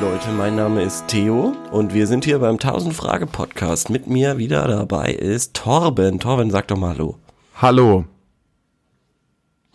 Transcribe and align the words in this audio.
Leute, 0.00 0.30
mein 0.30 0.54
Name 0.54 0.82
ist 0.82 1.08
Theo 1.08 1.56
und 1.72 1.92
wir 1.92 2.06
sind 2.06 2.24
hier 2.24 2.38
beim 2.38 2.54
1000 2.54 2.94
Frage 2.94 3.26
Podcast. 3.26 3.90
Mit 3.90 4.06
mir 4.06 4.38
wieder 4.38 4.68
dabei 4.68 5.12
ist 5.12 5.54
Torben. 5.54 6.20
Torben, 6.20 6.52
sag 6.52 6.68
doch 6.68 6.76
mal 6.76 6.94
Hallo. 6.96 7.18
Hallo. 7.56 8.04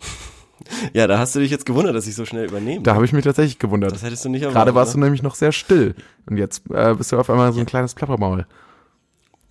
Ja, 0.94 1.06
da 1.06 1.18
hast 1.18 1.34
du 1.34 1.40
dich 1.40 1.50
jetzt 1.50 1.66
gewundert, 1.66 1.94
dass 1.94 2.06
ich 2.06 2.14
so 2.14 2.24
schnell 2.24 2.48
übernehme. 2.48 2.82
Da 2.82 2.94
habe 2.94 3.04
ich 3.04 3.12
mich 3.12 3.24
tatsächlich 3.24 3.58
gewundert. 3.58 3.92
das 3.92 4.02
hättest 4.02 4.24
du 4.24 4.30
nicht 4.30 4.42
erwartet. 4.42 4.56
Gerade 4.56 4.74
warst 4.74 4.94
du 4.94 4.98
ne? 4.98 5.04
nämlich 5.04 5.22
noch 5.22 5.34
sehr 5.34 5.52
still. 5.52 5.94
Und 6.26 6.38
jetzt 6.38 6.62
äh, 6.70 6.94
bist 6.94 7.12
du 7.12 7.18
auf 7.18 7.28
einmal 7.28 7.52
so 7.52 7.60
ein 7.60 7.66
kleines 7.66 7.94
Plappermaul. 7.94 8.46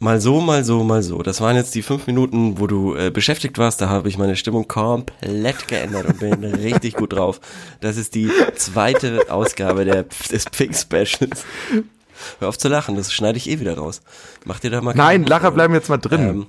Mal 0.03 0.19
so, 0.19 0.41
mal 0.41 0.65
so, 0.65 0.83
mal 0.83 1.01
so. 1.01 1.23
Das 1.23 1.39
waren 1.39 1.55
jetzt 1.55 1.73
die 1.75 1.81
fünf 1.81 2.07
Minuten, 2.07 2.59
wo 2.59 2.67
du 2.67 2.93
äh, 2.93 3.09
beschäftigt 3.09 3.57
warst. 3.57 3.79
Da 3.79 3.87
habe 3.87 4.09
ich 4.09 4.17
meine 4.17 4.35
Stimmung 4.35 4.67
komplett 4.67 5.65
geändert 5.69 6.05
und 6.07 6.19
bin 6.19 6.43
richtig 6.55 6.95
gut 6.95 7.13
drauf. 7.13 7.39
Das 7.79 7.95
ist 7.95 8.13
die 8.13 8.29
zweite 8.55 9.31
Ausgabe 9.31 9.85
der, 9.85 10.03
des 10.29 10.43
Pink 10.43 10.75
Specials. 10.75 11.45
Hör 12.39 12.49
auf 12.49 12.57
zu 12.57 12.67
lachen, 12.67 12.97
das 12.97 13.13
schneide 13.13 13.37
ich 13.37 13.49
eh 13.49 13.61
wieder 13.61 13.77
raus. 13.77 14.01
Mach 14.43 14.59
dir 14.59 14.71
da 14.71 14.81
mal 14.81 14.93
Nein, 14.93 15.23
Lacher 15.23 15.51
bleiben 15.51 15.73
jetzt 15.73 15.87
mal 15.87 15.99
drin. 15.99 16.21
Ähm, 16.21 16.45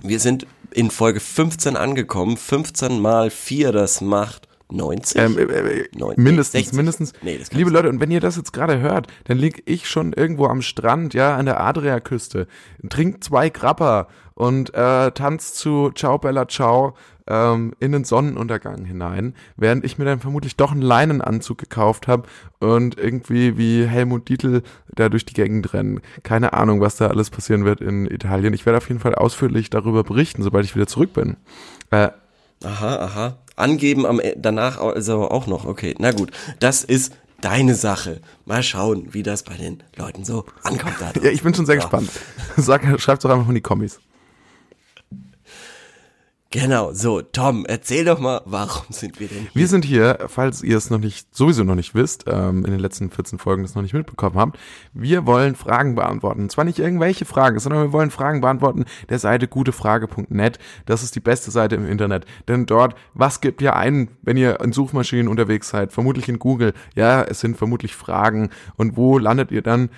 wir 0.00 0.18
sind 0.18 0.46
in 0.70 0.90
Folge 0.90 1.20
15 1.20 1.76
angekommen. 1.76 2.38
15 2.38 3.00
mal 3.00 3.28
4, 3.28 3.70
das 3.72 4.00
macht 4.00 4.47
90. 4.70 5.20
Ähm, 5.20 5.38
äh, 5.38 5.42
äh, 5.42 5.88
Neun- 5.96 6.14
mindestens, 6.16 6.52
60. 6.64 6.76
mindestens. 6.76 7.12
Nee, 7.22 7.40
Liebe 7.52 7.70
Leute, 7.70 7.88
und 7.88 8.00
wenn 8.00 8.10
ihr 8.10 8.20
das 8.20 8.36
jetzt 8.36 8.52
gerade 8.52 8.80
hört, 8.80 9.06
dann 9.24 9.38
lieg 9.38 9.62
ich 9.66 9.88
schon 9.88 10.12
irgendwo 10.12 10.46
am 10.46 10.62
Strand, 10.62 11.14
ja, 11.14 11.36
an 11.36 11.46
der 11.46 11.60
Adriaküste, 11.60 12.46
trink 12.88 13.24
zwei 13.24 13.48
Grappa 13.50 14.08
und 14.34 14.72
äh, 14.74 15.10
tanz 15.12 15.54
zu 15.54 15.90
Ciao 15.94 16.18
Bella 16.18 16.46
Ciao 16.48 16.94
ähm, 17.26 17.72
in 17.80 17.92
den 17.92 18.04
Sonnenuntergang 18.04 18.84
hinein, 18.84 19.34
während 19.56 19.84
ich 19.84 19.98
mir 19.98 20.04
dann 20.04 20.20
vermutlich 20.20 20.56
doch 20.56 20.70
einen 20.72 20.82
Leinenanzug 20.82 21.58
gekauft 21.58 22.06
habe 22.08 22.28
und 22.60 22.96
irgendwie 22.98 23.58
wie 23.58 23.84
Helmut 23.86 24.28
Dietl 24.28 24.62
da 24.94 25.08
durch 25.08 25.24
die 25.24 25.34
Gegend 25.34 25.72
rennen. 25.74 26.00
Keine 26.22 26.52
Ahnung, 26.52 26.80
was 26.80 26.96
da 26.96 27.08
alles 27.08 27.30
passieren 27.30 27.64
wird 27.64 27.80
in 27.80 28.06
Italien. 28.06 28.54
Ich 28.54 28.64
werde 28.66 28.76
auf 28.78 28.88
jeden 28.88 29.00
Fall 29.00 29.14
ausführlich 29.14 29.70
darüber 29.70 30.04
berichten, 30.04 30.42
sobald 30.42 30.64
ich 30.64 30.74
wieder 30.76 30.86
zurück 30.86 31.12
bin. 31.14 31.36
Äh, 31.90 32.08
Aha, 32.64 32.96
aha. 32.96 33.38
Angeben 33.56 34.06
am 34.06 34.20
E- 34.20 34.34
danach 34.36 34.78
also 34.80 35.28
auch 35.30 35.46
noch. 35.46 35.64
Okay, 35.64 35.94
na 35.98 36.12
gut. 36.12 36.30
Das 36.60 36.84
ist 36.84 37.12
deine 37.40 37.74
Sache. 37.74 38.20
Mal 38.46 38.62
schauen, 38.62 39.08
wie 39.12 39.22
das 39.22 39.42
bei 39.44 39.54
den 39.54 39.82
Leuten 39.96 40.24
so 40.24 40.44
ankommt. 40.62 40.94
Da 41.00 41.12
Ja, 41.22 41.30
ich 41.30 41.42
bin 41.42 41.54
schon 41.54 41.66
sehr 41.66 41.76
Ja. 41.76 41.80
gespannt. 41.82 42.10
Sag, 42.56 42.82
schreib's 43.00 43.22
doch 43.22 43.30
einfach 43.30 43.44
mal 43.44 43.50
in 43.50 43.56
die 43.56 43.60
Kommis. 43.60 44.00
Genau, 46.50 46.94
so, 46.94 47.20
Tom, 47.20 47.66
erzähl 47.66 48.06
doch 48.06 48.20
mal, 48.20 48.40
warum 48.46 48.86
sind 48.88 49.20
wir 49.20 49.28
denn 49.28 49.40
hier? 49.40 49.50
Wir 49.52 49.68
sind 49.68 49.84
hier, 49.84 50.18
falls 50.28 50.62
ihr 50.62 50.78
es 50.78 50.88
noch 50.88 50.98
nicht, 50.98 51.34
sowieso 51.36 51.62
noch 51.62 51.74
nicht 51.74 51.94
wisst, 51.94 52.24
ähm, 52.26 52.64
in 52.64 52.70
den 52.70 52.80
letzten 52.80 53.10
14 53.10 53.38
Folgen 53.38 53.64
das 53.64 53.74
noch 53.74 53.82
nicht 53.82 53.92
mitbekommen 53.92 54.36
habt. 54.38 54.58
Wir 54.94 55.26
wollen 55.26 55.56
Fragen 55.56 55.94
beantworten. 55.94 56.40
Und 56.40 56.50
zwar 56.50 56.64
nicht 56.64 56.78
irgendwelche 56.78 57.26
Fragen, 57.26 57.58
sondern 57.58 57.82
wir 57.82 57.92
wollen 57.92 58.10
Fragen 58.10 58.40
beantworten 58.40 58.86
der 59.10 59.18
Seite 59.18 59.46
gutefrage.net. 59.46 60.58
Das 60.86 61.02
ist 61.02 61.14
die 61.14 61.20
beste 61.20 61.50
Seite 61.50 61.74
im 61.74 61.86
Internet. 61.86 62.24
Denn 62.48 62.64
dort, 62.64 62.94
was 63.12 63.42
gibt 63.42 63.60
ihr 63.60 63.76
ein, 63.76 64.08
wenn 64.22 64.38
ihr 64.38 64.58
in 64.60 64.72
Suchmaschinen 64.72 65.28
unterwegs 65.28 65.68
seid? 65.68 65.92
Vermutlich 65.92 66.30
in 66.30 66.38
Google. 66.38 66.72
Ja, 66.94 67.24
es 67.24 67.40
sind 67.40 67.58
vermutlich 67.58 67.94
Fragen. 67.94 68.48
Und 68.76 68.96
wo 68.96 69.18
landet 69.18 69.50
ihr 69.50 69.62
dann? 69.62 69.90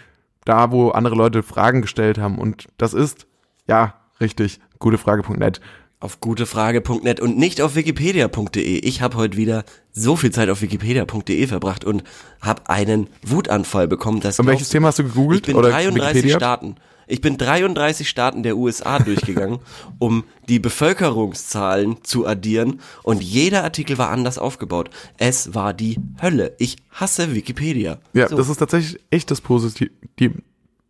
Da, 0.45 0.73
wo 0.73 0.89
andere 0.89 1.15
Leute 1.15 1.45
Fragen 1.45 1.81
gestellt 1.81 2.19
haben. 2.19 2.39
Und 2.39 2.67
das 2.77 2.93
ist, 2.93 3.29
ja, 3.69 3.95
richtig, 4.21 4.59
gutefrage.net. 4.81 5.61
Auf 6.03 6.19
gutefrage.net 6.21 7.21
und 7.21 7.37
nicht 7.37 7.61
auf 7.61 7.75
wikipedia.de. 7.77 8.79
Ich 8.79 9.03
habe 9.03 9.19
heute 9.19 9.37
wieder 9.37 9.65
so 9.93 10.17
viel 10.17 10.31
Zeit 10.31 10.49
auf 10.49 10.63
wikipedia.de 10.63 11.47
verbracht 11.47 11.85
und 11.85 12.05
habe 12.41 12.63
einen 12.71 13.09
Wutanfall 13.23 13.87
bekommen. 13.87 14.21
Das 14.21 14.39
Und 14.41 14.47
welches 14.47 14.71
Thema 14.71 14.89
hast 14.89 14.99
du 14.99 15.05
gegoogelt? 15.05 15.41
Ich 15.43 15.47
bin 15.49 15.57
oder 15.57 15.69
33 15.69 16.15
Wikipedia? 16.15 16.37
Staaten. 16.39 16.77
Ich 17.07 17.21
bin 17.21 17.37
33 17.37 18.09
Staaten 18.09 18.43
der 18.43 18.57
USA 18.57 18.99
durchgegangen, 19.05 19.59
um 19.99 20.25
die 20.49 20.59
Bevölkerungszahlen 20.59 22.03
zu 22.03 22.27
addieren 22.27 22.81
und 23.03 23.23
jeder 23.23 23.63
Artikel 23.63 23.99
war 23.99 24.09
anders 24.09 24.39
aufgebaut. 24.39 24.89
Es 25.19 25.55
war 25.55 25.75
die 25.75 25.99
Hölle. 26.23 26.55
Ich 26.59 26.77
hasse 26.93 27.35
Wikipedia. 27.35 27.99
Ja, 28.15 28.29
So. 28.29 28.37
das 28.37 28.49
ist 28.49 28.57
tatsächlich 28.57 29.03
echt 29.11 29.31
das 29.31 29.43
Positiv, 29.43 29.91
die 30.19 30.31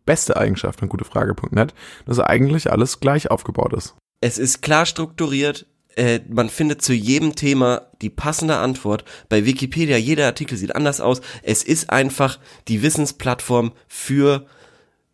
beste 0.05 0.37
Eigenschaft 0.37 0.79
von 0.79 0.87
gutefrage.net, 0.87 1.73
dass 2.05 2.19
eigentlich 2.19 2.71
alles 2.71 3.01
gleich 3.01 3.29
aufgebaut 3.29 3.73
ist. 3.73 3.95
Es 4.21 4.37
ist 4.37 4.61
klar 4.61 4.85
strukturiert. 4.85 5.65
Äh, 5.95 6.21
man 6.29 6.49
findet 6.49 6.81
zu 6.81 6.93
jedem 6.93 7.35
Thema 7.35 7.81
die 8.01 8.09
passende 8.09 8.57
Antwort. 8.57 9.03
Bei 9.27 9.45
Wikipedia, 9.45 9.97
jeder 9.97 10.25
Artikel 10.25 10.57
sieht 10.57 10.73
anders 10.75 11.01
aus. 11.01 11.19
Es 11.43 11.63
ist 11.63 11.89
einfach 11.89 12.39
die 12.69 12.81
Wissensplattform 12.81 13.73
für 13.89 14.45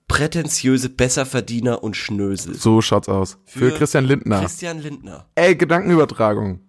prätentiöse 0.07 0.89
Besserverdiener 0.89 1.83
und 1.83 1.97
Schnösel. 1.97 2.53
So 2.55 2.81
schaut's 2.81 3.09
aus. 3.09 3.37
Für, 3.45 3.71
Christian 3.71 4.05
Lindner. 4.05 4.39
Christian 4.41 4.79
Lindner. 4.79 5.25
Ey, 5.35 5.55
Gedankenübertragung. 5.55 6.59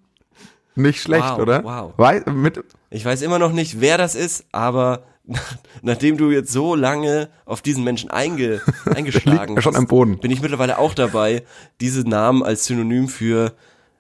Nicht 0.75 1.03
schlecht, 1.03 1.25
Wow, 1.29 1.39
oder? 1.39 1.65
wow. 1.65 1.93
Wei 1.97 2.21
mit, 2.31 2.63
Ich 2.91 3.05
weiß 3.05 3.23
immer 3.23 3.39
noch 3.39 3.53
nicht, 3.53 3.81
wer 3.81 3.99
das 3.99 4.15
ist, 4.15 4.47
aber 4.53 5.05
nachdem 5.83 6.17
du 6.17 6.31
jetzt 6.31 6.53
so 6.53 6.75
lange 6.75 7.29
auf 7.45 7.63
diesen 7.63 7.85
Menschen 7.85 8.11
einge, 8.11 8.61
eingeschlagen 8.85 9.57
er 9.57 9.63
schon 9.63 9.75
hast, 9.75 9.79
am 9.79 9.87
Boden. 9.87 10.19
bin 10.19 10.31
ich 10.31 10.43
mittlerweile 10.43 10.79
auch 10.79 10.95
dabei, 10.95 11.43
diese 11.81 12.09
Namen 12.09 12.43
als 12.43 12.65
Synonym 12.65 13.09
für, 13.09 13.55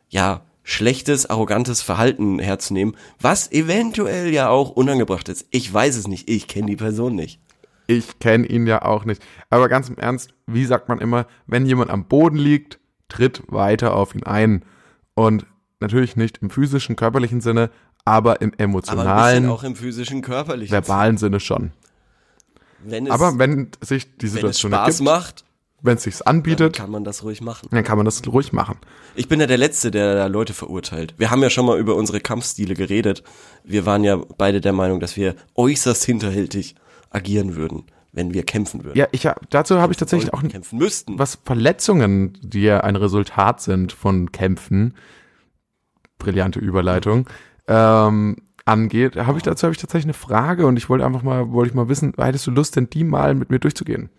ja, 0.08 0.42
schlechtes, 0.62 1.26
arrogantes 1.30 1.80
Verhalten 1.80 2.38
herzunehmen, 2.38 2.94
was 3.20 3.50
eventuell 3.52 4.32
ja 4.32 4.50
auch 4.50 4.70
unangebracht 4.70 5.28
ist. 5.30 5.46
Ich 5.50 5.72
weiß 5.72 5.96
es 5.96 6.08
nicht, 6.08 6.28
ich 6.28 6.46
kenne 6.46 6.66
die 6.66 6.76
Person 6.76 7.14
nicht. 7.14 7.40
ich 7.86 8.18
kenne 8.18 8.46
ihn 8.46 8.66
ja 8.66 8.82
auch 8.82 9.06
nicht. 9.06 9.24
Aber 9.48 9.68
ganz 9.68 9.88
im 9.88 9.96
Ernst, 9.96 10.34
wie 10.46 10.66
sagt 10.66 10.90
man 10.90 11.00
immer, 11.00 11.26
wenn 11.46 11.64
jemand 11.64 11.90
am 11.90 12.04
Boden 12.04 12.36
liegt, 12.36 12.78
tritt 13.08 13.42
weiter 13.48 13.94
auf 13.94 14.14
ihn 14.14 14.24
ein. 14.24 14.62
Und 15.14 15.46
natürlich 15.80 16.16
nicht 16.16 16.38
im 16.38 16.50
physischen, 16.50 16.96
körperlichen 16.96 17.40
Sinne, 17.40 17.70
aber 18.08 18.40
im 18.40 18.52
Aber 18.52 18.62
emotionalen, 18.62 19.46
auch 19.48 19.62
im 19.64 19.76
physischen, 19.76 20.22
körperlichen. 20.22 20.72
verbalen 20.72 21.16
Sinne 21.18 21.40
schon. 21.40 21.72
Wenn 22.84 23.06
es, 23.06 23.12
Aber 23.12 23.38
wenn 23.38 23.70
sich 23.80 24.16
die 24.16 24.22
wenn 24.22 24.26
es 24.28 24.32
Situation 24.34 24.72
Spaß 24.72 24.86
ergibt, 25.00 25.04
macht, 25.04 25.44
wenn 25.82 25.96
es 25.96 26.02
sich 26.04 26.18
dann 26.18 26.36
anbietet, 26.36 26.76
kann 26.76 26.90
man 26.90 27.04
das 27.04 27.22
ruhig 27.22 27.40
machen. 27.40 27.68
dann 27.70 27.84
kann 27.84 27.96
man 27.98 28.04
das 28.04 28.22
ruhig 28.26 28.52
machen. 28.52 28.78
Ich 29.14 29.28
bin 29.28 29.40
ja 29.40 29.46
der 29.46 29.58
Letzte, 29.58 29.90
der 29.90 30.14
da 30.14 30.26
Leute 30.26 30.52
verurteilt. 30.52 31.14
Wir 31.18 31.30
haben 31.30 31.42
ja 31.42 31.50
schon 31.50 31.66
mal 31.66 31.78
über 31.78 31.94
unsere 31.94 32.20
Kampfstile 32.20 32.74
geredet. 32.74 33.22
Wir 33.64 33.86
waren 33.86 34.04
ja 34.04 34.16
beide 34.16 34.60
der 34.60 34.72
Meinung, 34.72 35.00
dass 35.00 35.16
wir 35.16 35.34
äußerst 35.54 36.04
hinterhältig 36.04 36.74
agieren 37.10 37.56
würden, 37.56 37.84
wenn 38.12 38.34
wir 38.34 38.44
kämpfen 38.44 38.84
würden. 38.84 38.98
Ja, 38.98 39.06
ich 39.12 39.28
dazu 39.50 39.80
habe 39.80 39.92
ich 39.92 39.98
tatsächlich 39.98 40.32
auch 40.34 40.42
kämpfen 40.42 40.78
müssten. 40.78 41.18
was 41.18 41.38
Verletzungen, 41.44 42.36
die 42.42 42.62
ja 42.62 42.80
ein 42.80 42.96
Resultat 42.96 43.60
sind 43.60 43.92
von 43.92 44.32
Kämpfen, 44.32 44.94
brillante 46.18 46.58
Überleitung, 46.58 47.28
ähm, 47.68 48.36
angeht, 48.64 49.16
habe 49.16 49.38
ich 49.38 49.44
dazu 49.44 49.64
habe 49.64 49.72
ich 49.72 49.80
tatsächlich 49.80 50.06
eine 50.06 50.14
Frage 50.14 50.66
und 50.66 50.76
ich 50.76 50.88
wollte 50.88 51.04
einfach 51.04 51.22
mal, 51.22 51.52
wollte 51.52 51.70
ich 51.70 51.74
mal 51.74 51.88
wissen, 51.88 52.14
hättest 52.18 52.46
du 52.46 52.50
Lust, 52.50 52.76
denn 52.76 52.90
die 52.90 53.04
mal 53.04 53.34
mit 53.34 53.50
mir 53.50 53.58
durchzugehen? 53.58 54.10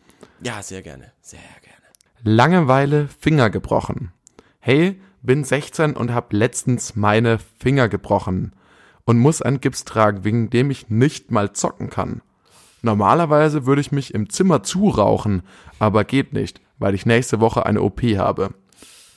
Ja, 0.42 0.62
sehr 0.62 0.82
gerne, 0.82 1.12
sehr 1.22 1.40
gerne. 1.40 1.76
Langeweile 2.24 3.08
Finger 3.08 3.50
gebrochen. 3.50 4.12
Hey, 4.60 5.00
bin 5.22 5.44
16 5.44 5.96
und 5.96 6.14
hab 6.14 6.34
letztens 6.34 6.96
meine 6.96 7.40
Finger 7.60 7.90
gebrochen 7.90 8.54
und 9.06 9.20
muss 9.20 9.42
einen 9.42 9.62
Gips 9.62 9.86
tragen, 9.86 10.24
wegen 10.24 10.50
dem 10.50 10.72
ich 10.72 10.90
nicht 10.90 11.32
mal 11.32 11.54
zocken 11.54 11.90
kann. 11.90 12.22
Normalerweise 12.82 13.66
würde 13.66 13.82
ich 13.82 13.92
mich 13.92 14.14
im 14.14 14.30
Zimmer 14.30 14.64
zurauchen, 14.64 15.44
aber 15.80 16.06
geht 16.06 16.34
nicht, 16.34 16.62
weil 16.78 16.96
ich 16.96 17.06
nächste 17.06 17.40
Woche 17.42 17.66
eine 17.66 17.82
OP 17.82 18.02
habe. 18.02 18.52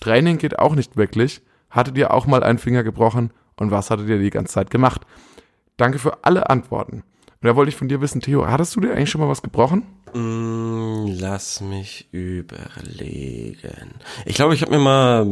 Training 0.00 0.38
geht 0.38 0.58
auch 0.58 0.74
nicht 0.74 0.96
wirklich. 0.96 1.42
Hattet 1.70 1.96
ihr 1.96 2.12
auch 2.12 2.26
mal 2.26 2.42
einen 2.42 2.58
Finger 2.58 2.82
gebrochen 2.82 3.30
und 3.62 3.70
was 3.70 3.90
hattet 3.90 4.08
ihr 4.08 4.18
die 4.18 4.30
ganze 4.30 4.52
Zeit 4.52 4.70
gemacht? 4.70 5.02
Danke 5.76 5.98
für 5.98 6.24
alle 6.24 6.50
Antworten. 6.50 7.04
Und 7.42 7.48
da 7.48 7.56
wollte 7.56 7.70
ich 7.70 7.76
von 7.76 7.88
dir 7.88 8.00
wissen, 8.00 8.20
Theo, 8.20 8.46
hattest 8.46 8.76
du 8.76 8.80
dir 8.80 8.92
eigentlich 8.92 9.10
schon 9.10 9.20
mal 9.20 9.28
was 9.28 9.42
gebrochen? 9.42 9.84
Mm, 10.14 11.06
lass 11.18 11.60
mich 11.60 12.08
überlegen. 12.12 13.94
Ich 14.26 14.34
glaube, 14.34 14.54
ich 14.54 14.62
habe 14.62 14.72
mir 14.72 14.78
mal 14.78 15.24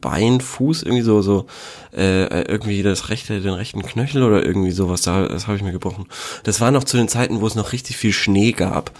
Bein, 0.00 0.40
Fuß 0.40 0.84
irgendwie 0.84 1.02
so 1.02 1.20
so 1.20 1.46
äh, 1.92 2.42
irgendwie 2.42 2.82
das 2.82 3.08
rechte, 3.08 3.40
den 3.40 3.54
rechten 3.54 3.82
Knöchel 3.82 4.22
oder 4.22 4.44
irgendwie 4.44 4.70
sowas. 4.70 5.02
Da, 5.02 5.26
das 5.26 5.46
habe 5.46 5.56
ich 5.56 5.62
mir 5.62 5.72
gebrochen. 5.72 6.06
Das 6.44 6.60
war 6.60 6.70
noch 6.70 6.84
zu 6.84 6.96
den 6.96 7.08
Zeiten, 7.08 7.40
wo 7.40 7.46
es 7.46 7.56
noch 7.56 7.72
richtig 7.72 7.96
viel 7.96 8.12
Schnee 8.12 8.52
gab. 8.52 8.92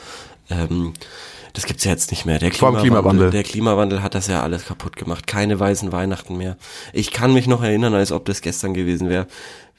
Ähm, 0.51 0.95
das 1.55 1.65
gibt's 1.67 1.85
ja 1.85 1.93
jetzt 1.93 2.11
nicht 2.11 2.27
mehr. 2.27 2.39
Der 2.39 2.51
Klimawandel, 2.51 2.83
Klimawandel. 2.83 3.31
der 3.31 3.43
Klimawandel 3.43 4.03
hat 4.03 4.15
das 4.15 4.27
ja 4.27 4.43
alles 4.43 4.67
kaputt 4.67 4.97
gemacht. 4.97 5.27
Keine 5.27 5.59
weißen 5.59 5.91
Weihnachten 5.93 6.37
mehr. 6.37 6.57
Ich 6.93 7.11
kann 7.13 7.33
mich 7.33 7.47
noch 7.47 7.63
erinnern, 7.63 7.95
als 7.95 8.13
ob 8.13 8.27
das 8.27 8.43
gestern 8.43 8.75
gewesen 8.75 9.09
wäre. 9.09 9.27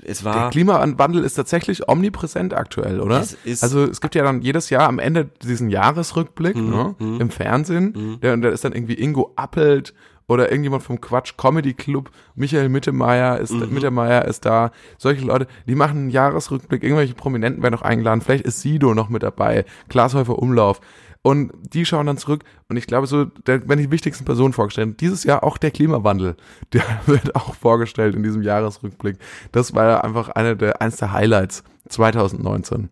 Es 0.03 0.19
Der 0.23 0.33
war 0.33 0.49
Klimawandel 0.51 1.23
ist 1.23 1.33
tatsächlich 1.35 1.87
omnipräsent 1.87 2.53
aktuell, 2.53 2.99
oder? 2.99 3.19
Es 3.21 3.33
ist- 3.43 3.63
also 3.63 3.83
es 3.85 4.01
gibt 4.01 4.15
ja 4.15 4.23
dann 4.23 4.41
jedes 4.41 4.69
Jahr 4.69 4.87
am 4.87 4.99
Ende 4.99 5.29
diesen 5.43 5.69
Jahresrückblick 5.69 6.55
Mhm, 6.55 6.69
ne, 6.69 6.95
im 7.19 7.29
Fernsehen. 7.29 8.19
Der, 8.21 8.33
und 8.33 8.41
da 8.41 8.49
ist 8.49 8.63
dann 8.65 8.73
irgendwie 8.73 8.95
Ingo 8.95 9.31
Appelt 9.35 9.93
oder 10.27 10.49
irgendjemand 10.49 10.81
vom 10.83 10.99
Quatsch 11.01 11.33
Comedy 11.37 11.73
Club, 11.73 12.09
Michael 12.35 12.69
Mittermeier 12.69 13.37
ist, 13.39 13.51
Mhm. 13.51 13.73
Mittermeier 13.73 14.25
ist 14.25 14.43
da, 14.45 14.71
solche 14.97 15.23
Leute, 15.25 15.45
die 15.67 15.75
machen 15.75 15.97
einen 15.97 16.09
Jahresrückblick, 16.09 16.83
irgendwelche 16.83 17.13
Prominenten 17.13 17.61
werden 17.61 17.73
noch 17.75 17.83
eingeladen, 17.83 18.21
vielleicht 18.21 18.43
ist 18.45 18.61
Sido 18.61 18.93
noch 18.95 19.09
mit 19.09 19.21
dabei, 19.23 19.65
Glashäufer 19.89 20.39
Umlauf. 20.39 20.81
Und 21.25 21.51
die 21.73 21.87
schauen 21.87 22.05
dann 22.05 22.19
zurück 22.19 22.43
und 22.69 22.77
ich 22.77 22.85
glaube 22.85 23.07
so, 23.07 23.25
da 23.25 23.53
werden 23.53 23.79
die 23.79 23.89
wichtigsten 23.89 24.25
Personen 24.25 24.53
vorgestellt. 24.53 25.01
Dieses 25.01 25.23
Jahr 25.23 25.43
auch 25.43 25.57
der 25.57 25.71
Klimawandel, 25.71 26.35
der 26.73 26.83
wird 27.07 27.35
auch 27.35 27.55
vorgestellt 27.55 28.13
in 28.13 28.21
diesem 28.21 28.43
Jahresrückblick. 28.43 29.17
Das 29.51 29.73
war 29.73 30.03
einfach 30.03 30.29
eine 30.29 30.55
der, 30.55 30.83
eins 30.83 30.97
der 30.97 31.13
Highlights 31.13 31.63
2019. 31.89 32.89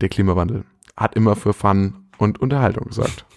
Der 0.00 0.08
Klimawandel 0.08 0.64
hat 0.96 1.14
immer 1.14 1.36
für 1.36 1.52
Fun 1.52 2.06
und 2.16 2.40
Unterhaltung 2.40 2.86
gesorgt. 2.86 3.26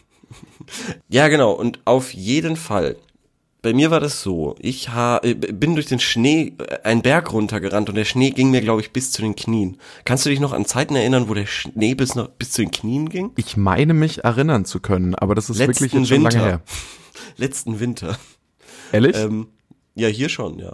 Ja, 1.10 1.28
genau. 1.28 1.52
Und 1.52 1.82
auf 1.86 2.14
jeden 2.14 2.56
Fall. 2.56 2.96
Bei 3.64 3.74
mir 3.74 3.90
war 3.92 4.00
das 4.02 4.22
so. 4.22 4.56
Ich 4.60 4.90
ha 4.90 5.20
äh, 5.24 5.34
bin 5.34 5.74
durch 5.74 5.88
den 5.88 6.00
Schnee 6.00 6.54
äh, 6.60 6.82
einen 6.84 7.02
Berg 7.02 7.32
runtergerannt 7.34 7.90
und 7.90 7.96
der 7.96 8.04
Schnee 8.06 8.30
ging 8.32 8.52
mir, 8.52 8.62
glaube 8.62 8.82
ich, 8.82 8.92
bis 8.92 9.12
zu 9.12 9.22
den 9.24 9.36
Knien. 9.36 9.78
Kannst 10.06 10.26
du 10.26 10.30
dich 10.30 10.40
noch 10.42 10.52
an 10.54 10.66
Zeiten 10.66 10.96
erinnern, 10.96 11.30
wo 11.30 11.34
der 11.34 11.46
Schnee 11.48 11.96
bis, 11.96 12.14
noch, 12.14 12.28
bis 12.28 12.52
zu 12.52 12.62
den 12.62 12.72
Knien 12.72 13.10
ging? 13.10 13.32
Ich 13.38 13.58
meine 13.58 13.94
mich 13.94 14.24
erinnern 14.24 14.66
zu 14.66 14.80
können, 14.82 15.16
aber 15.16 15.34
das 15.34 15.50
ist 15.50 15.58
Letzten 15.58 15.86
wirklich 15.86 16.08
schon 16.10 16.24
Winter. 16.24 16.38
lange 16.38 16.50
her. 16.52 16.62
Letzten 17.38 17.80
Winter. 17.80 18.18
Ehrlich? 18.92 19.16
Ähm, 19.18 19.48
ja, 19.96 20.10
hier 20.10 20.30
schon, 20.30 20.60
ja. 20.60 20.74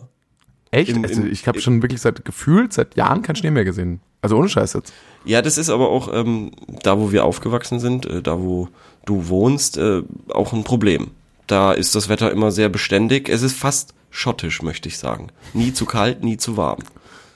Echt? 0.72 0.90
im- 0.90 1.04
also 1.06 1.24
ich 1.24 1.48
habe 1.48 1.62
schon 1.62 1.82
wirklich 1.82 2.02
seit 2.02 2.26
gefühlt 2.26 2.74
seit 2.74 2.96
Jahren 2.96 3.22
keinen 3.22 3.36
Schnee 3.36 3.52
mehr 3.52 3.66
gesehen. 3.66 4.02
Also 4.22 4.36
ohne 4.38 4.50
Scheiß 4.50 4.74
jetzt. 4.74 4.94
Ja, 5.26 5.42
das 5.42 5.58
ist 5.58 5.70
aber 5.70 5.90
auch 5.90 6.12
ähm, 6.14 6.52
da, 6.84 7.00
wo 7.00 7.12
wir 7.12 7.24
aufgewachsen 7.24 7.80
sind, 7.80 8.06
äh, 8.08 8.22
da, 8.22 8.40
wo 8.42 8.68
du 9.06 9.28
wohnst, 9.30 9.78
äh, 9.78 10.02
auch 10.30 10.54
ein 10.54 10.64
Problem. 10.64 11.12
Da 11.50 11.72
ist 11.72 11.96
das 11.96 12.10
Wetter 12.10 12.32
immer 12.32 12.52
sehr 12.52 12.70
beständig. 12.70 13.28
Es 13.28 13.42
ist 13.42 13.58
fast 13.58 13.96
schottisch, 14.12 14.62
möchte 14.62 14.88
ich 14.88 15.00
sagen. 15.00 15.32
Nie 15.56 15.74
zu 15.74 15.86
kalt, 15.88 16.24
nie 16.24 16.38
zu 16.38 16.58
warm. 16.58 16.78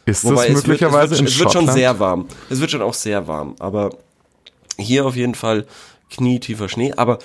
Ist 0.05 0.23
Wobei 0.23 0.35
das 0.35 0.43
es 0.49 0.55
wird, 0.55 0.67
möglicherweise 0.67 1.15
es 1.15 1.19
wird, 1.19 1.19
in 1.21 1.25
es 1.25 1.39
wird 1.39 1.51
schon 1.51 1.61
Schottland? 1.61 1.79
sehr 1.79 1.99
warm. 1.99 2.27
Es 2.51 2.59
wird 2.59 2.69
schon 2.69 2.83
auch 2.83 2.93
sehr 2.93 3.27
warm. 3.27 3.55
Aber 3.57 3.89
hier 4.77 5.07
auf 5.07 5.15
jeden 5.15 5.33
Fall 5.33 5.65
knietiefer 6.11 6.69
Schnee. 6.69 6.93
Aber 6.95 7.17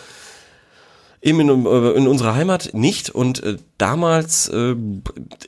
eben 1.21 1.41
in, 1.41 1.67
äh, 1.67 1.91
in 1.93 2.07
unserer 2.07 2.35
Heimat 2.35 2.71
nicht. 2.73 3.11
Und 3.11 3.43
äh, 3.43 3.57
damals 3.77 4.49
äh, 4.49 4.75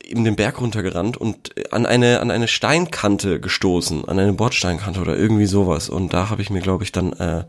in 0.08 0.24
den 0.24 0.36
Berg 0.36 0.60
runtergerannt 0.60 1.16
und 1.16 1.56
äh, 1.56 1.64
an 1.70 1.86
eine, 1.86 2.20
an 2.20 2.30
eine 2.30 2.48
Steinkante 2.48 3.40
gestoßen. 3.40 4.04
An 4.06 4.18
eine 4.18 4.32
Bordsteinkante 4.32 5.00
oder 5.00 5.16
irgendwie 5.16 5.46
sowas. 5.46 5.88
Und 5.88 6.12
da 6.12 6.30
habe 6.30 6.42
ich 6.42 6.50
mir, 6.50 6.60
glaube 6.60 6.84
ich, 6.84 6.92
dann 6.92 7.12
äh, 7.14 7.44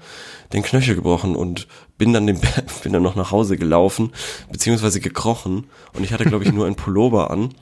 den 0.53 0.63
Knöchel 0.63 0.95
gebrochen 0.95 1.35
und 1.35 1.67
bin 1.97 2.13
dann 2.13 2.27
den 2.27 2.39
Berg, 2.39 2.65
bin 2.83 2.93
dann 2.93 3.03
noch 3.03 3.15
nach 3.15 3.31
Hause 3.31 3.57
gelaufen, 3.57 4.11
beziehungsweise 4.51 4.99
gekrochen. 4.99 5.65
Und 5.93 6.03
ich 6.03 6.13
hatte, 6.13 6.25
glaube 6.25 6.43
ich, 6.43 6.51
nur 6.51 6.67
ein 6.67 6.75
Pullover 6.75 7.31
an. 7.31 7.53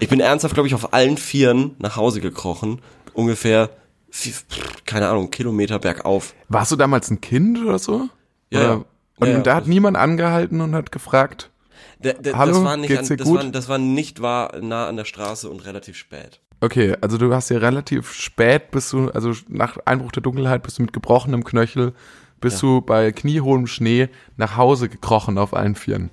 Ich 0.00 0.08
bin 0.08 0.20
ernsthaft, 0.20 0.54
glaube 0.54 0.66
ich, 0.66 0.74
auf 0.74 0.92
allen 0.92 1.16
Vieren 1.16 1.76
nach 1.78 1.96
Hause 1.96 2.20
gekrochen. 2.20 2.80
Ungefähr, 3.14 3.70
keine 4.84 5.08
Ahnung, 5.08 5.30
Kilometer 5.30 5.78
bergauf. 5.78 6.34
Warst 6.48 6.72
du 6.72 6.76
damals 6.76 7.10
ein 7.10 7.20
Kind 7.20 7.58
oder 7.60 7.78
so? 7.78 8.08
Ja, 8.50 8.62
ja. 8.62 8.84
Und 9.22 9.28
Ja, 9.28 9.34
ja. 9.34 9.40
da 9.40 9.54
hat 9.54 9.66
niemand 9.66 9.96
angehalten 9.96 10.60
und 10.60 10.74
hat 10.74 10.90
gefragt. 10.90 11.50
Der, 12.00 12.14
der, 12.14 12.36
Hallo, 12.36 12.54
das 12.54 12.64
war 12.64 12.76
nicht, 12.76 12.88
geht's 12.88 13.10
an, 13.10 13.16
das, 13.16 13.26
gut? 13.26 13.36
war, 13.38 13.44
das 13.44 13.68
war 13.68 13.78
nicht 13.78 14.20
war 14.20 14.58
nah 14.60 14.88
an 14.88 14.96
der 14.96 15.04
Straße 15.04 15.48
und 15.48 15.64
relativ 15.64 15.96
spät. 15.96 16.40
Okay, 16.60 16.96
also 17.00 17.16
du 17.18 17.32
hast 17.32 17.48
ja 17.48 17.58
relativ 17.58 18.12
spät 18.12 18.70
bist 18.70 18.92
du, 18.92 19.10
also 19.10 19.32
nach 19.48 19.78
Einbruch 19.84 20.12
der 20.12 20.22
Dunkelheit 20.22 20.62
bist 20.62 20.78
du 20.78 20.82
mit 20.82 20.92
gebrochenem 20.92 21.44
Knöchel, 21.44 21.92
bist 22.40 22.60
du 22.62 22.80
bei 22.80 23.12
kniehohem 23.12 23.68
Schnee 23.68 24.08
nach 24.36 24.56
Hause 24.56 24.88
gekrochen 24.88 25.38
auf 25.38 25.54
allen 25.54 25.76
Vieren. 25.76 26.10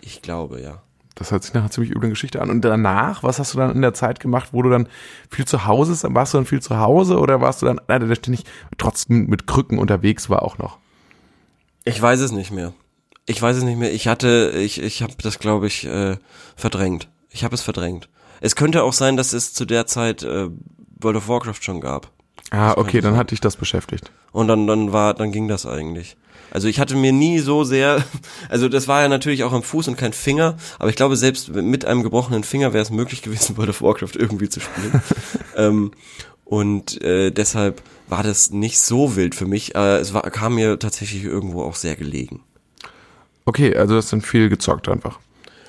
Ich 0.00 0.22
glaube, 0.22 0.60
ja. 0.60 0.82
Das 1.14 1.32
hört 1.32 1.42
sich 1.42 1.52
nach 1.52 1.62
einer 1.62 1.70
ziemlich 1.70 1.94
üblen 1.94 2.10
Geschichte 2.10 2.40
an. 2.40 2.48
Und 2.48 2.64
danach, 2.64 3.22
was 3.24 3.38
hast 3.38 3.52
du 3.52 3.58
dann 3.58 3.74
in 3.74 3.82
der 3.82 3.92
Zeit 3.92 4.20
gemacht, 4.20 4.50
wo 4.52 4.62
du 4.62 4.70
dann 4.70 4.88
viel 5.30 5.46
zu 5.46 5.66
Hause 5.66 5.90
bist? 5.90 6.06
Warst 6.08 6.32
du 6.32 6.38
dann 6.38 6.46
viel 6.46 6.62
zu 6.62 6.78
Hause 6.78 7.18
oder 7.18 7.40
warst 7.40 7.60
du 7.60 7.66
dann 7.66 7.80
einer, 7.88 8.06
der 8.06 8.14
ständig 8.14 8.44
trotzdem 8.78 9.26
mit 9.26 9.46
Krücken 9.46 9.78
unterwegs 9.78 10.30
war 10.30 10.42
auch 10.42 10.58
noch? 10.58 10.78
Ich 11.88 12.00
weiß 12.00 12.20
es 12.20 12.32
nicht 12.32 12.50
mehr. 12.50 12.72
Ich 13.26 13.40
weiß 13.40 13.56
es 13.56 13.62
nicht 13.62 13.78
mehr. 13.78 13.92
Ich 13.92 14.08
hatte, 14.08 14.52
ich, 14.56 14.80
ich 14.80 15.02
habe 15.02 15.14
das, 15.22 15.38
glaube 15.38 15.66
ich, 15.66 15.84
äh, 15.86 16.16
verdrängt. 16.56 17.08
Ich 17.30 17.44
habe 17.44 17.54
es 17.54 17.62
verdrängt. 17.62 18.08
Es 18.40 18.56
könnte 18.56 18.82
auch 18.82 18.92
sein, 18.92 19.16
dass 19.16 19.32
es 19.32 19.52
zu 19.52 19.64
der 19.64 19.86
Zeit 19.86 20.22
äh, 20.22 20.48
World 21.00 21.16
of 21.16 21.28
Warcraft 21.28 21.60
schon 21.60 21.80
gab. 21.80 22.10
Ah, 22.50 22.74
kann 22.74 22.84
okay, 22.84 23.00
dann 23.00 23.12
sein. 23.12 23.20
hat 23.20 23.30
dich 23.30 23.40
das 23.40 23.56
beschäftigt. 23.56 24.10
Und 24.32 24.48
dann, 24.48 24.66
dann 24.66 24.92
war, 24.92 25.14
dann 25.14 25.32
ging 25.32 25.48
das 25.48 25.66
eigentlich. 25.66 26.16
Also 26.50 26.68
ich 26.68 26.80
hatte 26.80 26.96
mir 26.96 27.12
nie 27.12 27.40
so 27.40 27.64
sehr, 27.64 28.02
also 28.48 28.68
das 28.68 28.88
war 28.88 29.02
ja 29.02 29.08
natürlich 29.08 29.44
auch 29.44 29.52
am 29.52 29.62
Fuß 29.62 29.88
und 29.88 29.96
kein 29.96 30.12
Finger, 30.12 30.56
aber 30.78 30.90
ich 30.90 30.96
glaube 30.96 31.16
selbst 31.16 31.50
mit 31.50 31.84
einem 31.84 32.02
gebrochenen 32.02 32.44
Finger 32.44 32.72
wäre 32.72 32.82
es 32.82 32.90
möglich 32.90 33.22
gewesen, 33.22 33.56
World 33.58 33.70
of 33.70 33.82
Warcraft 33.82 34.14
irgendwie 34.14 34.48
zu 34.48 34.60
spielen. 34.60 35.02
ähm, 35.56 35.90
und 36.44 37.02
äh, 37.02 37.30
deshalb 37.30 37.82
war 38.08 38.22
das 38.22 38.50
nicht 38.50 38.80
so 38.80 39.16
wild 39.16 39.34
für 39.34 39.46
mich. 39.46 39.74
Äh, 39.74 39.98
es 39.98 40.14
war, 40.14 40.22
kam 40.22 40.54
mir 40.54 40.78
tatsächlich 40.78 41.24
irgendwo 41.24 41.62
auch 41.62 41.74
sehr 41.74 41.96
gelegen. 41.96 42.42
Okay, 43.44 43.74
also 43.76 43.94
das 43.94 44.08
sind 44.10 44.26
viel 44.26 44.48
gezockt 44.48 44.88
einfach. 44.88 45.18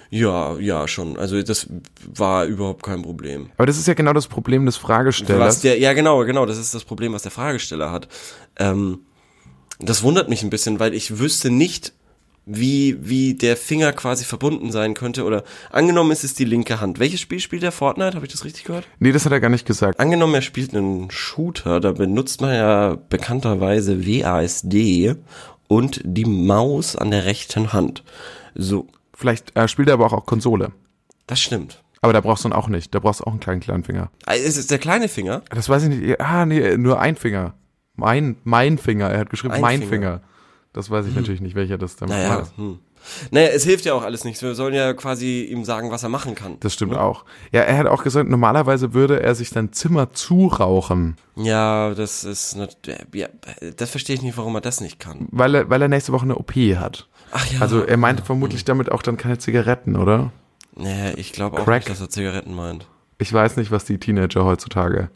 Ja, 0.09 0.57
ja, 0.57 0.87
schon. 0.87 1.17
Also 1.17 1.41
das 1.41 1.67
war 2.15 2.45
überhaupt 2.45 2.83
kein 2.83 3.03
Problem. 3.03 3.51
Aber 3.57 3.67
das 3.67 3.77
ist 3.77 3.87
ja 3.87 3.93
genau 3.93 4.11
das 4.13 4.27
Problem 4.27 4.65
des 4.65 4.75
Was 4.75 4.81
Fragestellers. 4.81 5.61
der, 5.61 5.77
ja, 5.79 5.93
genau, 5.93 6.25
genau, 6.25 6.45
das 6.45 6.57
ist 6.57 6.73
das 6.73 6.83
Problem, 6.83 7.13
was 7.13 7.21
der 7.21 7.31
Fragesteller 7.31 7.91
hat. 7.91 8.07
Ähm, 8.57 9.01
das 9.79 10.03
wundert 10.03 10.27
mich 10.27 10.43
ein 10.43 10.49
bisschen, 10.49 10.79
weil 10.79 10.93
ich 10.93 11.19
wüsste 11.19 11.51
nicht, 11.51 11.93
wie, 12.45 12.97
wie 13.01 13.35
der 13.35 13.55
Finger 13.57 13.91
quasi 13.93 14.25
verbunden 14.25 14.71
sein 14.71 14.93
könnte. 14.93 15.23
Oder 15.23 15.43
angenommen, 15.71 16.11
es 16.11 16.23
ist 16.23 16.39
die 16.39 16.45
linke 16.45 16.81
Hand. 16.81 16.99
Welches 16.99 17.19
Spiel 17.21 17.39
spielt 17.39 17.61
der 17.63 17.71
Fortnite? 17.71 18.15
Habe 18.15 18.25
ich 18.25 18.31
das 18.31 18.43
richtig 18.45 18.63
gehört? 18.63 18.87
nee, 18.99 19.11
das 19.11 19.25
hat 19.25 19.31
er 19.31 19.39
gar 19.39 19.49
nicht 19.49 19.65
gesagt. 19.67 19.99
Angenommen, 19.99 20.33
er 20.35 20.41
spielt 20.41 20.73
einen 20.75 21.11
Shooter, 21.11 21.79
da 21.79 21.91
benutzt 21.91 22.41
man 22.41 22.53
ja 22.55 22.97
bekannterweise 23.09 24.05
WASD 24.07 25.15
und 25.67 26.01
die 26.03 26.25
Maus 26.25 26.95
an 26.95 27.11
der 27.11 27.25
rechten 27.25 27.73
Hand. 27.73 28.03
So, 28.55 28.87
Vielleicht 29.13 29.55
äh, 29.57 29.67
spielt 29.67 29.89
er 29.89 29.95
aber 29.95 30.05
auch, 30.05 30.13
auch 30.13 30.25
Konsole. 30.25 30.71
das 31.27 31.41
stimmt. 31.41 31.83
Aber 32.01 32.13
da 32.13 32.21
brauchst 32.21 32.45
du 32.45 32.49
ihn 32.49 32.53
auch 32.53 32.69
nicht. 32.69 32.95
Da 32.95 32.99
brauchst 32.99 33.19
du 33.19 33.25
auch 33.25 33.31
einen 33.31 33.41
kleinen 33.41 33.59
kleinen 33.59 33.83
Finger. 33.83 34.09
Also, 34.25 34.45
Es 34.45 34.55
ist 34.55 34.71
der 34.71 34.79
kleine 34.79 35.09
Finger. 35.09 35.41
Das 35.49 35.67
weiß 35.67 35.83
ich 35.83 35.89
nicht. 35.89 36.21
Ah, 36.21 36.45
nee, 36.45 36.77
nur 36.77 36.99
ein 37.01 37.17
Finger. 37.17 37.55
Mein, 37.95 38.37
mein 38.45 38.77
Finger. 38.77 39.09
Er 39.09 39.19
hat 39.19 39.29
geschrieben, 39.29 39.55
Ein 39.55 39.61
mein 39.61 39.79
Finger. 39.81 39.89
Finger. 39.89 40.21
Das 40.73 40.89
weiß 40.91 41.07
ich 41.07 41.15
natürlich 41.15 41.41
nicht, 41.41 41.55
welcher 41.55 41.77
das 41.79 41.95
damit 41.95 42.15
Naja, 42.15 42.29
war. 42.29 42.47
hm. 42.57 42.77
naja, 43.31 43.47
es 43.47 43.63
hilft 43.63 43.85
ja 43.85 43.93
auch 43.95 44.03
alles 44.03 44.23
nichts. 44.23 44.41
Wir 44.43 44.53
sollen 44.53 44.75
ja 44.75 44.93
quasi 44.93 45.41
ihm 45.45 45.65
sagen, 45.65 45.89
was 45.89 46.03
er 46.03 46.09
machen 46.09 46.35
kann. 46.35 46.57
Das 46.59 46.73
stimmt 46.75 46.95
auch. 46.95 47.25
Ja, 47.51 47.61
er 47.61 47.75
hat 47.77 47.87
auch 47.87 48.03
gesagt, 48.03 48.29
normalerweise 48.29 48.93
würde 48.93 49.21
er 49.23 49.33
sich 49.33 49.49
sein 49.49 49.73
Zimmer 49.73 50.13
zurauchen, 50.13 51.15
Ja, 51.35 51.93
das 51.95 52.23
ist, 52.23 52.55
nat- 52.55 52.77
ja, 53.13 53.27
das 53.77 53.89
verstehe 53.89 54.15
ich 54.15 54.21
nicht, 54.21 54.37
warum 54.37 54.53
er 54.55 54.61
das 54.61 54.79
nicht 54.79 54.99
kann. 54.99 55.27
weil 55.31 55.55
er, 55.55 55.69
weil 55.71 55.81
er 55.81 55.87
nächste 55.87 56.11
Woche 56.11 56.23
eine 56.25 56.35
OP 56.35 56.53
hat. 56.75 57.07
Ach 57.31 57.51
ja. 57.51 57.61
Also 57.61 57.83
er 57.83 57.97
meinte 57.97 58.23
vermutlich 58.23 58.63
damit 58.65 58.91
auch 58.91 59.01
dann 59.01 59.17
keine 59.17 59.37
Zigaretten, 59.39 59.95
oder? 59.95 60.31
Nee, 60.75 61.13
ich 61.15 61.31
glaube 61.33 61.59
auch 61.59 61.65
Crack. 61.65 61.79
nicht, 61.81 61.89
dass 61.89 61.99
er 62.01 62.09
Zigaretten 62.09 62.53
meint. 62.55 62.85
Ich 63.17 63.33
weiß 63.33 63.57
nicht, 63.57 63.71
was 63.71 63.85
die 63.85 63.97
Teenager 63.97 64.45
heutzutage. 64.45 65.09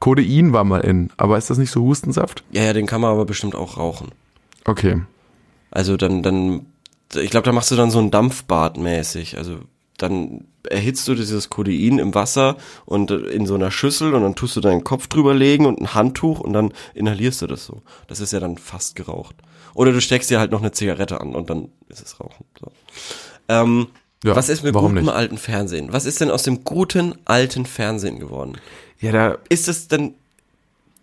Codein 0.00 0.52
war 0.52 0.64
mal 0.64 0.80
in, 0.80 1.10
aber 1.16 1.38
ist 1.38 1.50
das 1.50 1.58
nicht 1.58 1.70
so 1.72 1.82
Hustensaft? 1.82 2.44
Ja, 2.52 2.62
ja, 2.62 2.72
den 2.72 2.86
kann 2.86 3.00
man 3.00 3.10
aber 3.10 3.24
bestimmt 3.24 3.54
auch 3.56 3.78
rauchen. 3.78 4.10
Okay. 4.68 5.02
Also 5.70 5.96
dann, 5.96 6.22
dann, 6.22 6.66
ich 7.14 7.30
glaube, 7.30 7.44
da 7.44 7.52
machst 7.52 7.70
du 7.70 7.76
dann 7.76 7.90
so 7.90 7.98
ein 7.98 8.10
Dampfbad 8.10 8.76
mäßig. 8.78 9.36
Also 9.38 9.58
dann 9.96 10.44
erhitzt 10.68 11.08
du 11.08 11.14
dieses 11.14 11.48
Codein 11.50 11.98
im 11.98 12.14
Wasser 12.14 12.56
und 12.84 13.10
in 13.10 13.46
so 13.46 13.54
einer 13.54 13.70
Schüssel 13.70 14.14
und 14.14 14.22
dann 14.22 14.34
tust 14.36 14.54
du 14.56 14.60
deinen 14.60 14.84
Kopf 14.84 15.08
drüber 15.08 15.34
legen 15.34 15.66
und 15.66 15.80
ein 15.80 15.94
Handtuch 15.94 16.40
und 16.40 16.52
dann 16.52 16.72
inhalierst 16.94 17.42
du 17.42 17.46
das 17.46 17.64
so. 17.64 17.82
Das 18.06 18.20
ist 18.20 18.32
ja 18.32 18.38
dann 18.40 18.58
fast 18.58 18.94
geraucht. 18.94 19.34
Oder 19.74 19.92
du 19.92 20.00
steckst 20.00 20.30
dir 20.30 20.38
halt 20.38 20.52
noch 20.52 20.60
eine 20.60 20.72
Zigarette 20.72 21.20
an 21.20 21.34
und 21.34 21.50
dann 21.50 21.68
ist 21.88 22.04
es 22.04 22.20
Rauchen. 22.20 22.44
So. 22.60 22.70
Ähm, 23.48 23.86
Ja, 24.24 24.36
was 24.36 24.48
ist 24.48 24.62
mit 24.62 24.74
gutem 24.74 24.94
nicht? 24.94 25.08
alten 25.08 25.38
Fernsehen? 25.38 25.92
Was 25.92 26.04
ist 26.04 26.20
denn 26.20 26.30
aus 26.30 26.42
dem 26.42 26.64
guten 26.64 27.14
alten 27.24 27.66
Fernsehen 27.66 28.18
geworden? 28.18 28.58
Ja, 29.00 29.12
da, 29.12 29.38
Ist 29.48 29.68
es 29.68 29.88
denn, 29.88 30.14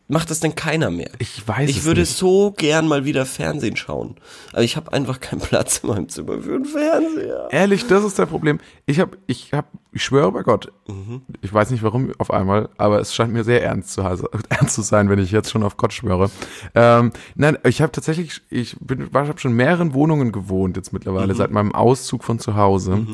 macht 0.08 0.30
das 0.30 0.40
denn 0.40 0.56
keiner 0.56 0.92
mehr? 0.92 1.10
ich 1.20 1.48
weiß 1.48 1.70
Ich 1.70 1.84
würde 1.86 2.02
nicht. 2.02 2.16
so 2.16 2.52
gern 2.52 2.88
mal 2.88 3.06
wieder 3.06 3.26
Fernsehen 3.26 3.76
schauen. 3.76 4.16
Aber 4.54 4.62
ich 4.64 4.76
habe 4.76 4.94
einfach 4.94 5.20
keinen 5.20 5.42
Platz 5.42 5.80
in 5.80 5.90
meinem 5.90 6.10
Zimmer 6.10 6.40
für 6.40 6.56
einen 6.56 6.66
Fernseher. 6.66 7.48
Ehrlich, 7.52 7.88
das 7.88 8.04
ist 8.04 8.20
das 8.20 8.30
Problem. 8.30 8.60
Ich 8.86 9.00
habe, 9.00 9.18
ich 9.28 9.52
habe, 9.54 9.68
ich 9.92 10.04
schwöre 10.04 10.32
bei 10.32 10.44
Gott, 10.44 10.72
ich 11.42 11.54
weiß 11.54 11.72
nicht 11.72 11.82
warum 11.84 12.12
auf 12.18 12.30
einmal, 12.32 12.70
aber 12.78 13.00
es 13.00 13.16
scheint 13.16 13.34
mir 13.34 13.44
sehr 13.44 13.64
ernst 13.64 13.94
zu, 13.94 14.04
hase- 14.04 14.30
ernst 14.50 14.76
zu 14.76 14.82
sein, 14.84 15.10
wenn 15.10 15.20
ich 15.20 15.32
jetzt 15.32 15.50
schon 15.50 15.64
auf 15.64 15.78
Gott 15.78 15.94
schwöre. 15.94 16.30
Ähm, 16.76 17.12
nein, 17.36 17.58
ich 17.64 17.82
habe 17.82 17.92
tatsächlich, 17.92 18.42
ich 18.50 18.76
bin, 18.80 19.02
ich 19.08 19.14
habe 19.14 19.40
schon 19.40 19.52
in 19.52 19.58
mehreren 19.58 19.94
Wohnungen 19.94 20.32
gewohnt 20.32 20.76
jetzt 20.78 20.94
mittlerweile 20.94 21.34
seit 21.34 21.52
meinem 21.52 21.74
Auszug 21.74 22.24
von 22.24 22.40
zu 22.40 22.56
Hause 22.56 23.08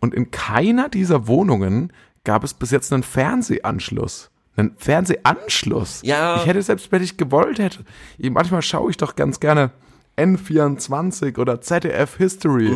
und 0.00 0.14
in 0.14 0.30
keiner 0.30 0.88
dieser 0.88 1.26
Wohnungen 1.26 1.92
gab 2.24 2.44
es 2.44 2.54
bis 2.54 2.70
jetzt 2.70 2.92
einen 2.92 3.02
Fernsehanschluss. 3.02 4.30
Einen 4.56 4.74
Fernsehanschluss. 4.78 6.00
Ja. 6.02 6.36
Ich 6.36 6.46
hätte 6.46 6.62
selbst, 6.62 6.90
wenn 6.90 7.02
ich 7.02 7.16
gewollt 7.16 7.58
hätte. 7.58 7.80
Ich- 8.18 8.30
Manchmal 8.30 8.62
schaue 8.62 8.90
ich 8.90 8.96
doch 8.96 9.14
ganz 9.16 9.38
gerne 9.40 9.70
N24 10.16 11.38
oder 11.38 11.60
ZDF 11.60 12.16
History 12.16 12.74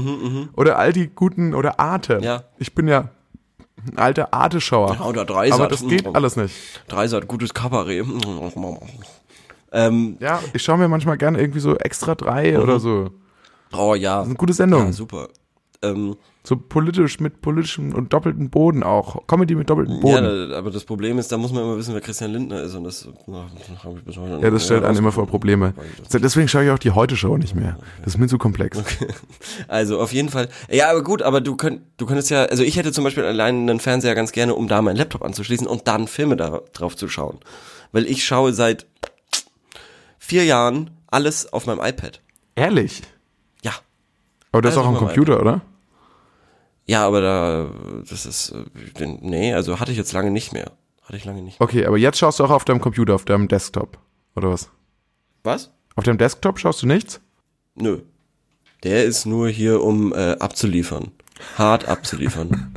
oder 0.56 0.78
all 0.78 0.92
die 0.92 1.08
guten 1.08 1.54
oder 1.54 1.80
Arte. 1.80 2.18
Mhm, 2.18 2.22
Ja. 2.22 2.42
Ich 2.58 2.74
bin 2.74 2.86
ja 2.86 3.08
ein 3.90 3.96
alter 3.98 4.34
Arte-Schauer. 4.34 4.94
Ja, 5.00 5.06
oder 5.06 5.24
Dreisat. 5.24 5.58
Aber 5.58 5.68
das 5.68 5.80
geht 5.86 6.06
alles 6.14 6.36
nicht. 6.36 6.54
Dreisat, 6.88 7.26
gutes 7.28 7.54
Kabarett. 7.54 8.04
Ähm, 9.72 10.16
Ja, 10.20 10.40
ich 10.52 10.62
schaue 10.62 10.78
mir 10.78 10.88
manchmal 10.88 11.16
gerne 11.16 11.40
irgendwie 11.40 11.60
so 11.60 11.76
extra 11.76 12.14
drei 12.14 12.58
oder 12.58 12.80
so. 12.80 13.10
oh 13.72 13.94
ja. 13.94 14.16
Das 14.16 14.24
ist 14.24 14.30
eine 14.30 14.36
gute 14.36 14.52
Sendung. 14.52 14.86
Ja, 14.86 14.92
super. 14.92 15.28
Ähm, 15.82 16.16
So 16.44 16.56
politisch, 16.56 17.20
mit 17.20 17.40
politischem 17.40 17.94
und 17.94 18.12
doppeltem 18.12 18.50
Boden 18.50 18.82
auch. 18.82 19.26
Comedy 19.26 19.54
mit 19.54 19.70
doppeltem 19.70 19.94
ja, 19.96 20.00
Boden. 20.00 20.50
da, 20.50 20.58
aber 20.58 20.70
das 20.70 20.84
Problem 20.84 21.18
ist, 21.18 21.32
da 21.32 21.38
muss 21.38 21.52
man 21.52 21.62
immer 21.62 21.76
wissen, 21.78 21.94
wer 21.94 22.02
Christian 22.02 22.32
Lindner 22.32 22.62
ist 22.62 22.74
und 22.74 22.84
das 22.84 23.08
habe 23.82 23.98
ich 23.98 24.04
bis 24.04 24.16
heute 24.18 24.42
Ja, 24.42 24.50
das 24.50 24.64
stellt 24.66 24.84
einen 24.84 24.98
immer 24.98 25.10
vor. 25.12 25.26
Probleme. 25.26 25.72
Deswegen 26.12 26.48
schaue 26.48 26.64
ich 26.64 26.70
auch 26.70 26.78
die 26.78 26.90
Heute-Show 26.90 27.38
nicht 27.38 27.54
mehr. 27.54 27.78
Das 28.04 28.14
ist 28.14 28.18
mir 28.18 28.26
zu 28.28 28.36
komplex. 28.38 28.78
Also 29.68 30.00
auf 30.00 30.12
jeden 30.12 30.28
Fall. 30.28 30.48
Ja, 30.70 30.90
aber 30.90 31.02
gut, 31.02 31.22
aber 31.22 31.40
du 31.40 31.56
könnt, 31.56 31.82
du 31.96 32.04
könntest 32.06 32.30
ja, 32.30 32.44
also 32.44 32.62
ich 32.62 32.76
hätte 32.76 32.92
zum 32.92 33.04
Beispiel 33.04 33.24
allein 33.24 33.68
einen 33.68 33.80
Fernseher 33.80 34.14
ganz 34.14 34.32
gerne, 34.32 34.54
um 34.54 34.68
da 34.68 34.82
meinen 34.82 34.96
Laptop 34.96 35.22
anzuschließen 35.22 35.66
und 35.66 35.88
dann 35.88 36.08
Filme 36.08 36.36
da, 36.36 36.60
drauf 36.72 36.96
zu 36.96 37.08
schauen. 37.08 37.38
Weil 37.92 38.06
ich 38.06 38.24
schaue 38.24 38.52
seit 38.52 38.86
vier 40.18 40.44
Jahren 40.44 40.90
alles 41.06 41.52
auf 41.52 41.66
meinem 41.66 41.80
iPad. 41.80 42.20
Ehrlich? 42.54 43.02
Ja. 43.62 43.72
Aber 44.52 44.62
das 44.62 44.72
ist 44.72 44.78
Also 44.78 44.88
auch 44.88 44.94
am 44.94 44.94
mal 44.94 45.06
Computer, 45.06 45.40
oder? 45.40 45.60
Ja, 46.90 47.06
aber 47.06 47.20
da, 47.20 47.70
das 48.08 48.26
ist, 48.26 48.52
äh, 48.98 49.06
nee, 49.20 49.54
also 49.54 49.78
hatte 49.78 49.92
ich 49.92 49.96
jetzt 49.96 50.12
lange 50.12 50.32
nicht 50.32 50.52
mehr. 50.52 50.72
Hatte 51.04 51.16
ich 51.16 51.24
lange 51.24 51.40
nicht. 51.40 51.60
Okay, 51.60 51.86
aber 51.86 51.96
jetzt 51.96 52.18
schaust 52.18 52.40
du 52.40 52.44
auch 52.44 52.50
auf 52.50 52.64
deinem 52.64 52.80
Computer, 52.80 53.14
auf 53.14 53.24
deinem 53.24 53.46
Desktop. 53.46 53.96
Oder 54.34 54.50
was? 54.50 54.70
Was? 55.44 55.70
Auf 55.94 56.02
deinem 56.02 56.18
Desktop 56.18 56.58
schaust 56.58 56.82
du 56.82 56.88
nichts? 56.88 57.20
Nö. 57.76 58.00
Der 58.82 59.04
ist 59.04 59.24
nur 59.24 59.48
hier, 59.48 59.84
um 59.84 60.12
äh, 60.12 60.32
abzuliefern. 60.40 61.12
Hart 61.56 61.86
abzuliefern. 61.86 62.74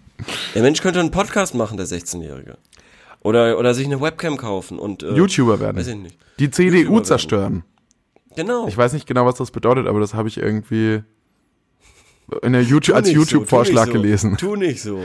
der 0.56 0.62
Mensch 0.62 0.82
könnte 0.82 0.98
einen 0.98 1.12
Podcast 1.12 1.54
machen, 1.54 1.76
der 1.76 1.86
16-Jährige. 1.86 2.58
Oder, 3.20 3.60
oder 3.60 3.74
sich 3.74 3.86
eine 3.86 4.00
Webcam 4.00 4.38
kaufen 4.38 4.80
und 4.80 5.04
äh, 5.04 5.14
YouTuber 5.14 5.60
werden. 5.60 5.76
Weiß 5.76 5.86
ich 5.86 5.94
nicht. 5.94 6.18
Die 6.40 6.50
CDU 6.50 6.98
zerstören. 6.98 7.62
Genau. 8.34 8.66
Ich 8.66 8.76
weiß 8.76 8.92
nicht 8.92 9.06
genau, 9.06 9.24
was 9.24 9.36
das 9.36 9.52
bedeutet, 9.52 9.86
aber 9.86 10.00
das 10.00 10.14
habe 10.14 10.26
ich 10.26 10.38
irgendwie 10.38 11.04
in 12.42 12.52
der 12.52 12.62
YouTube, 12.62 12.94
Tu 12.94 12.98
als 12.98 13.10
YouTube-Vorschlag 13.10 13.86
so, 13.86 13.92
gelesen. 13.92 14.36
Tu 14.36 14.56
nicht 14.56 14.82
so. 14.82 15.04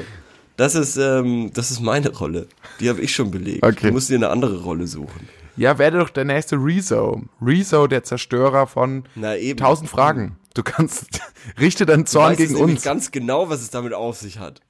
Das 0.55 0.73
ist, 0.75 0.97
ähm, 0.97 1.51
das 1.53 1.69
ist 1.71 1.81
meine 1.81 2.09
Rolle. 2.09 2.47
Die 2.79 2.89
habe 2.89 3.01
ich 3.01 3.13
schon 3.13 3.29
belegt. 3.31 3.63
Okay. 3.63 3.87
Du 3.87 3.93
musst 3.93 4.09
dir 4.09 4.15
eine 4.15 4.29
andere 4.29 4.61
Rolle 4.63 4.87
suchen. 4.87 5.27
Ja, 5.55 5.77
werde 5.77 5.99
doch 5.99 6.09
der 6.09 6.25
nächste 6.25 6.55
Rezo. 6.55 7.21
Rezo, 7.41 7.87
der 7.87 8.03
Zerstörer 8.03 8.67
von 8.67 9.03
Na 9.15 9.35
eben. 9.37 9.57
tausend 9.57 9.89
Fragen. 9.89 10.37
Du 10.53 10.63
kannst, 10.63 11.19
richte 11.59 11.85
deinen 11.85 12.05
Du 12.05 12.11
Zorn 12.11 12.31
weißt 12.31 12.37
gegen 12.39 12.55
es 12.55 12.59
uns. 12.61 12.81
ganz 12.83 13.11
genau, 13.11 13.49
was 13.49 13.61
es 13.61 13.69
damit 13.69 13.93
auf 13.93 14.17
sich 14.17 14.39
hat. 14.39 14.61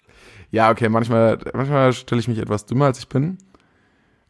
Ja, 0.51 0.71
okay, 0.71 0.87
manchmal, 0.89 1.39
manchmal 1.53 1.91
stelle 1.93 2.19
ich 2.21 2.27
mich 2.27 2.37
etwas 2.37 2.65
dümmer, 2.65 2.85
als 2.85 2.99
ich 2.99 3.07
bin. 3.07 3.37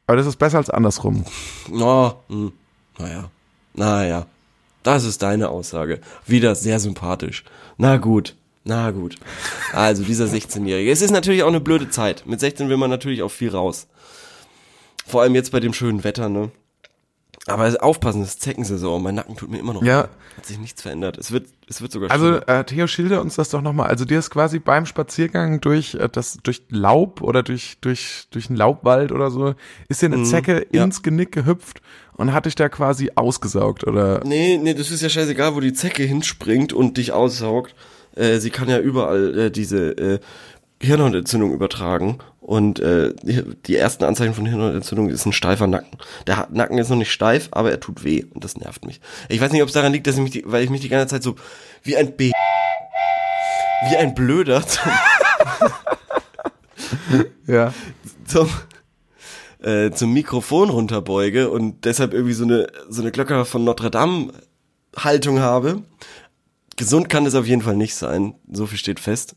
Aber 0.08 0.18
das 0.18 0.26
ist 0.26 0.38
besser 0.38 0.58
als 0.58 0.70
andersrum. 0.70 1.26
Oh, 1.72 2.12
hm, 2.28 2.54
naja. 2.98 3.30
Naja. 3.74 4.26
Das 4.84 5.04
ist 5.04 5.22
deine 5.22 5.50
Aussage. 5.50 6.00
Wieder 6.26 6.56
sehr 6.56 6.80
sympathisch. 6.80 7.44
Na 7.78 7.98
gut. 7.98 8.36
Na 8.64 8.92
gut. 8.92 9.16
Also 9.72 10.04
dieser 10.04 10.26
16-Jährige. 10.26 10.92
Es 10.92 11.02
ist 11.02 11.12
natürlich 11.12 11.44
auch 11.44 11.48
eine 11.48 11.62
blöde 11.62 11.90
Zeit. 11.90 12.26
Mit 12.26 12.40
16 12.40 12.70
will 12.70 12.78
man 12.78 12.90
natürlich 12.90 13.22
auch 13.22 13.32
viel 13.32 13.50
raus. 13.50 13.88
Vor 15.06 15.22
allem 15.22 15.36
jetzt 15.36 15.52
bei 15.52 15.60
dem 15.60 15.74
schönen 15.74 16.04
Wetter, 16.04 16.28
ne? 16.28 16.52
Aber 17.48 17.76
aufpassen, 17.82 18.22
das 18.22 18.32
ist 18.32 18.42
Zeckensaison. 18.42 19.02
Mein 19.02 19.16
Nacken 19.16 19.36
tut 19.36 19.50
mir 19.50 19.58
immer 19.58 19.74
noch. 19.74 19.84
Ja. 19.84 20.04
weh. 20.04 20.08
Hat 20.38 20.46
sich 20.46 20.60
nichts 20.60 20.82
verändert. 20.82 21.18
Es 21.18 21.32
wird, 21.32 21.48
es 21.68 21.82
wird 21.82 21.92
sogar 21.92 22.12
Also, 22.12 22.36
äh, 22.36 22.64
Theo, 22.64 22.88
schilder 22.88 23.22
uns 23.22 23.36
das 23.36 23.50
doch 23.50 23.62
nochmal. 23.62 23.88
Also, 23.88 24.06
dir 24.06 24.20
ist 24.20 24.30
quasi 24.30 24.60
beim 24.60 24.86
Spaziergang 24.86 25.62
durch 25.62 25.96
äh, 25.96 26.10
das, 26.12 26.38
durch 26.44 26.64
Laub 26.70 27.22
oder 27.22 27.44
durch, 27.44 27.78
durch, 27.82 28.28
durch 28.32 28.50
einen 28.50 28.58
Laubwald 28.58 29.12
oder 29.12 29.32
so, 29.32 29.56
ist 29.88 30.02
dir 30.02 30.08
eine 30.08 30.24
Zecke 30.24 30.68
ja. 30.72 30.84
ins 30.84 31.02
Genick 31.02 31.32
gehüpft 31.32 31.82
und 32.14 32.34
hat 32.34 32.46
dich 32.46 32.56
da 32.56 32.70
quasi 32.70 33.12
ausgesaugt, 33.16 33.86
oder? 33.86 34.22
Nee, 34.26 34.60
nee, 34.62 34.74
das 34.74 34.92
ist 34.92 35.02
ja 35.02 35.10
scheißegal, 35.10 35.56
wo 35.56 35.60
die 35.60 35.74
Zecke 35.74 36.04
hinspringt 36.04 36.74
und 36.74 36.98
dich 36.98 37.14
aussaugt. 37.14 37.74
Äh, 38.16 38.40
sie 38.40 38.50
kann 38.50 38.68
ja 38.68 38.80
überall 38.80 39.38
äh, 39.38 39.52
diese 39.52 39.92
äh, 39.98 40.20
Hirnhautentzündung 40.82 41.54
übertragen. 41.54 42.20
Und 42.40 42.80
äh, 42.80 43.14
die, 43.24 43.76
ersten 43.76 44.06
Anzeichen 44.06 44.34
von 44.34 44.46
Hirnhautentzündung 44.46 45.10
ist 45.10 45.26
ein 45.26 45.34
steifer 45.34 45.68
Nacken. 45.68 46.00
Der 46.28 46.48
Nacken 46.50 46.78
ist 46.78 46.90
noch 46.90 46.96
nicht 46.96 47.12
steif, 47.12 47.50
aber 47.52 47.72
er 47.72 47.82
tut 47.82 48.06
weh 48.06 48.24
und 48.34 48.44
das 48.44 48.56
nervt 48.56 48.86
mich. 48.86 49.02
Ich 49.28 49.42
weiß 49.42 49.52
nicht, 49.52 49.62
ob 49.62 49.68
es 49.68 49.74
daran 49.74 49.92
liegt, 49.92 50.08
dass 50.08 50.16
ich 50.16 50.22
mich, 50.22 50.32
die, 50.32 50.44
weil 50.46 50.64
ich 50.64 50.70
mich 50.70 50.80
die 50.80 50.88
ganze 50.88 51.08
Zeit 51.08 51.24
so 51.24 51.36
wie 51.84 51.98
ein 51.98 52.16
B, 52.16 52.32
wie 53.90 53.98
ein 53.98 54.16
Blöder 54.16 54.66
zum, 54.66 54.92
Ja. 57.48 57.74
zum, 58.26 58.50
äh, 59.62 59.92
zum 59.92 60.14
Mikrofon 60.14 60.70
runterbeuge 60.70 61.50
und 61.50 61.84
deshalb 61.84 62.14
irgendwie 62.14 62.34
so 62.34 62.46
eine, 62.46 62.68
so 62.88 63.02
eine 63.02 63.12
Glocke 63.12 63.44
von 63.44 63.66
Notre 63.66 63.92
Dame 63.92 64.32
Haltung 64.96 65.40
habe. 65.40 65.84
Gesund 66.78 67.10
kann 67.10 67.26
es 67.26 67.36
auf 67.36 67.46
jeden 67.46 67.62
Fall 67.62 67.76
nicht 67.76 67.96
sein. 67.96 68.36
So 68.52 68.68
viel 68.68 68.78
steht 68.78 69.00
fest. 69.00 69.36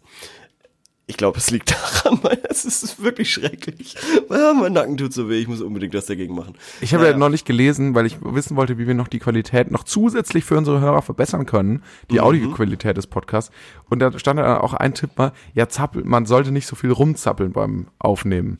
Ich 1.10 1.16
glaube, 1.16 1.38
es 1.38 1.50
liegt 1.50 1.72
daran, 1.72 2.20
weil 2.22 2.38
es 2.48 2.64
ist 2.64 3.02
wirklich 3.02 3.32
schrecklich. 3.32 3.96
Ah, 4.28 4.52
mein 4.54 4.72
Nacken 4.72 4.96
tut 4.96 5.12
so 5.12 5.28
weh, 5.28 5.38
ich 5.40 5.48
muss 5.48 5.60
unbedingt 5.60 5.92
was 5.92 6.06
dagegen 6.06 6.34
machen. 6.34 6.54
Ich 6.80 6.94
habe 6.94 7.02
Naja. 7.02 7.12
ja 7.14 7.18
neulich 7.18 7.44
gelesen, 7.44 7.94
weil 7.94 8.06
ich 8.06 8.16
wissen 8.22 8.56
wollte, 8.56 8.78
wie 8.78 8.86
wir 8.86 8.94
noch 8.94 9.08
die 9.08 9.18
Qualität 9.18 9.70
noch 9.70 9.82
zusätzlich 9.84 10.44
für 10.44 10.56
unsere 10.56 10.80
Hörer 10.80 11.02
verbessern 11.02 11.46
können, 11.46 11.82
die 12.10 12.14
Mhm. 12.14 12.20
Audioqualität 12.20 12.96
des 12.96 13.06
Podcasts. 13.08 13.50
Und 13.88 13.98
da 13.98 14.16
stand 14.18 14.38
dann 14.38 14.58
auch 14.58 14.72
ein 14.74 14.94
Tipp 14.94 15.10
mal, 15.16 15.32
ja, 15.54 15.68
zappel, 15.68 16.04
man 16.04 16.26
sollte 16.26 16.52
nicht 16.52 16.66
so 16.66 16.76
viel 16.76 16.92
rumzappeln 16.92 17.52
beim 17.52 17.88
Aufnehmen. 17.98 18.58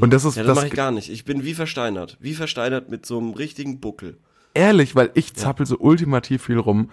Und 0.00 0.12
das 0.12 0.24
ist 0.24 0.36
Mhm. 0.36 0.40
Ja, 0.42 0.46
das, 0.48 0.54
das 0.54 0.56
mache 0.56 0.66
ich 0.66 0.72
gar 0.74 0.90
nicht. 0.90 1.08
Ich 1.10 1.24
bin 1.24 1.44
wie 1.44 1.54
versteinert. 1.54 2.18
Wie 2.20 2.34
versteinert 2.34 2.90
mit 2.90 3.06
so 3.06 3.18
einem 3.18 3.30
richtigen 3.32 3.80
Buckel. 3.80 4.18
ehrlich, 4.54 4.94
weil 4.94 5.10
ich 5.14 5.34
zappel 5.34 5.66
so 5.66 5.76
ultimativ 5.78 6.44
viel 6.44 6.58
rum. 6.58 6.90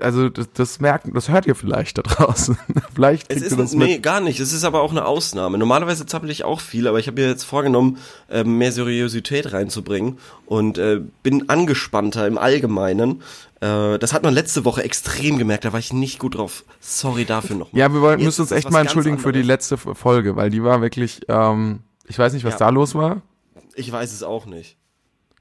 Also 0.00 0.28
das, 0.28 0.50
das 0.52 0.80
merkt, 0.80 1.06
das 1.14 1.28
hört 1.28 1.46
ihr 1.46 1.54
vielleicht 1.54 1.98
da 1.98 2.02
draußen. 2.02 2.56
vielleicht 2.94 3.24
Es 3.30 3.38
kriegt 3.38 3.46
ist, 3.46 3.52
ihr 3.52 3.58
das 3.58 3.72
nee, 3.74 3.94
mit. 3.94 4.02
gar 4.02 4.20
nicht. 4.20 4.38
Es 4.40 4.52
ist 4.52 4.64
aber 4.64 4.80
auch 4.80 4.92
eine 4.92 5.04
Ausnahme. 5.04 5.58
Normalerweise 5.58 6.06
zappel 6.06 6.30
ich 6.30 6.44
auch 6.44 6.60
viel, 6.60 6.86
aber 6.86 6.98
ich 7.00 7.06
habe 7.08 7.20
mir 7.20 7.28
jetzt 7.28 7.42
vorgenommen, 7.44 7.98
ähm, 8.30 8.56
mehr 8.58 8.72
Seriosität 8.72 9.52
reinzubringen 9.52 10.18
und 10.46 10.78
äh, 10.78 11.00
bin 11.22 11.48
angespannter 11.48 12.26
im 12.26 12.38
Allgemeinen. 12.38 13.22
Äh, 13.60 13.98
das 13.98 14.12
hat 14.12 14.22
man 14.22 14.32
letzte 14.32 14.64
Woche 14.64 14.82
extrem 14.84 15.38
gemerkt, 15.38 15.64
da 15.64 15.72
war 15.72 15.80
ich 15.80 15.92
nicht 15.92 16.18
gut 16.18 16.36
drauf. 16.36 16.64
Sorry 16.80 17.24
dafür 17.24 17.56
nochmal. 17.56 17.78
Ja, 17.80 17.92
wir 17.92 18.00
wollen, 18.00 18.22
müssen 18.22 18.42
uns 18.42 18.52
ist 18.52 18.56
echt 18.56 18.70
mal 18.70 18.80
entschuldigen 18.80 19.18
für 19.18 19.32
die 19.32 19.42
letzte 19.42 19.76
Folge, 19.76 20.36
weil 20.36 20.50
die 20.50 20.62
war 20.62 20.80
wirklich, 20.82 21.22
ähm, 21.28 21.80
ich 22.06 22.18
weiß 22.18 22.32
nicht, 22.32 22.44
was 22.44 22.54
Ja. 22.54 22.58
da 22.60 22.68
los 22.70 22.94
war. 22.94 23.22
Ich 23.74 23.90
weiß 23.90 24.12
es 24.12 24.22
auch 24.22 24.46
nicht. 24.46 24.76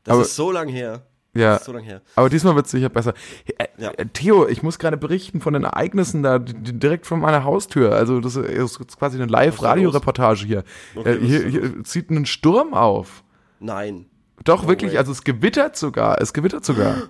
Das 0.03 0.13
Aber- 0.13 0.23
ist 0.23 0.35
so 0.35 0.51
lang 0.51 0.67
her. 0.69 1.03
Ja, 1.35 1.53
Das 1.55 1.65
so 1.65 1.73
lang 1.73 1.83
her. 1.83 2.01
aber 2.15 2.29
diesmal 2.29 2.55
wird 2.55 2.65
es 2.67 2.71
sicher 2.71 2.89
besser. 2.89 3.13
Äh, 3.57 3.65
Ja. 3.77 3.89
äh, 3.91 4.05
Theo, 4.13 4.47
ich 4.47 4.61
muss 4.61 4.77
gerade 4.77 4.97
berichten 4.97 5.41
von 5.41 5.53
den 5.53 5.63
Ereignissen 5.63 6.21
da 6.21 6.37
direkt 6.39 7.07
vor 7.07 7.17
meiner 7.17 7.43
Haustür. 7.43 7.93
Also 7.95 8.19
das 8.19 8.35
ist 8.35 8.77
quasi 8.99 9.17
eine 9.17 9.25
Live-Radio-Reportage 9.31 10.45
hier. 10.45 10.63
Okay, 10.95 11.15
äh, 11.15 11.19
hier, 11.25 11.47
hier 11.47 11.83
zieht 11.83 12.09
einen 12.11 12.25
Sturm 12.27 12.73
auf. 12.73 13.23
Nein. 13.59 14.05
Doch, 14.43 14.63
No 14.63 14.69
wirklich, 14.69 14.91
way. 14.91 14.97
also 14.99 15.11
es 15.11 15.23
gewittert 15.23 15.75
sogar. 15.75 16.21
Es 16.21 16.33
gewittert 16.33 16.65
sogar. 16.65 16.95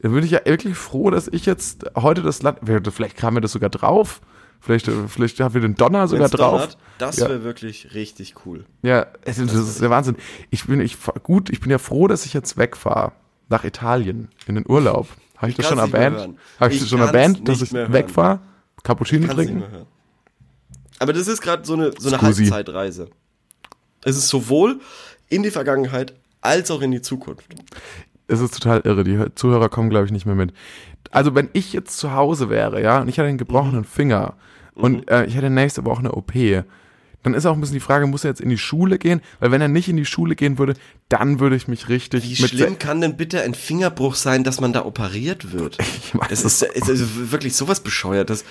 Da 0.00 0.10
bin 0.10 0.22
ich 0.22 0.32
ja 0.32 0.40
wirklich 0.44 0.76
froh, 0.76 1.08
dass 1.08 1.28
ich 1.28 1.46
jetzt 1.46 1.86
heute 1.96 2.20
das 2.20 2.42
Land. 2.42 2.58
Vielleicht 2.92 3.16
kam 3.16 3.32
mir 3.34 3.40
das 3.40 3.52
sogar 3.52 3.70
drauf. 3.70 4.20
Vielleicht, 4.60 4.86
äh, 4.86 4.92
vielleicht 5.08 5.40
haben 5.40 5.54
wir 5.54 5.62
den 5.62 5.76
Donner 5.76 6.08
sogar 6.08 6.24
Wenn's 6.24 6.32
drauf. 6.32 6.50
donnert, 6.60 6.78
das 6.98 7.16
Ja. 7.16 7.28
wäre 7.30 7.42
wirklich 7.42 7.94
richtig 7.94 8.34
cool. 8.44 8.66
Ja, 8.82 9.06
es, 9.24 9.38
das 9.38 9.54
ist 9.54 9.80
der 9.80 9.88
Wahnsinn. 9.88 10.16
Ich 10.50 10.66
bin, 10.66 10.80
ich, 10.80 10.98
gut, 11.22 11.48
ich 11.48 11.60
bin 11.60 11.70
ja 11.70 11.78
froh, 11.78 12.06
dass 12.06 12.26
ich 12.26 12.34
jetzt 12.34 12.58
wegfahre. 12.58 13.12
Nach 13.48 13.64
Italien. 13.64 14.28
In 14.46 14.54
den 14.56 14.64
Urlaub. 14.68 15.08
Habe 15.36 15.50
ich 15.50 15.56
das 15.56 15.66
schon 15.68 15.78
erwähnt? 15.78 16.36
Habe 16.60 16.70
ich, 16.70 16.76
Ich 16.76 16.80
das 16.80 16.88
schon 16.90 17.00
erwähnt, 17.00 17.46
dass 17.48 17.60
ich 17.62 17.72
wegfahre? 17.72 18.40
Cappuccino 18.82 19.32
trinken? 19.32 19.62
Aber 20.98 21.12
das 21.12 21.28
ist 21.28 21.40
gerade 21.42 21.64
so 21.64 21.74
eine, 21.74 21.92
so 21.98 22.08
eine 22.08 22.18
Scusi. 22.18 22.46
Halbzeitreise. 22.46 23.08
Es 24.04 24.16
ist 24.16 24.28
sowohl 24.28 24.80
in 25.28 25.42
die 25.42 25.50
Vergangenheit 25.50 26.14
als 26.40 26.70
auch 26.70 26.80
in 26.82 26.90
die 26.92 27.02
Zukunft. 27.02 27.46
Es 28.28 28.40
ist 28.40 28.54
total 28.54 28.80
irre. 28.84 29.04
Die 29.04 29.16
Hör- 29.16 29.34
Zuhörer 29.34 29.68
kommen, 29.68 29.90
glaube 29.90 30.06
ich, 30.06 30.12
nicht 30.12 30.26
mehr 30.26 30.34
mit. 30.34 30.52
Also, 31.10 31.34
wenn 31.34 31.48
ich 31.52 31.72
jetzt 31.72 31.98
zu 31.98 32.12
Hause 32.12 32.48
wäre, 32.48 32.82
ja, 32.82 33.00
und 33.00 33.08
ich 33.08 33.18
hätte 33.18 33.28
einen 33.28 33.38
gebrochenen 33.38 33.80
Mhm. 33.80 33.84
Finger 33.84 34.34
und 34.74 35.10
äh, 35.10 35.24
ich 35.26 35.34
hätte 35.36 35.50
nächste 35.50 35.84
Woche 35.84 36.00
eine 36.00 36.12
OP, 36.12 36.32
dann 37.24 37.34
ist 37.34 37.46
auch 37.46 37.54
ein 37.54 37.60
bisschen 37.60 37.74
die 37.74 37.80
Frage, 37.80 38.06
muss 38.06 38.22
er 38.22 38.30
jetzt 38.30 38.40
in 38.40 38.50
die 38.50 38.58
Schule 38.58 38.98
gehen? 38.98 39.20
Weil 39.40 39.50
wenn 39.50 39.60
er 39.60 39.68
nicht 39.68 39.88
in 39.88 39.96
die 39.96 40.04
Schule 40.04 40.36
gehen 40.36 40.58
würde, 40.58 40.74
dann 41.08 41.40
würde 41.40 41.56
ich 41.56 41.66
mich 41.66 41.88
richtig 41.88 42.22
Wie 42.22 42.42
mit 42.42 42.50
schlimm 42.50 42.78
kann 42.78 43.00
denn 43.00 43.16
bitte 43.16 43.40
ein 43.40 43.54
Fingerbruch 43.54 44.14
sein, 44.14 44.44
dass 44.44 44.60
man 44.60 44.72
da 44.72 44.84
operiert 44.84 45.52
wird? 45.52 45.78
Ich 46.04 46.14
weiß 46.14 46.30
Es 46.30 46.44
ist, 46.44 46.62
es 46.62 46.88
ist 46.88 47.32
wirklich 47.32 47.56
sowas 47.56 47.80
bescheuertes. 47.80 48.44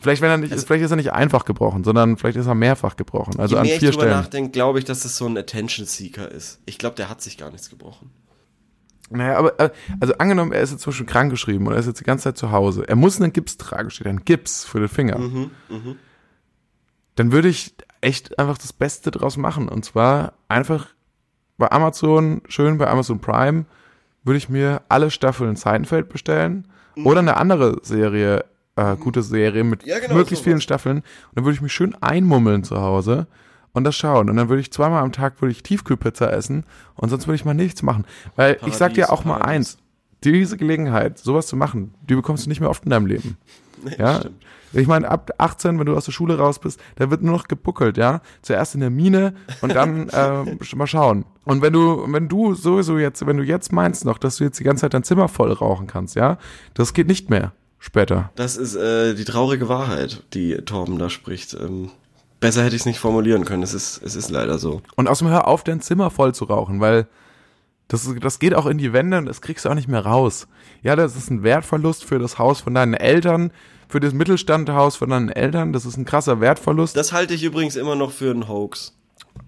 Vielleicht, 0.00 0.22
wenn 0.22 0.30
er 0.30 0.38
nicht, 0.38 0.52
vielleicht 0.52 0.84
ist 0.84 0.90
er 0.90 0.96
nicht 0.96 1.12
einfach 1.12 1.44
gebrochen, 1.44 1.84
sondern 1.84 2.16
vielleicht 2.16 2.36
ist 2.36 2.46
er 2.46 2.54
mehrfach 2.54 2.96
gebrochen. 2.96 3.38
Also 3.38 3.56
Je 3.56 3.60
an 3.60 3.66
mehr 3.66 3.74
ich 3.74 3.80
vier 3.80 3.90
drüber 3.90 4.02
Stellen. 4.02 4.16
nachdenke, 4.18 4.50
glaube 4.50 4.78
ich, 4.78 4.84
dass 4.84 5.00
das 5.00 5.16
so 5.16 5.26
ein 5.26 5.36
Attention 5.36 5.86
Seeker 5.86 6.30
ist. 6.30 6.60
Ich 6.66 6.78
glaube, 6.78 6.96
der 6.96 7.08
hat 7.08 7.20
sich 7.22 7.36
gar 7.38 7.50
nichts 7.50 7.70
gebrochen. 7.70 8.10
Naja, 9.10 9.38
aber, 9.38 9.60
äh, 9.60 9.70
also 10.00 10.14
angenommen, 10.14 10.52
er 10.52 10.62
ist 10.62 10.70
jetzt 10.72 10.82
zum 10.82 10.92
Beispiel 10.92 11.06
krankgeschrieben 11.06 11.66
und 11.66 11.74
er 11.74 11.78
ist 11.78 11.86
jetzt 11.86 12.00
die 12.00 12.04
ganze 12.04 12.24
Zeit 12.24 12.38
zu 12.38 12.50
Hause. 12.50 12.88
Er 12.88 12.96
muss 12.96 13.20
einen 13.20 13.32
Gips 13.32 13.58
tragen, 13.58 13.90
steht 13.90 14.06
ein 14.06 14.24
Gips 14.24 14.64
für 14.64 14.80
den 14.80 14.88
Finger. 14.88 15.18
Mhm, 15.18 15.50
mhm. 15.68 15.96
Dann 17.16 17.30
würde 17.32 17.48
ich 17.48 17.74
echt 18.04 18.38
einfach 18.38 18.58
das 18.58 18.72
Beste 18.72 19.10
draus 19.10 19.36
machen. 19.36 19.68
Und 19.68 19.84
zwar 19.84 20.34
einfach 20.48 20.88
bei 21.58 21.70
Amazon, 21.70 22.42
schön 22.48 22.78
bei 22.78 22.88
Amazon 22.88 23.20
Prime, 23.20 23.64
würde 24.24 24.38
ich 24.38 24.48
mir 24.48 24.82
alle 24.88 25.10
Staffeln 25.10 25.56
Seinfeld 25.56 26.08
bestellen 26.08 26.68
oder 27.04 27.18
eine 27.18 27.36
andere 27.36 27.78
Serie, 27.82 28.44
äh, 28.76 28.96
gute 28.96 29.22
Serie 29.22 29.64
mit 29.64 29.84
Ja, 29.84 29.98
genau, 29.98 30.14
möglichst 30.14 30.44
sowas. 30.44 30.44
vielen 30.44 30.60
Staffeln. 30.60 30.98
Und 30.98 31.04
dann 31.34 31.44
würde 31.44 31.54
ich 31.54 31.60
mich 31.62 31.72
schön 31.72 31.94
einmummeln 32.00 32.64
zu 32.64 32.80
Hause 32.80 33.26
und 33.72 33.84
das 33.84 33.96
schauen. 33.96 34.30
Und 34.30 34.36
dann 34.36 34.48
würde 34.48 34.60
ich 34.60 34.72
zweimal 34.72 35.02
am 35.02 35.12
Tag 35.12 35.40
würde 35.42 35.52
ich 35.52 35.62
Tiefkühlpizza 35.62 36.28
essen 36.30 36.64
und 36.94 37.08
sonst 37.10 37.26
würde 37.26 37.36
ich 37.36 37.44
mal 37.44 37.54
nichts 37.54 37.82
machen. 37.82 38.04
Weil 38.36 38.58
ich 38.66 38.74
sag 38.74 38.94
dir 38.94 39.06
Paradies, 39.06 39.08
auch 39.20 39.24
mal 39.24 39.38
Paradies. 39.38 39.74
eins, 39.74 39.78
diese 40.22 40.56
Gelegenheit, 40.56 41.18
sowas 41.18 41.46
zu 41.46 41.56
machen, 41.56 41.94
die 42.08 42.14
bekommst 42.14 42.46
du 42.46 42.48
nicht 42.48 42.60
mehr 42.60 42.70
oft 42.70 42.84
in 42.84 42.90
deinem 42.90 43.06
Leben. 43.06 43.36
Nee, 43.84 43.96
Ja, 43.98 44.20
stimmt. 44.20 44.42
ich 44.72 44.86
meine, 44.86 45.08
ab 45.10 45.30
18, 45.38 45.78
wenn 45.78 45.86
du 45.86 45.96
aus 45.96 46.06
der 46.06 46.12
Schule 46.12 46.38
raus 46.38 46.58
bist, 46.58 46.80
da 46.96 47.10
wird 47.10 47.22
nur 47.22 47.32
noch 47.36 47.48
gebuckelt, 47.48 47.96
ja. 47.96 48.20
Zuerst 48.42 48.74
in 48.74 48.80
der 48.80 48.90
Mine 48.90 49.34
und 49.60 49.74
dann 49.74 50.08
äh, 50.10 50.44
mal 50.74 50.86
schauen. 50.86 51.24
Und 51.44 51.62
wenn 51.62 51.72
du, 51.72 52.04
wenn 52.10 52.28
du 52.28 52.54
sowieso 52.54 52.98
jetzt, 52.98 53.26
wenn 53.26 53.36
du 53.36 53.42
jetzt 53.44 53.72
meinst 53.72 54.04
noch, 54.04 54.18
dass 54.18 54.36
du 54.36 54.44
jetzt 54.44 54.58
die 54.58 54.64
ganze 54.64 54.82
Zeit 54.82 54.94
dein 54.94 55.04
Zimmer 55.04 55.28
voll 55.28 55.52
rauchen 55.52 55.86
kannst, 55.86 56.16
ja, 56.16 56.38
das 56.74 56.94
geht 56.94 57.06
nicht 57.06 57.30
mehr 57.30 57.52
später. 57.78 58.30
Das 58.34 58.56
ist 58.56 58.74
äh, 58.74 59.14
die 59.14 59.24
traurige 59.24 59.68
Wahrheit, 59.68 60.22
die 60.32 60.54
Torben 60.56 60.98
da 60.98 61.10
spricht. 61.10 61.52
Ähm, 61.54 61.90
besser 62.40 62.62
hätte 62.64 62.74
ich 62.76 62.82
es 62.82 62.86
nicht 62.86 62.98
formulieren 62.98 63.44
können. 63.44 63.62
Es 63.62 63.74
ist, 63.74 64.02
es 64.02 64.16
ist 64.16 64.30
leider 64.30 64.58
so. 64.58 64.80
Und 64.96 65.06
außerdem 65.08 65.32
hör 65.32 65.46
auf, 65.46 65.64
dein 65.64 65.82
Zimmer 65.82 66.10
voll 66.10 66.34
zu 66.34 66.44
rauchen, 66.44 66.80
weil 66.80 67.06
das, 67.88 68.08
das 68.20 68.38
geht 68.38 68.54
auch 68.54 68.64
in 68.64 68.78
die 68.78 68.94
Wände 68.94 69.18
und 69.18 69.26
das 69.26 69.42
kriegst 69.42 69.66
du 69.66 69.68
auch 69.68 69.74
nicht 69.74 69.88
mehr 69.88 70.06
raus. 70.06 70.48
Ja, 70.82 70.96
das 70.96 71.16
ist 71.16 71.30
ein 71.30 71.42
Wertverlust 71.42 72.04
für 72.04 72.18
das 72.18 72.38
Haus 72.38 72.62
von 72.62 72.72
deinen 72.74 72.94
Eltern, 72.94 73.50
für 73.88 74.00
das 74.00 74.12
Mittelstandhaus 74.12 74.96
von 74.96 75.10
deinen 75.10 75.28
Eltern. 75.28 75.72
Das 75.72 75.86
ist 75.86 75.96
ein 75.96 76.04
krasser 76.04 76.40
Wertverlust. 76.40 76.96
Das 76.96 77.12
halte 77.12 77.34
ich 77.34 77.42
übrigens 77.42 77.76
immer 77.76 77.94
noch 77.96 78.10
für 78.10 78.30
einen 78.30 78.48
Hoax. 78.48 78.94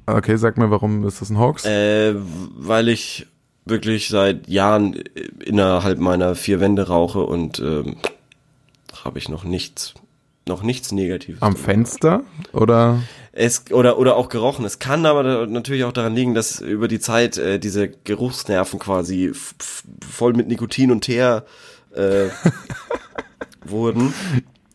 Okay, 0.07 0.37
sag 0.37 0.57
mir, 0.57 0.71
warum 0.71 1.07
ist 1.07 1.21
das 1.21 1.31
ein 1.31 1.38
Hoax? 1.38 1.64
Äh, 1.64 2.14
weil 2.16 2.88
ich 2.88 3.26
wirklich 3.64 4.09
seit 4.09 4.49
Jahren 4.49 4.95
innerhalb 5.45 5.99
meiner 5.99 6.35
vier 6.35 6.61
Wände 6.61 6.87
rauche 6.87 7.21
und 7.21 7.59
ähm, 7.59 7.97
habe 9.05 9.19
ich 9.19 9.28
noch 9.28 9.45
nichts, 9.45 9.95
noch 10.47 10.62
nichts 10.62 10.93
Negatives. 10.93 11.43
Am. 11.43 11.57
Fenster 11.57 12.23
oder? 12.52 13.02
Es, 13.33 13.64
oder, 13.71 13.99
oder 13.99 14.16
auch 14.16 14.28
gerochen. 14.28 14.64
Es 14.64 14.78
kann 14.78 15.05
aber 15.05 15.47
natürlich 15.47 15.85
auch 15.85 15.93
daran 15.93 16.14
liegen, 16.14 16.35
dass 16.35 16.61
über 16.61 16.88
die 16.88 17.00
Zeit 17.00 17.37
äh, 17.37 17.59
diese 17.59 17.88
Geruchsnerven 17.88 18.78
quasi 18.78 19.33
voll 20.09 20.33
mit 20.33 20.49
Nikotin 20.49 20.90
und 20.90 21.02
Teer 21.02 21.45
äh, 21.95 22.28
wurden 23.71 24.13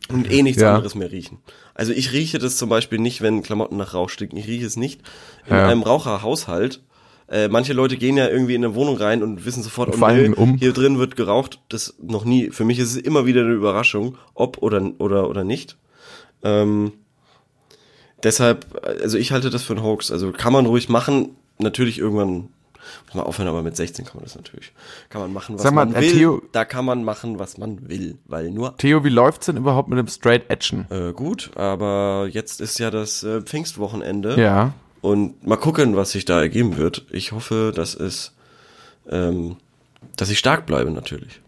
und 0.08 0.30
eh 0.30 0.42
nichts 0.42 0.60
Ja. 0.62 0.74
anderes 0.74 0.94
mehr 0.94 1.10
riechen. 1.10 1.38
Also 1.74 1.92
ich 1.92 2.12
rieche 2.12 2.38
das 2.38 2.56
zum 2.56 2.68
Beispiel 2.68 2.98
nicht, 2.98 3.22
wenn 3.22 3.42
Klamotten 3.42 3.76
nach 3.76 3.94
Rauch 3.94 4.08
stinken. 4.10 4.36
Ich 4.36 4.46
rieche 4.46 4.66
es 4.66 4.76
nicht. 4.76 5.00
In 5.46 5.54
Ja. 5.54 5.68
einem 5.68 5.82
Raucherhaushalt. 5.82 6.82
Äh, 7.28 7.48
manche 7.48 7.72
Leute 7.72 7.96
gehen 7.96 8.16
ja 8.18 8.28
irgendwie 8.28 8.54
in 8.54 8.64
eine 8.64 8.74
Wohnung 8.74 8.96
rein 8.96 9.22
und 9.22 9.46
wissen 9.46 9.62
sofort, 9.62 9.94
Und 9.94 10.02
oh, 10.02 10.08
nö, 10.08 10.34
um. 10.34 10.56
hier 10.58 10.72
drin 10.74 10.98
wird 10.98 11.16
geraucht. 11.16 11.60
Das 11.70 11.94
noch 12.02 12.24
nie. 12.26 12.50
Für 12.50 12.64
mich 12.64 12.78
ist 12.78 12.90
es 12.90 12.96
immer 12.98 13.24
wieder 13.24 13.40
eine 13.42 13.52
Überraschung, 13.54 14.18
ob 14.34 14.58
oder 14.58 14.82
oder 14.98 15.30
oder 15.30 15.42
nicht. 15.44 15.78
Ähm, 16.42 16.92
deshalb, 18.22 18.66
also 19.02 19.16
ich 19.18 19.32
halte 19.32 19.48
das 19.50 19.62
für 19.62 19.74
einen 19.74 19.82
Hoax. 19.84 20.10
Also 20.10 20.32
kann 20.32 20.52
man 20.52 20.66
ruhig 20.66 20.88
machen. 20.88 21.36
Natürlich 21.58 21.98
irgendwann 21.98 22.48
muss 23.06 23.14
man 23.14 23.24
aufhören, 23.24 23.48
aber 23.48 23.62
mit 23.62 23.76
16 23.76 24.04
kann 24.04 24.16
man 24.16 24.24
das 24.24 24.36
natürlich. 24.36 24.72
Kann 25.08 25.20
man 25.22 25.32
machen, 25.32 25.54
was 25.56 25.62
Sag 25.62 25.72
mal, 25.74 25.86
man 25.86 25.94
äh, 25.94 26.00
will. 26.00 26.12
Theo- 26.12 26.42
da 26.52 26.64
kann 26.64 26.84
man 26.84 27.04
machen, 27.04 27.38
was 27.38 27.58
man 27.58 27.88
will, 27.88 28.18
weil 28.26 28.50
nur 28.50 28.76
Theo, 28.76 29.04
wie 29.04 29.08
läuft's 29.08 29.46
denn 29.46 29.56
überhaupt 29.56 29.88
mit 29.88 29.98
dem 29.98 30.08
Straight 30.08 30.50
Action? 30.50 30.86
äh, 30.90 31.12
gut. 31.12 31.50
Aber 31.56 32.28
jetzt 32.30 32.60
ist 32.60 32.78
ja 32.78 32.90
das 32.90 33.22
äh, 33.22 33.40
Pfingstwochenende 33.42 34.40
Ja. 34.40 34.72
und 35.00 35.46
mal 35.46 35.56
gucken, 35.56 35.96
was 35.96 36.10
sich 36.12 36.24
da 36.24 36.40
ergeben 36.40 36.76
wird. 36.76 37.06
Ich 37.10 37.32
hoffe, 37.32 37.72
dass 37.74 37.94
es, 37.94 38.32
ähm, 39.10 39.56
dass 40.16 40.30
ich 40.30 40.38
stark 40.38 40.66
bleibe 40.66 40.90
natürlich. 40.90 41.40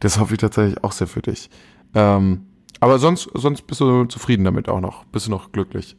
Das 0.00 0.18
hoffe 0.18 0.34
ich 0.34 0.40
tatsächlich 0.40 0.82
auch 0.82 0.92
sehr 0.92 1.06
für 1.06 1.22
dich. 1.22 1.50
Ähm, 1.94 2.46
aber 2.80 2.98
sonst, 2.98 3.28
sonst 3.34 3.66
bist 3.66 3.80
du 3.80 4.04
zufrieden 4.06 4.44
damit 4.44 4.68
auch 4.70 4.80
noch. 4.80 5.04
Bist 5.04 5.26
du 5.26 5.30
noch 5.30 5.52
glücklich. 5.52 5.96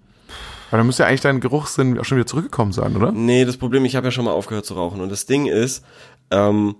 Weil 0.69 0.77
dann 0.77 0.87
müsste 0.87 1.03
ja 1.03 1.09
eigentlich 1.09 1.21
dein 1.21 1.41
Geruchssinn 1.41 1.99
auch 1.99 2.05
schon 2.05 2.17
wieder 2.17 2.27
zurückgekommen 2.27 2.71
sein, 2.71 2.95
oder? 2.95 3.11
Nee, 3.11 3.45
das 3.45 3.57
Problem, 3.57 3.83
ich 3.85 3.95
habe 3.95 4.07
ja 4.07 4.11
schon 4.11 4.25
mal 4.25 4.31
aufgehört 4.31 4.65
zu 4.65 4.73
rauchen. 4.73 5.01
Und 5.01 5.09
das 5.09 5.25
Ding 5.25 5.45
ist, 5.47 5.83
ähm, 6.31 6.75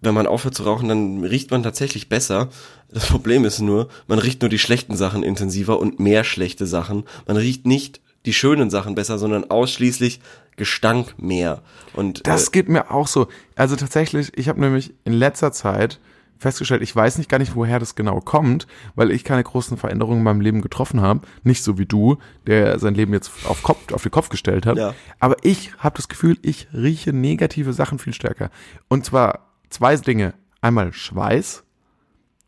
wenn 0.00 0.14
man 0.14 0.26
aufhört 0.26 0.54
zu 0.54 0.62
rauchen, 0.62 0.88
dann 0.88 1.24
riecht 1.24 1.50
man 1.50 1.62
tatsächlich 1.62 2.08
besser. 2.08 2.48
Das 2.90 3.06
Problem 3.06 3.44
ist 3.44 3.60
nur, 3.60 3.88
man 4.06 4.20
riecht 4.20 4.40
nur 4.42 4.48
die 4.48 4.58
schlechten 4.58 4.96
Sachen 4.96 5.22
intensiver 5.22 5.80
und 5.80 5.98
mehr 5.98 6.22
schlechte 6.22 6.66
Sachen. 6.66 7.04
Man 7.26 7.36
riecht 7.36 7.66
nicht 7.66 8.00
die 8.24 8.32
schönen 8.32 8.70
Sachen 8.70 8.94
besser, 8.94 9.18
sondern 9.18 9.50
ausschließlich 9.50 10.20
Gestank 10.56 11.14
mehr. 11.18 11.62
Und 11.94 12.26
Das 12.26 12.48
äh, 12.48 12.50
geht 12.52 12.68
mir 12.68 12.90
auch 12.90 13.08
so. 13.08 13.28
Also 13.56 13.76
tatsächlich, 13.76 14.30
ich 14.36 14.48
habe 14.48 14.60
nämlich 14.60 14.92
in 15.04 15.12
letzter 15.12 15.52
Zeit 15.52 15.98
festgestellt, 16.38 16.82
ich 16.82 16.94
weiß 16.94 17.18
nicht 17.18 17.28
gar 17.28 17.38
nicht, 17.38 17.54
woher 17.54 17.78
das 17.78 17.94
genau 17.94 18.20
kommt, 18.20 18.66
weil 18.94 19.10
ich 19.10 19.24
keine 19.24 19.42
großen 19.42 19.76
Veränderungen 19.76 20.18
in 20.18 20.24
meinem 20.24 20.40
Leben 20.40 20.62
getroffen 20.62 21.00
habe. 21.00 21.20
Nicht 21.42 21.62
so 21.62 21.78
wie 21.78 21.86
du, 21.86 22.18
der 22.46 22.78
sein 22.78 22.94
Leben 22.94 23.12
jetzt 23.12 23.30
auf, 23.46 23.62
Kopf, 23.62 23.92
auf 23.92 24.02
den 24.02 24.12
Kopf 24.12 24.28
gestellt 24.28 24.66
hat. 24.66 24.76
Ja. 24.76 24.94
Aber 25.18 25.36
ich 25.42 25.72
habe 25.78 25.96
das 25.96 26.08
Gefühl, 26.08 26.38
ich 26.42 26.68
rieche 26.72 27.12
negative 27.12 27.72
Sachen 27.72 27.98
viel 27.98 28.14
stärker. 28.14 28.50
Und 28.88 29.04
zwar 29.04 29.52
zwei 29.70 29.96
Dinge. 29.96 30.34
Einmal 30.60 30.92
Schweiß. 30.92 31.64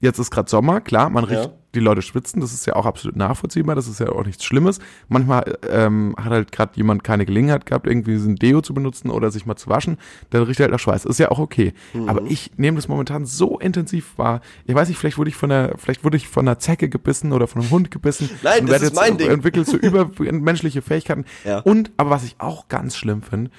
Jetzt 0.03 0.19
ist 0.19 0.31
gerade 0.31 0.49
Sommer, 0.51 0.81
klar, 0.81 1.11
man 1.11 1.25
riecht, 1.25 1.45
Ja. 1.45 1.53
die 1.75 1.81
Leute 1.81 2.01
schwitzen, 2.01 2.41
das 2.41 2.55
ist 2.55 2.67
ja 2.67 2.75
auch 2.75 2.87
absolut 2.87 3.17
nachvollziehbar, 3.17 3.75
das 3.75 3.87
ist 3.87 4.01
ja 4.01 4.09
auch 4.09 4.25
nichts 4.25 4.45
Schlimmes. 4.47 4.79
Manchmal 5.09 5.59
ähm, 5.69 6.15
hat 6.19 6.31
halt 6.33 6.53
gerade 6.53 6.73
jemand 6.77 7.05
keine 7.05 7.27
Gelegenheit 7.27 7.67
gehabt, 7.67 7.87
irgendwie 7.87 8.17
so 8.17 8.27
ein 8.31 8.37
Deo 8.37 8.63
zu 8.63 8.73
benutzen 8.73 9.11
oder 9.11 9.31
sich 9.31 9.45
mal 9.45 9.57
zu 9.57 9.69
waschen, 9.69 9.99
dann 10.31 10.43
riecht 10.45 10.59
er 10.59 10.65
halt 10.65 10.73
nach 10.73 10.79
Schweiß. 10.79 11.05
Ist 11.05 11.19
ja 11.21 11.31
auch 11.31 11.39
okay. 11.39 11.75
Mhm. 11.93 12.09
Aber 12.09 12.23
ich 12.31 12.53
nehme 12.57 12.77
das 12.77 12.89
momentan 12.89 13.27
so 13.27 13.59
intensiv 13.59 14.17
wahr. 14.17 14.41
Ich 14.65 14.75
weiß 14.75 14.89
nicht, 14.89 14.97
vielleicht 14.97 15.19
wurde 15.19 15.29
ich 15.29 15.37
von 15.37 15.51
der, 15.51 15.75
vielleicht 15.77 16.03
wurde 16.03 16.17
ich 16.17 16.29
von 16.29 16.49
einer 16.49 16.59
Zecke 16.59 16.89
gebissen 16.89 17.35
oder 17.35 17.47
von 17.47 17.61
einem 17.61 17.71
Hund 17.71 17.91
gebissen. 17.91 18.31
Nein, 18.43 18.65
das 18.67 18.81
ist 18.81 18.95
mein 18.95 19.19
Ding. 19.19 19.31
entwickelt 19.31 19.67
so 19.67 19.77
übermenschliche 20.25 20.81
Fähigkeiten. 20.81 21.27
Ja. 21.45 21.59
Und, 21.59 21.91
aber 21.99 22.09
was 22.09 22.25
ich 22.25 22.37
auch 22.39 22.69
ganz 22.69 22.97
schlimm 22.97 23.21
finde, 23.23 23.51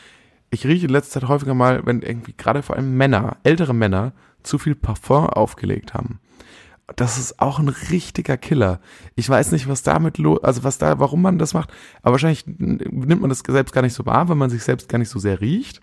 ich 0.49 0.65
rieche 0.65 0.87
in 0.87 0.91
letzter 0.91 1.21
Zeit 1.21 1.29
häufiger 1.29 1.53
mal, 1.53 1.85
wenn 1.85 2.01
irgendwie 2.01 2.33
gerade 2.35 2.63
vor 2.63 2.75
allem 2.75 2.97
Männer, 2.97 3.37
ältere 3.43 3.75
Männer, 3.75 4.11
zu 4.43 4.57
viel 4.57 4.73
Parfum 4.73 5.27
aufgelegt 5.27 5.93
haben. 5.93 6.19
Das 6.95 7.17
ist 7.17 7.39
auch 7.39 7.59
ein 7.59 7.69
richtiger 7.69 8.35
Killer. 8.37 8.81
Ich 9.15 9.29
weiß 9.29 9.51
nicht, 9.53 9.67
was 9.69 9.81
damit 9.81 10.17
los, 10.17 10.43
also 10.43 10.63
was 10.63 10.77
da, 10.77 10.99
warum 10.99 11.21
man 11.21 11.37
das 11.39 11.53
macht, 11.53 11.71
aber 12.01 12.13
wahrscheinlich 12.13 12.43
nimmt 12.47 13.21
man 13.21 13.29
das 13.29 13.43
selbst 13.47 13.71
gar 13.73 13.81
nicht 13.81 13.93
so 13.93 14.05
wahr, 14.05 14.27
weil 14.27 14.35
man 14.35 14.49
sich 14.49 14.63
selbst 14.63 14.89
gar 14.89 14.97
nicht 14.97 15.09
so 15.09 15.17
sehr 15.19 15.39
riecht. 15.39 15.79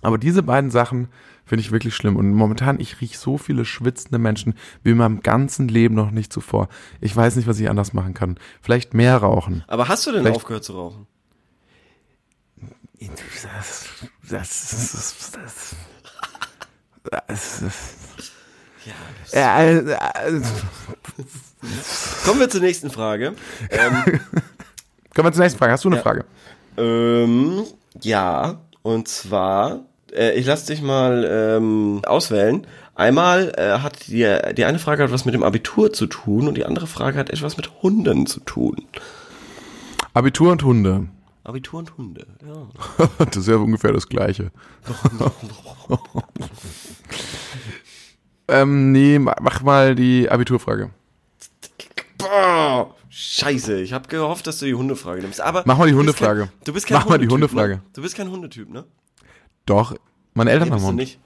Aber 0.00 0.18
diese 0.18 0.42
beiden 0.42 0.70
Sachen 0.70 1.08
finde 1.44 1.60
ich 1.60 1.70
wirklich 1.72 1.94
schlimm. 1.94 2.16
Und 2.16 2.32
momentan, 2.32 2.80
ich 2.80 3.00
rieche 3.00 3.16
so 3.18 3.38
viele 3.38 3.64
schwitzende 3.64 4.18
Menschen 4.18 4.54
wie 4.82 4.90
in 4.90 4.96
meinem 4.96 5.20
ganzen 5.22 5.68
Leben 5.68 5.94
noch 5.94 6.10
nicht 6.10 6.32
zuvor. 6.32 6.68
Ich 7.00 7.14
weiß 7.16 7.36
nicht, 7.36 7.46
was 7.48 7.58
ich 7.60 7.68
anders 7.70 7.92
machen 7.92 8.12
kann. 8.14 8.36
Vielleicht 8.60 8.94
mehr 8.94 9.16
rauchen. 9.18 9.64
aber 9.68 9.88
hast 9.88 10.06
du 10.06 10.12
denn 10.12 10.22
Vielleicht- 10.22 10.36
aufgehört 10.36 10.64
zu 10.64 10.72
rauchen? 10.74 11.06
Das, 13.00 13.88
das, 14.28 14.92
das, 14.92 15.30
das, 15.32 15.76
das, 17.04 17.60
Ja. 17.60 17.72
Ja, 19.32 19.60
äh, 19.60 19.78
äh, 19.78 20.42
Kommen 22.24 22.40
wir 22.40 22.50
zur 22.50 22.60
nächsten 22.60 22.90
Frage. 22.90 23.34
ähm, 23.70 23.94
Kommen 25.14 25.28
wir 25.28 25.32
zur 25.32 25.42
nächsten 25.42 25.58
Frage. 25.58 25.72
Hast 25.72 25.84
du 25.84 25.88
eine 25.88 25.96
Ja. 25.96 26.02
Frage? 26.02 26.24
Ähm, 26.76 27.64
ja, 28.00 28.60
und 28.82 29.08
zwar, 29.08 29.80
äh, 30.12 30.32
ich 30.38 30.46
lasse 30.46 30.66
dich 30.72 30.82
mal 30.82 31.24
ähm, 31.30 32.00
auswählen. 32.06 32.66
Einmal 32.94 33.52
äh, 33.56 33.78
hat 33.78 34.06
die, 34.08 34.26
die 34.56 34.64
eine 34.64 34.78
Frage 34.78 35.02
hat 35.04 35.12
was 35.12 35.24
mit 35.24 35.34
dem 35.34 35.42
Abitur 35.42 35.92
zu 35.92 36.06
tun 36.06 36.48
und 36.48 36.56
die 36.56 36.64
andere 36.66 36.86
Frage 36.86 37.18
hat 37.18 37.30
etwas 37.30 37.56
mit 37.56 37.82
Hunden 37.82 38.26
zu 38.26 38.40
tun. 38.40 38.76
Abitur 40.14 40.52
und 40.52 40.62
Hunde. 40.62 41.06
Abitur 41.44 41.80
und 41.80 41.96
Hunde, 41.98 42.26
ja. 42.46 43.08
Das 43.18 43.36
ist 43.36 43.48
ja 43.48 43.56
ungefähr 43.56 43.92
das 43.92 44.08
Gleiche. 44.08 44.50
ähm, 48.52 48.92
nee, 48.92 49.18
ma- 49.18 49.36
mach 49.40 49.62
mal 49.62 49.94
die 49.94 50.28
Abiturfrage. 50.30 50.90
Boah, 52.18 52.94
scheiße, 53.08 53.80
ich 53.80 53.92
habe 53.92 54.08
gehofft, 54.08 54.46
dass 54.46 54.58
du 54.58 54.66
die 54.66 54.74
Hundefrage 54.74 55.22
nimmst. 55.22 55.40
Aber 55.40 55.62
Mach 55.66 55.76
mal 55.78 55.86
die 55.86 55.92
du 55.92 55.98
bist 55.98 56.08
Hundefrage. 56.20 56.40
Kein, 56.42 56.50
du 56.64 56.72
bist 56.72 56.86
kein 56.86 56.98
Mach 56.98 57.08
mal 57.08 57.18
die 57.18 57.28
Hundetyp, 57.28 57.50
Hundefrage. 57.50 57.74
Ne? 57.76 57.82
Du 57.94 58.02
bist 58.02 58.14
kein 58.16 58.30
Hundetyp, 58.30 58.70
ne? 58.70 58.84
Doch, 59.66 59.94
meine 60.34 60.50
Eltern 60.50 60.68
Nee, 60.68 60.74
haben 60.74 60.82
Hund. 60.84 60.96
nicht. 60.96 61.18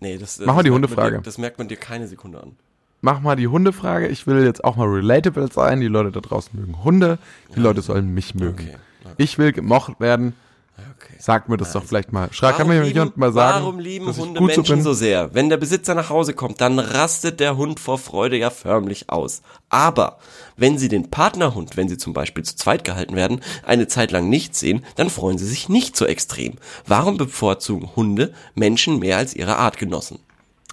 Nee, 0.00 0.18
das, 0.18 0.38
Mach 0.40 0.46
mal 0.46 0.54
das 0.56 0.64
die 0.64 0.70
merkt 0.70 0.82
man 0.82 0.90
Hundefrage. 0.90 1.16
Dir, 1.18 1.22
das 1.22 1.38
merkt 1.38 1.58
man 1.58 1.68
dir 1.68 1.76
keine 1.76 2.06
Sekunde 2.08 2.42
an. 2.42 2.56
Mach 3.02 3.20
mal 3.20 3.36
die 3.36 3.46
Hundefrage. 3.48 4.08
Ich 4.08 4.26
will 4.26 4.44
jetzt 4.44 4.64
auch 4.64 4.76
mal 4.76 4.86
relatable 4.88 5.50
sein. 5.52 5.80
Die 5.80 5.86
Leute 5.86 6.10
da 6.12 6.20
draußen 6.20 6.58
mögen 6.58 6.82
Hunde. 6.82 7.18
Die 7.54 7.60
Leute 7.60 7.82
sollen 7.82 8.12
mich 8.12 8.34
mögen. 8.34 8.68
Okay. 8.70 9.14
Ich 9.18 9.38
will 9.38 9.52
gemocht 9.52 10.00
werden. 10.00 10.34
Okay. 10.78 11.16
Sag 11.18 11.48
mir 11.48 11.56
das 11.56 11.72
doch 11.72 11.84
vielleicht 11.84 12.12
mal. 12.12 12.28
Schreib, 12.32 12.58
kann 12.58 12.68
mir 12.68 12.82
lieben, 12.82 12.94
jemand 12.94 13.16
mal 13.16 13.32
sagen, 13.32 13.64
warum 13.64 13.78
lieben 13.78 14.14
Hunde 14.14 14.40
Menschen 14.42 14.82
so 14.82 14.92
sehr? 14.92 15.34
Wenn 15.34 15.48
der 15.48 15.56
Besitzer 15.56 15.94
nach 15.94 16.10
Hause 16.10 16.34
kommt, 16.34 16.60
dann 16.60 16.78
rastet 16.78 17.40
der 17.40 17.56
Hund 17.56 17.80
vor 17.80 17.98
Freude 17.98 18.36
ja 18.36 18.50
förmlich 18.50 19.08
aus. 19.08 19.40
Aber 19.70 20.18
wenn 20.56 20.76
sie 20.76 20.88
den 20.88 21.10
Partnerhund, 21.10 21.76
wenn 21.76 21.88
sie 21.88 21.96
zum 21.96 22.12
Beispiel 22.12 22.44
zu 22.44 22.56
zweit 22.56 22.84
gehalten 22.84 23.16
werden, 23.16 23.40
eine 23.64 23.88
Zeit 23.88 24.10
lang 24.10 24.28
nicht 24.28 24.54
sehen, 24.54 24.84
dann 24.96 25.08
freuen 25.08 25.38
sie 25.38 25.46
sich 25.46 25.70
nicht 25.70 25.96
so 25.96 26.04
extrem. 26.04 26.56
Warum 26.86 27.16
bevorzugen 27.16 27.96
Hunde 27.96 28.34
Menschen 28.54 28.98
mehr 28.98 29.16
als 29.16 29.34
ihre 29.34 29.56
Artgenossen? 29.56 30.18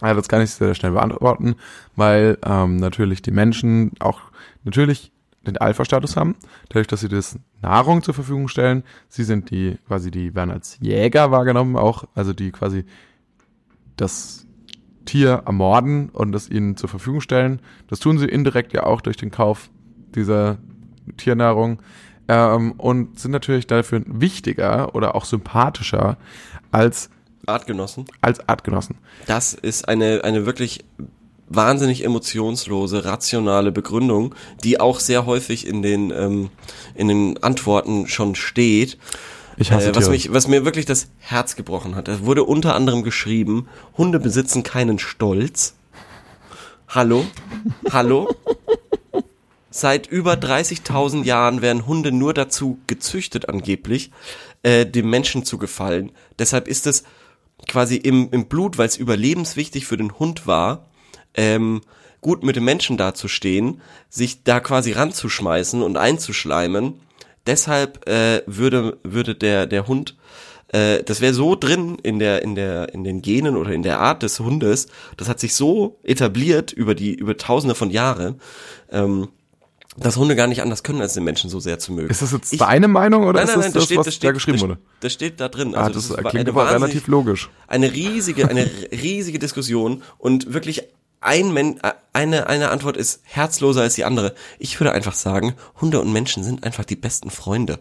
Ja, 0.01 0.13
das 0.13 0.27
kann 0.27 0.41
ich 0.41 0.51
sehr 0.51 0.75
schnell 0.75 0.91
beantworten, 0.91 1.55
weil 1.95 2.37
ähm, 2.45 2.75
natürlich 2.75 3.21
die 3.21 3.31
Menschen 3.31 3.91
auch 3.99 4.19
natürlich 4.65 5.13
den 5.45 5.57
Alpha-Status 5.57 6.15
haben, 6.15 6.35
dadurch, 6.69 6.87
dass 6.87 7.01
sie 7.01 7.09
das 7.09 7.37
Nahrung 7.61 8.01
zur 8.01 8.13
Verfügung 8.13 8.47
stellen. 8.47 8.83
Sie 9.09 9.23
sind 9.23 9.51
die, 9.51 9.77
quasi, 9.87 10.09
die 10.09 10.33
werden 10.35 10.51
als 10.51 10.77
Jäger 10.79 11.31
wahrgenommen, 11.31 11.75
auch, 11.75 12.05
also 12.15 12.33
die 12.33 12.51
quasi 12.51 12.85
das 13.97 14.47
Tier 15.05 15.43
ermorden 15.45 16.09
und 16.09 16.33
es 16.33 16.49
ihnen 16.49 16.77
zur 16.77 16.89
Verfügung 16.89 17.21
stellen. 17.21 17.61
Das 17.87 17.99
tun 17.99 18.17
sie 18.17 18.25
indirekt 18.25 18.73
ja 18.73 18.83
auch 18.83 19.01
durch 19.01 19.17
den 19.17 19.31
Kauf 19.31 19.69
dieser 20.15 20.59
Tiernahrung 21.17 21.81
ähm, 22.27 22.71
und 22.73 23.19
sind 23.19 23.31
natürlich 23.31 23.67
dafür 23.67 24.01
wichtiger 24.05 24.95
oder 24.95 25.15
auch 25.15 25.25
sympathischer 25.25 26.17
als, 26.71 27.09
Artgenossen? 27.45 28.05
als 28.21 28.47
Artgenossen. 28.47 28.97
Das 29.27 29.53
ist 29.53 29.89
eine, 29.89 30.23
eine 30.23 30.45
wirklich 30.45 30.85
wahnsinnig 31.55 32.03
emotionslose, 32.03 33.05
rationale 33.05 33.71
Begründung, 33.71 34.35
die 34.63 34.79
auch 34.79 34.99
sehr 34.99 35.25
häufig 35.25 35.67
in 35.67 35.81
den, 35.81 36.11
ähm, 36.11 36.49
in 36.95 37.07
den 37.07 37.41
Antworten 37.43 38.07
schon 38.07 38.35
steht. 38.35 38.97
Ich 39.57 39.71
hasse 39.71 39.89
Äh, 39.89 39.95
was, 39.95 40.09
mich, 40.09 40.33
was 40.33 40.47
mir 40.47 40.65
wirklich 40.65 40.85
das 40.85 41.07
Herz 41.19 41.55
gebrochen 41.55 41.95
hat. 41.95 42.07
Es 42.07 42.25
wurde 42.25 42.43
unter 42.43 42.75
anderem 42.75 43.03
geschrieben, 43.03 43.67
Hunde 43.97 44.19
besitzen 44.19 44.63
keinen 44.63 44.99
Stolz. 44.99 45.75
Hallo? 46.87 47.25
Hallo? 47.91 48.33
Seit 49.69 50.05
über 50.05 50.33
30.000 50.33 51.23
Jahren 51.23 51.63
werden 51.63 51.87
Hunde 51.87 52.11
nur 52.11 52.35
dazu 52.35 52.77
gezüchtet, 52.85 53.49
angeblich, 53.49 54.11
äh, 54.61 54.85
dem 54.85 55.09
Menschen 55.09 55.45
zu 55.45 55.57
gefallen. 55.57 56.11
Deshalb 56.37 56.67
ist 56.67 56.85
es 56.85 57.03
quasi 57.67 57.95
im, 57.95 58.29
im 58.31 58.45
Blut, 58.45 58.77
weil 58.77 58.87
es 58.87 58.97
überlebenswichtig 58.97 59.87
für 59.87 59.97
den 59.97 60.19
Hund 60.19 60.45
war, 60.45 60.85
ähm, 61.35 61.81
gut 62.21 62.43
mit 62.43 62.55
dem 62.55 62.63
Menschen 62.65 62.97
dazustehen, 62.97 63.81
sich 64.09 64.43
da 64.43 64.59
quasi 64.59 64.91
ranzuschmeißen 64.93 65.81
und 65.81 65.97
einzuschleimen. 65.97 66.93
Deshalb 67.45 68.07
äh, 68.07 68.41
würde, 68.45 68.97
würde 69.03 69.35
der, 69.35 69.67
der 69.67 69.87
Hund, 69.87 70.15
äh, 70.69 71.03
das 71.03 71.19
wäre 71.19 71.33
so 71.33 71.55
drin 71.55 71.97
in 72.01 72.19
der, 72.19 72.41
in 72.41 72.55
der, 72.55 72.93
in 72.93 73.03
den 73.03 73.21
Genen 73.21 73.57
oder 73.57 73.71
in 73.71 73.83
der 73.83 73.99
Art 73.99 74.23
des 74.23 74.39
Hundes, 74.39 74.87
das 75.17 75.27
hat 75.27 75.39
sich 75.41 75.53
so 75.55 75.99
etabliert 76.03 76.71
über 76.71 76.95
die, 76.95 77.13
über 77.13 77.35
tausende 77.35 77.75
von 77.75 77.89
Jahren, 77.89 78.39
ähm, 78.91 79.27
dass 79.97 80.15
Hunde 80.17 80.35
gar 80.35 80.47
nicht 80.47 80.61
anders 80.63 80.81
können, 80.81 81.01
als 81.01 81.13
den 81.13 81.23
Menschen 81.25 81.49
so 81.51 81.59
sehr 81.59 81.77
zu 81.77 81.91
mögen. 81.91 82.09
Ist 82.09 82.21
das 82.23 82.31
jetzt 82.31 82.53
Ich- 82.53 82.59
deine 82.59 82.87
Meinung 82.87 83.25
oder 83.25 83.39
Nein, 83.41 83.47
nein, 83.47 83.59
ist 83.59 83.63
nein, 83.65 83.73
das, 83.73 83.73
das 83.73 83.83
steht, 83.85 83.97
was 83.97 84.05
das 84.05 84.13
da 84.15 84.17
steht, 84.19 84.33
geschrieben 84.35 84.57
das, 84.57 84.67
wurde? 84.69 84.77
das 85.01 85.13
steht 85.13 85.39
da 85.41 85.49
drin. 85.49 85.75
Ah, 85.75 85.81
Also 85.83 85.95
das 86.15 86.23
war 86.23 86.31
klingt 86.31 86.47
aber 86.49 86.71
relativ 86.71 87.07
logisch. 87.07 87.49
eine 87.67 87.91
riesige, 87.93 88.47
eine 88.49 88.67
riesige 88.91 89.37
Diskussion 89.37 90.01
und 90.17 90.53
wirklich 90.53 90.83
ein 91.23 91.53
Men 91.53 91.79
äh, 91.83 91.93
eine, 92.13 92.47
eine 92.47 92.69
Antwort 92.69 92.97
ist 92.97 93.21
herzloser 93.23 93.81
als 93.81 93.95
die 93.95 94.05
andere. 94.05 94.35
Ich 94.59 94.79
würde 94.79 94.91
einfach 94.91 95.15
sagen, 95.15 95.55
Hunde 95.81 95.99
und 95.99 96.13
Menschen 96.13 96.43
sind 96.43 96.63
einfach 96.63 96.85
die 96.85 96.95
besten 96.95 97.29
Freunde. 97.31 97.79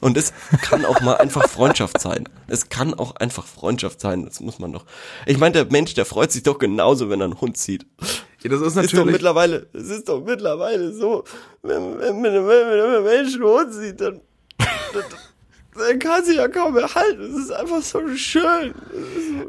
Und 0.00 0.16
es 0.16 0.32
kann 0.62 0.84
auch 0.84 1.00
mal 1.00 1.16
einfach 1.16 1.48
Freundschaft 1.48 2.00
sein. 2.00 2.28
Es 2.48 2.68
kann 2.68 2.92
auch 2.92 3.16
einfach 3.16 3.46
Freundschaft 3.46 4.00
sein. 4.00 4.26
Das 4.26 4.40
muss 4.40 4.58
man 4.58 4.72
doch. 4.72 4.84
Ich 5.24 5.38
meine, 5.38 5.52
der 5.52 5.64
Mensch, 5.66 5.94
der 5.94 6.04
freut 6.04 6.32
sich 6.32 6.42
doch 6.42 6.58
genauso, 6.58 7.08
wenn 7.08 7.20
er 7.20 7.26
einen 7.26 7.40
Hund 7.40 7.56
sieht. 7.56 7.86
Ja, 8.42 8.50
das 8.50 8.60
ist 8.60 8.76
Ist 8.76 8.96
doch 8.96 9.06
mittlerweile, 9.06 9.66
es 9.72 9.88
ist 9.88 10.08
doch 10.08 10.22
mittlerweile 10.22 10.92
so, 10.92 11.24
wenn, 11.62 11.98
wenn, 11.98 12.22
wenn, 12.22 12.34
wenn, 12.34 12.46
wenn 12.46 12.96
ein 12.96 13.04
Mensch 13.04 13.34
einen 13.34 13.44
Hund 13.44 13.72
sieht, 13.72 14.00
dann, 14.00 14.20
dann, 14.58 15.04
dann 15.78 15.98
kann 15.98 16.24
sich 16.24 16.36
ja 16.36 16.48
kaum 16.48 16.74
mehr 16.74 16.94
halten. 16.94 17.22
Es 17.22 17.44
ist 17.44 17.52
einfach 17.52 17.82
so 17.82 18.00
schön. 18.16 18.74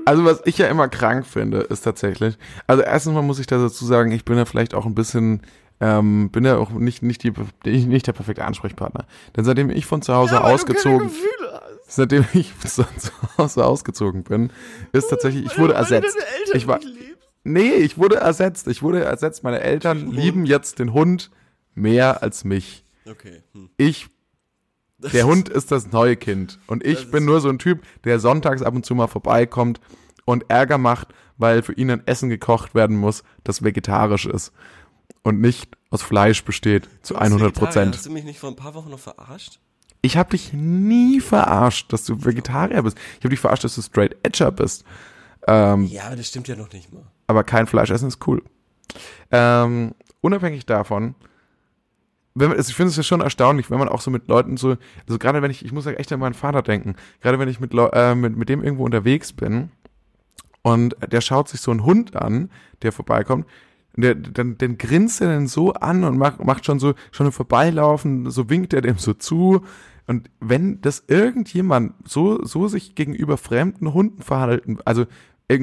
Also 0.05 0.25
was 0.25 0.41
ich 0.45 0.57
ja 0.57 0.67
immer 0.67 0.87
krank 0.87 1.25
finde, 1.25 1.59
ist 1.59 1.81
tatsächlich, 1.81 2.37
also 2.67 2.83
erstens 2.83 3.13
mal 3.13 3.21
muss 3.21 3.39
ich 3.39 3.47
da 3.47 3.57
dazu 3.57 3.85
sagen, 3.85 4.11
ich 4.11 4.25
bin 4.25 4.37
ja 4.37 4.45
vielleicht 4.45 4.73
auch 4.73 4.85
ein 4.85 4.95
bisschen, 4.95 5.41
ähm, 5.79 6.29
bin 6.31 6.45
ja 6.45 6.57
auch 6.57 6.71
nicht, 6.71 7.03
nicht, 7.03 7.23
die, 7.23 7.31
nicht 7.65 8.07
der 8.07 8.13
perfekte 8.13 8.45
Ansprechpartner. 8.45 9.05
Denn 9.35 9.45
seitdem 9.45 9.69
ich 9.69 9.85
von 9.85 10.01
zu 10.01 10.13
Hause 10.13 10.35
Ja, 10.35 10.41
ausgezogen, 10.41 11.11
seitdem 11.87 12.25
ich 12.33 12.53
von 12.53 12.87
zu 12.97 13.11
Hause 13.37 13.65
ausgezogen 13.65 14.23
bin, 14.23 14.51
ist 14.91 15.09
tatsächlich, 15.09 15.45
ich 15.45 15.57
wurde 15.57 15.73
ersetzt. 15.73 16.17
Ich 16.53 16.67
war, 16.67 16.79
nee, 17.43 17.73
ich 17.73 17.97
wurde 17.97 18.17
ersetzt. 18.17 18.67
Ich 18.67 18.81
wurde 18.83 19.03
ersetzt. 19.03 19.43
Meine 19.43 19.61
Eltern 19.61 20.11
lieben 20.11 20.45
jetzt 20.45 20.79
den 20.79 20.93
Hund 20.93 21.31
mehr 21.75 22.23
als 22.23 22.43
mich. 22.43 22.83
Okay. 23.09 23.43
Hm. 23.53 23.69
Ich 23.77 24.09
Der 24.99 25.25
Hund 25.27 25.49
ist 25.49 25.71
das 25.71 25.91
neue 25.91 26.15
Kind. 26.15 26.59
Und 26.67 26.85
ich 26.85 27.11
bin 27.11 27.23
nur 27.25 27.39
so 27.41 27.49
ein 27.49 27.59
Typ, 27.59 27.81
der 28.03 28.19
sonntags 28.19 28.61
ab 28.63 28.73
und 28.73 28.85
zu 28.85 28.95
mal 28.95 29.07
vorbeikommt 29.07 29.79
und 30.25 30.49
Ärger 30.49 30.77
macht, 30.77 31.09
weil 31.37 31.61
für 31.61 31.73
ihn 31.73 31.91
ein 31.91 32.05
Essen 32.07 32.29
gekocht 32.29 32.73
werden 32.73 32.97
muss, 32.97 33.23
das 33.43 33.63
vegetarisch 33.63 34.25
ist. 34.25 34.51
Und 35.23 35.39
nicht 35.39 35.77
aus 35.91 36.01
Fleisch 36.01 36.43
besteht, 36.43 36.85
zu 37.03 37.13
Du 37.13 37.19
bist 37.19 37.31
100 37.31 37.41
Vegetarier. 37.49 37.65
Prozent. 37.67 37.95
Hast 37.95 38.05
du 38.07 38.11
mich 38.11 38.23
nicht 38.23 38.39
vor 38.39 38.49
ein 38.49 38.55
paar 38.55 38.73
Wochen 38.73 38.89
noch 38.89 38.99
verarscht? 38.99 39.59
Ich 40.01 40.17
habe 40.17 40.29
dich 40.31 40.53
nie 40.53 41.19
verarscht, 41.19 41.91
dass 41.93 42.05
du 42.05 42.23
Vegetarier 42.23 42.81
bist. 42.83 42.97
Ich 43.17 43.19
habe 43.25 43.29
dich 43.29 43.39
verarscht, 43.39 43.63
dass 43.65 43.75
du 43.75 43.81
straight 43.81 44.15
Edger 44.23 44.51
bist. 44.51 44.83
Ähm, 45.47 45.85
Ja, 45.85 46.05
aber 46.07 46.15
das 46.15 46.27
stimmt 46.27 46.47
ja 46.47 46.55
noch 46.55 46.71
nicht 46.71 46.91
mal. 46.93 47.03
aber 47.27 47.43
kein 47.43 47.67
Fleisch 47.67 47.89
essen 47.89 48.07
ist 48.07 48.25
cool. 48.27 48.41
Ähm, 49.31 49.93
unabhängig 50.21 50.65
davon, 50.65 51.15
wenn 52.39 52.49
man, 52.49 52.57
also 52.57 52.69
ich 52.69 52.75
finde 52.75 52.89
es 52.89 52.97
ja 52.97 53.03
schon 53.03 53.21
erstaunlich, 53.21 53.69
wenn 53.71 53.79
man 53.79 53.89
auch 53.89 54.01
so 54.01 54.11
mit 54.11 54.27
Leuten 54.27 54.57
so, 54.57 54.77
also 55.07 55.19
gerade 55.19 55.41
wenn 55.41 55.51
ich, 55.51 55.63
ich 55.65 55.71
muss 55.71 55.85
ja 55.85 55.91
echt 55.93 56.11
an 56.11 56.19
meinen 56.19 56.33
Vater 56.33 56.61
denken, 56.61 56.95
gerade 57.21 57.39
wenn 57.39 57.49
ich 57.49 57.59
mit, 57.59 57.73
äh, 57.73 58.15
mit, 58.15 58.37
mit 58.37 58.49
dem 58.49 58.63
irgendwo 58.63 58.85
unterwegs 58.85 59.33
bin 59.33 59.69
und 60.61 60.95
der 61.11 61.21
schaut 61.21 61.49
sich 61.49 61.61
so 61.61 61.71
einen 61.71 61.85
Hund 61.85 62.15
an, 62.15 62.49
der 62.81 62.91
vorbeikommt, 62.91 63.45
der, 63.95 64.15
dann, 64.15 64.57
dann 64.57 64.77
grinst 64.77 65.21
er 65.21 65.29
den 65.29 65.47
so 65.47 65.73
an 65.73 66.03
und 66.03 66.17
macht, 66.17 66.43
macht 66.43 66.65
schon 66.65 66.79
so, 66.79 66.93
schon 67.11 67.25
im 67.25 67.31
Vorbeilaufen, 67.31 68.29
so 68.29 68.49
winkt 68.49 68.73
er 68.73 68.81
dem 68.81 68.97
so 68.97 69.13
zu. 69.13 69.63
Und 70.05 70.29
wenn 70.39 70.79
das 70.81 71.03
irgendjemand 71.07 71.93
so, 72.05 72.43
so 72.45 72.67
sich 72.67 72.95
gegenüber 72.95 73.37
fremden 73.37 73.93
Hunden 73.93 74.21
verhalten, 74.21 74.77
also 74.85 75.05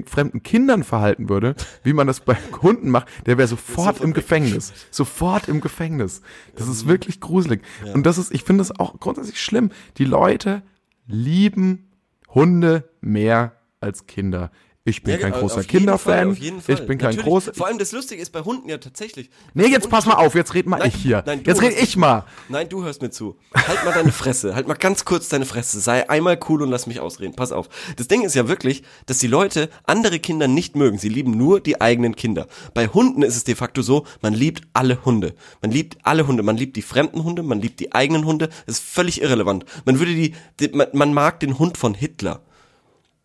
fremden 0.06 0.42
Kindern 0.42 0.82
verhalten 0.82 1.28
würde, 1.28 1.54
wie 1.82 1.92
man 1.92 2.06
das 2.06 2.20
bei 2.20 2.36
Hunden 2.62 2.88
macht, 2.88 3.08
der 3.26 3.36
wäre 3.36 3.48
sofort 3.48 4.00
im 4.00 4.14
Gefängnis. 4.14 4.72
Sofort 4.90 5.48
im 5.48 5.60
Gefängnis. 5.60 6.22
Das 6.56 6.68
ist 6.68 6.86
wirklich 6.86 7.20
gruselig. 7.20 7.62
Und 7.92 8.06
das 8.06 8.16
ist, 8.16 8.32
ich 8.32 8.44
finde 8.44 8.62
das 8.62 8.78
auch 8.78 8.98
grundsätzlich 8.98 9.42
schlimm. 9.42 9.70
Die 9.98 10.06
Leute 10.06 10.62
lieben 11.06 11.90
Hunde 12.28 12.88
mehr 13.02 13.52
als 13.80 14.06
Kinder. 14.06 14.50
Ich 14.86 15.02
bin 15.02 15.14
Ja, 15.14 15.18
kein 15.18 15.32
großer 15.32 15.64
Kinderfan. 15.64 16.36
Ich 16.36 16.86
bin 16.86 16.98
kein 16.98 17.16
großer. 17.16 17.54
Vor 17.54 17.66
allem 17.68 17.78
das 17.78 17.92
Lustige 17.92 18.20
ist 18.20 18.32
bei 18.32 18.40
Hunden 18.40 18.68
ja 18.68 18.76
tatsächlich. 18.76 19.30
Nee, 19.54 19.68
jetzt 19.68 19.88
pass 19.88 20.04
mal 20.04 20.16
auf, 20.16 20.34
jetzt 20.34 20.52
red 20.52 20.66
mal 20.66 20.76
Nein, 20.76 20.88
ich 20.88 20.96
hier. 20.96 21.22
nein, 21.24 21.40
jetzt 21.42 21.62
red 21.62 21.80
ich 21.80 21.96
mal. 21.96 22.26
Nein, 22.50 22.68
du 22.68 22.84
hörst 22.84 23.00
mir 23.00 23.08
zu. 23.08 23.38
Halt 23.54 23.82
mal 23.82 23.94
deine 23.94 24.12
Fresse. 24.12 24.54
Halt 24.54 24.68
mal 24.68 24.74
ganz 24.74 25.06
kurz 25.06 25.30
deine 25.30 25.46
Fresse. 25.46 25.80
Sei 25.80 26.10
einmal 26.10 26.38
cool 26.50 26.60
und 26.60 26.68
lass 26.68 26.86
mich 26.86 27.00
ausreden. 27.00 27.34
Pass 27.34 27.50
auf. 27.50 27.70
Das 27.96 28.08
Ding 28.08 28.24
ist 28.24 28.34
ja 28.34 28.46
wirklich, 28.46 28.82
dass 29.06 29.18
die 29.20 29.26
Leute 29.26 29.70
andere 29.84 30.18
Kinder 30.18 30.48
nicht 30.48 30.76
mögen. 30.76 30.98
Sie 30.98 31.08
lieben 31.08 31.30
nur 31.30 31.60
die 31.60 31.80
eigenen 31.80 32.14
Kinder. 32.14 32.46
Bei 32.74 32.86
Hunden 32.86 33.22
ist 33.22 33.36
es 33.36 33.44
de 33.44 33.54
facto 33.54 33.80
so, 33.80 34.04
man 34.20 34.34
liebt 34.34 34.64
alle 34.74 35.02
Hunde. 35.06 35.34
Man 35.62 35.70
liebt 35.70 35.96
alle 36.02 36.26
Hunde. 36.26 36.42
Man 36.42 36.58
liebt 36.58 36.76
die 36.76 36.82
fremden 36.82 37.24
Hunde, 37.24 37.42
man 37.42 37.58
liebt 37.58 37.80
die 37.80 37.94
eigenen 37.94 38.26
Hunde. 38.26 38.50
Das 38.66 38.80
ist 38.80 38.84
völlig 38.84 39.22
irrelevant. 39.22 39.64
Man 39.86 39.98
würde 39.98 40.12
die, 40.14 40.34
die 40.60 40.68
man, 40.76 40.88
man 40.92 41.14
mag 41.14 41.40
den 41.40 41.58
Hund 41.58 41.78
von 41.78 41.94
Hitler. 41.94 42.42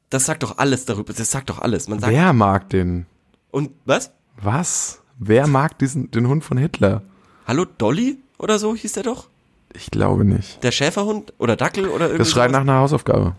Das 0.09 0.25
sagt 0.25 0.43
doch 0.43 0.57
alles 0.57 0.85
darüber. 0.85 1.13
Das 1.13 1.29
sagt 1.29 1.49
doch 1.49 1.59
alles. 1.59 1.87
Man 1.87 1.99
sagt, 1.99 2.11
Wer 2.11 2.33
mag 2.33 2.69
den? 2.69 3.05
und 3.51 3.71
was? 3.85 4.11
Was? 4.41 5.01
Wer 5.17 5.47
mag 5.47 5.77
diesen, 5.79 6.11
den 6.11 6.27
Hund 6.27 6.43
von 6.43 6.57
Hitler? 6.57 7.01
Hallo 7.45 7.65
Dolly 7.65 8.17
oder 8.37 8.57
so 8.57 8.75
hieß 8.75 8.93
der 8.93 9.03
doch? 9.03 9.27
Ich 9.73 9.91
glaube 9.91 10.23
nicht. 10.23 10.63
Der 10.63 10.71
Schäferhund 10.71 11.33
oder 11.37 11.55
Dackel 11.55 11.87
oder 11.87 12.05
irgendwie 12.05 12.19
Das 12.19 12.31
schreit 12.31 12.51
nach 12.51 12.61
einer 12.61 12.79
Hausaufgabe. 12.79 13.35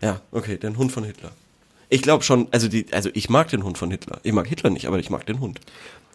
Ja, 0.00 0.20
okay, 0.30 0.56
den 0.56 0.76
Hund 0.78 0.92
von 0.92 1.04
Hitler. 1.04 1.32
Ich 1.88 2.02
glaube 2.02 2.22
schon, 2.24 2.48
also 2.50 2.68
die, 2.68 2.86
also 2.92 3.10
ich 3.12 3.28
mag 3.28 3.48
den 3.48 3.64
Hund 3.64 3.76
von 3.78 3.90
Hitler. 3.90 4.20
Ich 4.22 4.32
mag 4.32 4.46
Hitler 4.46 4.70
nicht, 4.70 4.86
aber 4.86 4.98
ich 4.98 5.10
mag 5.10 5.26
den 5.26 5.40
Hund. 5.40 5.60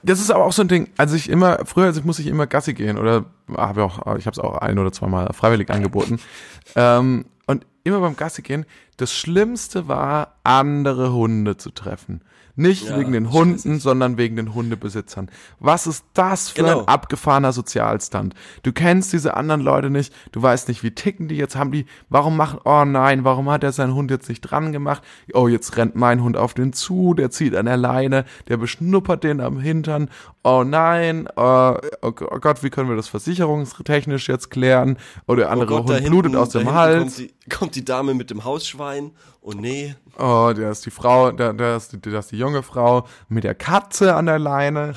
Das 0.04 0.20
ist 0.20 0.32
aber 0.32 0.46
auch 0.46 0.54
so 0.54 0.64
ein 0.64 0.68
Ding, 0.68 0.90
als 0.98 1.14
ich 1.14 1.30
immer, 1.30 1.60
früher 1.66 1.86
also 1.86 2.02
muss 2.04 2.20
ich 2.20 2.28
immer 2.28 2.48
Gassi 2.48 2.74
gehen 2.74 2.98
oder 2.98 3.26
habe 3.56 3.84
auch, 3.84 3.98
ich 4.18 4.26
habe 4.26 4.32
es 4.32 4.40
auch 4.40 4.58
ein 4.58 4.80
oder 4.80 4.92
zweimal 4.92 5.32
freiwillig 5.34 5.70
angeboten. 5.70 6.20
ähm, 6.76 7.26
und 7.48 7.66
immer 7.84 8.00
beim 8.00 8.16
Gassi 8.16 8.42
gehen, 8.42 8.66
das 9.02 9.14
Schlimmste 9.14 9.88
war, 9.88 10.36
andere 10.44 11.12
Hunde 11.14 11.58
zu 11.58 11.72
treffen. 11.72 12.22
Nicht 12.58 12.90
Ja, 12.90 13.00
wegen 13.00 13.14
den 13.14 13.32
Hunden, 13.32 13.80
sondern 13.80 14.18
wegen 14.18 14.36
den 14.36 14.54
Hundebesitzern. 14.54 15.32
Was 15.62 15.88
ist 15.88 16.04
das 16.14 16.50
für 16.50 16.64
Genau. 16.64 16.80
ein 16.82 16.88
abgefahrener 16.90 17.54
Sozialstand? 17.54 18.36
Du 18.64 18.74
kennst 18.74 19.14
diese 19.14 19.36
anderen 19.38 19.62
Leute 19.62 19.90
nicht, 19.90 20.14
du 20.34 20.42
weißt 20.42 20.68
nicht, 20.68 20.84
wie 20.84 20.92
ticken 20.92 21.30
die 21.30 21.38
jetzt, 21.38 21.56
haben 21.56 21.72
die, 21.72 21.86
warum 22.10 22.36
machen, 22.36 22.60
oh 22.66 22.84
nein, 22.84 23.24
warum 23.24 23.50
hat 23.50 23.64
er 23.64 23.72
seinen 23.72 23.96
Hund 23.96 24.12
jetzt 24.12 24.28
nicht 24.28 24.42
dran 24.42 24.74
gemacht? 24.74 25.02
Oh, 25.34 25.48
jetzt 25.48 25.78
rennt 25.78 25.96
mein 25.96 26.22
Hund 26.22 26.36
auf 26.36 26.54
den 26.54 26.74
zu, 26.74 27.14
der 27.14 27.32
zieht 27.32 27.56
an 27.56 27.68
der 27.68 27.78
Leine, 27.78 28.26
der 28.50 28.58
beschnuppert 28.58 29.24
den 29.24 29.40
am 29.40 29.58
Hintern. 29.62 30.10
Oh 30.44 30.64
nein, 30.66 31.30
oh, 31.38 31.76
oh 32.02 32.12
Gott, 32.12 32.64
wie 32.64 32.70
können 32.70 32.90
wir 32.90 32.98
das 32.98 33.08
versicherungstechnisch 33.08 34.28
jetzt 34.28 34.52
klären? 34.52 34.98
Oder 35.26 35.44
der 35.44 35.52
andere 35.52 35.74
Oh 35.74 35.84
Gott, 35.84 35.96
Hund 35.96 36.06
blutet 36.06 36.32
hinten- 36.32 36.36
aus 36.38 36.50
da 36.50 36.60
dem 36.60 36.74
Hals. 36.74 37.24
Kommt 37.50 37.76
die, 37.76 37.84
Dame 37.84 38.14
mit 38.14 38.30
dem 38.30 38.44
Hausschwein. 38.44 39.12
Oh 39.42 39.52
nee. 39.54 39.96
Oh, 40.18 40.52
da 40.56 40.70
ist 40.72 40.86
die 40.86 40.92
Frau, 40.92 41.32
da, 41.32 41.54
da, 41.54 41.76
ist, 41.76 41.92
die- 41.94 42.00
da 42.02 42.20
ist 42.20 42.32
die 42.32 42.38
junge 42.38 42.62
Frau 42.64 43.08
mit 43.30 43.44
der 43.44 43.56
Katze 43.56 44.16
an 44.16 44.28
der 44.28 44.40
Leine. 44.40 44.94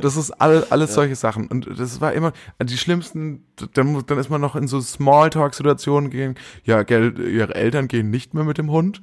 Das 0.00 0.16
ist 0.16 0.30
alles, 0.30 0.70
alles 0.70 0.94
solche 0.94 1.16
Sachen. 1.16 1.48
Und 1.48 1.68
das 1.76 2.00
war 2.00 2.12
immer 2.12 2.32
die 2.62 2.78
schlimmsten, 2.78 3.44
dann, 3.74 4.04
dann 4.06 4.18
ist 4.18 4.30
man 4.30 4.40
noch 4.40 4.54
in 4.54 4.68
so 4.68 4.80
Smalltalk-Situationen 4.80 6.10
gegangen. 6.10 6.36
Ja, 6.64 6.84
gell, 6.84 7.18
ihre 7.18 7.54
Eltern 7.56 7.88
gehen 7.88 8.08
nicht 8.10 8.32
mehr 8.32 8.44
mit 8.44 8.58
dem 8.58 8.70
Hund. 8.70 9.02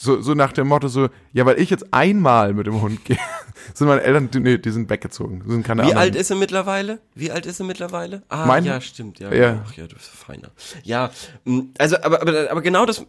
So, 0.00 0.20
so 0.20 0.34
nach 0.34 0.52
dem 0.52 0.68
Motto 0.68 0.86
so, 0.86 1.08
ja, 1.32 1.44
weil 1.44 1.58
ich 1.58 1.70
jetzt 1.70 1.92
einmal 1.92 2.54
mit 2.54 2.68
dem 2.68 2.80
Hund 2.80 3.04
gehe, 3.04 3.18
sind 3.74 3.88
meine 3.88 4.00
Eltern, 4.02 4.30
die, 4.30 4.38
nee, 4.38 4.56
die 4.56 4.70
sind 4.70 4.88
weggezogen. 4.88 5.42
Sind 5.44 5.64
keine 5.64 5.82
Wie 5.82 5.86
anderen. 5.86 5.98
alt 5.98 6.14
ist 6.14 6.30
er 6.30 6.36
mittlerweile? 6.36 7.00
Wie 7.16 7.32
alt 7.32 7.46
ist 7.46 7.58
er 7.58 7.66
mittlerweile? 7.66 8.22
Ah, 8.28 8.46
Meine? 8.46 8.68
ja, 8.68 8.80
stimmt, 8.80 9.18
ja. 9.18 9.34
Ja. 9.34 9.64
Ach 9.66 9.72
ja, 9.72 9.88
du 9.88 9.96
bist 9.96 10.08
feiner. 10.08 10.52
Ja, 10.84 11.10
mh, 11.44 11.64
also, 11.78 11.96
aber, 11.96 12.22
aber, 12.22 12.48
aber 12.48 12.62
genau 12.62 12.86
das, 12.86 13.04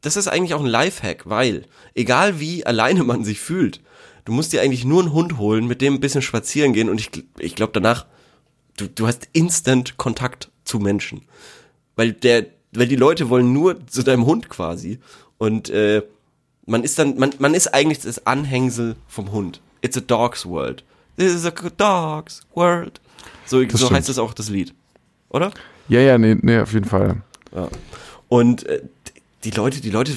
das 0.00 0.16
ist 0.16 0.26
eigentlich 0.26 0.54
auch 0.54 0.60
ein 0.60 0.66
Lifehack, 0.66 1.30
weil, 1.30 1.62
egal 1.94 2.40
wie 2.40 2.66
alleine 2.66 3.04
man 3.04 3.22
sich 3.22 3.38
fühlt, 3.38 3.80
du 4.24 4.32
musst 4.32 4.52
dir 4.52 4.62
eigentlich 4.62 4.84
nur 4.84 5.00
einen 5.00 5.12
Hund 5.12 5.38
holen, 5.38 5.68
mit 5.68 5.80
dem 5.80 5.94
ein 5.94 6.00
bisschen 6.00 6.22
spazieren 6.22 6.72
gehen 6.72 6.88
und 6.90 6.98
ich, 7.00 7.10
ich 7.38 7.54
glaube 7.54 7.72
danach, 7.72 8.06
du, 8.76 8.88
du 8.88 9.06
hast 9.06 9.28
instant 9.32 9.96
Kontakt 9.96 10.50
zu 10.64 10.80
Menschen. 10.80 11.22
Weil 11.94 12.12
der, 12.12 12.46
weil 12.72 12.88
die 12.88 12.96
Leute 12.96 13.28
wollen 13.30 13.52
nur 13.52 13.86
zu 13.86 14.02
deinem 14.02 14.26
Hund 14.26 14.48
quasi. 14.48 14.98
Und 15.38 15.70
äh, 15.70 16.02
man 16.66 16.84
ist 16.84 16.98
dann, 16.98 17.18
man, 17.18 17.30
man 17.38 17.54
ist 17.54 17.68
eigentlich 17.68 18.00
das 18.00 18.26
Anhängsel 18.26 18.96
vom 19.08 19.32
Hund. 19.32 19.60
It's 19.80 19.96
a 19.96 20.00
dog's 20.00 20.46
world. 20.46 20.84
This 21.16 21.34
is 21.34 21.44
a 21.44 21.50
dog's 21.50 22.42
world. 22.54 23.00
So, 23.46 23.60
so 23.60 23.76
stimmt. 23.76 23.92
heißt 23.92 24.08
es 24.08 24.18
auch 24.18 24.34
das 24.34 24.48
Lied. 24.48 24.74
Oder? 25.28 25.52
Ja, 25.88 26.00
ja, 26.00 26.18
nee, 26.18 26.36
nee, 26.40 26.58
auf 26.58 26.72
jeden 26.72 26.86
Fall. 26.86 27.22
Ja. 27.54 27.68
Und 28.28 28.64
äh, 28.66 28.82
die 29.44 29.50
Leute, 29.50 29.80
die 29.80 29.90
Leute, 29.90 30.12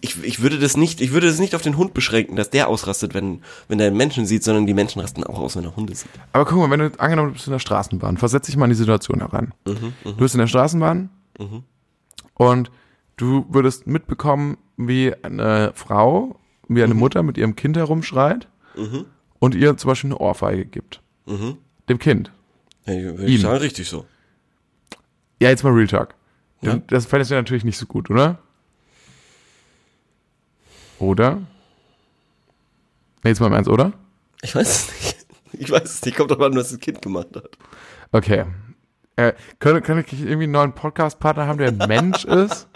ich, 0.00 0.22
ich 0.24 0.42
würde 0.42 0.58
das 0.58 0.76
nicht, 0.76 1.00
ich 1.00 1.12
würde 1.12 1.26
das 1.26 1.38
nicht 1.38 1.54
auf 1.54 1.62
den 1.62 1.76
Hund 1.76 1.94
beschränken, 1.94 2.36
dass 2.36 2.50
der 2.50 2.68
ausrastet, 2.68 3.14
wenn, 3.14 3.42
wenn 3.68 3.78
er 3.80 3.88
einen 3.88 3.96
Menschen 3.96 4.26
sieht, 4.26 4.44
sondern 4.44 4.66
die 4.66 4.74
Menschen 4.74 5.00
rasten 5.00 5.24
auch 5.24 5.38
aus, 5.38 5.56
wenn 5.56 5.64
er 5.64 5.76
Hunde 5.76 5.94
sieht. 5.94 6.10
Aber 6.32 6.44
guck 6.44 6.58
mal, 6.58 6.70
wenn 6.70 6.80
du 6.80 7.00
angenommen 7.00 7.28
du 7.28 7.34
bist 7.34 7.46
in 7.46 7.52
der 7.52 7.58
Straßenbahn, 7.58 8.16
versetz 8.16 8.46
dich 8.46 8.56
mal 8.56 8.66
in 8.66 8.70
die 8.70 8.76
Situation 8.76 9.20
herein. 9.20 9.52
Du 9.64 10.16
bist 10.16 10.34
in 10.34 10.40
der 10.40 10.46
Straßenbahn 10.46 11.10
und 12.34 12.70
du 13.16 13.46
würdest 13.48 13.86
mitbekommen, 13.86 14.58
wie 14.76 15.14
eine 15.22 15.72
Frau, 15.74 16.38
wie 16.68 16.82
eine 16.82 16.94
Mutter 16.94 17.22
mit 17.22 17.38
ihrem 17.38 17.56
Kind 17.56 17.76
herumschreit 17.76 18.48
und 19.38 19.54
ihr 19.54 19.76
zum 19.76 19.88
Beispiel 19.88 20.08
eine 20.08 20.18
Ohrfeige 20.18 20.66
gibt. 20.66 21.00
Dem 21.88 21.98
Kind. 21.98 22.30
Ja, 22.86 22.94
ich 22.94 23.04
würde 23.04 23.26
Ihm. 23.26 23.40
sagen, 23.40 23.58
richtig 23.58 23.88
so. 23.88 24.06
Ja, 25.40 25.48
jetzt 25.50 25.64
mal 25.64 25.72
Real 25.72 25.86
Talk. 25.86 26.14
Ja. 26.62 26.76
Das 26.86 27.06
fändest 27.06 27.30
du 27.30 27.34
natürlich 27.34 27.64
nicht 27.64 27.76
so 27.78 27.86
gut, 27.86 28.10
oder? 28.10 28.38
Oder? 30.98 31.42
Nee, 33.22 33.30
jetzt 33.30 33.40
mal 33.40 33.48
im 33.48 33.52
Ernst, 33.52 33.68
oder? 33.68 33.92
Ich 34.42 34.54
weiß 34.54 34.68
es 34.68 34.88
nicht. 34.88 35.26
Ich 35.52 35.70
weiß 35.70 35.84
es 35.84 36.04
nicht. 36.04 36.16
Kommt 36.16 36.30
doch 36.30 36.40
an, 36.40 36.54
was 36.54 36.70
das 36.70 36.78
Kind 36.78 37.02
gemacht 37.02 37.28
hat. 37.34 37.50
Okay. 38.12 38.44
Äh, 39.16 39.32
kann, 39.58 39.82
kann 39.82 39.98
ich 39.98 40.12
irgendwie 40.12 40.44
einen 40.44 40.52
neuen 40.52 40.72
Podcast-Partner 40.74 41.46
haben, 41.46 41.58
der 41.58 41.68
ein 41.68 41.78
Mensch 41.88 42.24
ist? 42.24 42.68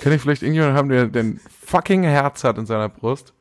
Kann 0.00 0.12
ich 0.12 0.20
vielleicht 0.20 0.42
irgendjemanden 0.42 0.76
haben, 0.76 1.12
der, 1.12 1.22
ein 1.22 1.40
fucking 1.64 2.02
Herz 2.02 2.44
hat 2.44 2.58
in 2.58 2.66
seiner 2.66 2.88
Brust? 2.88 3.32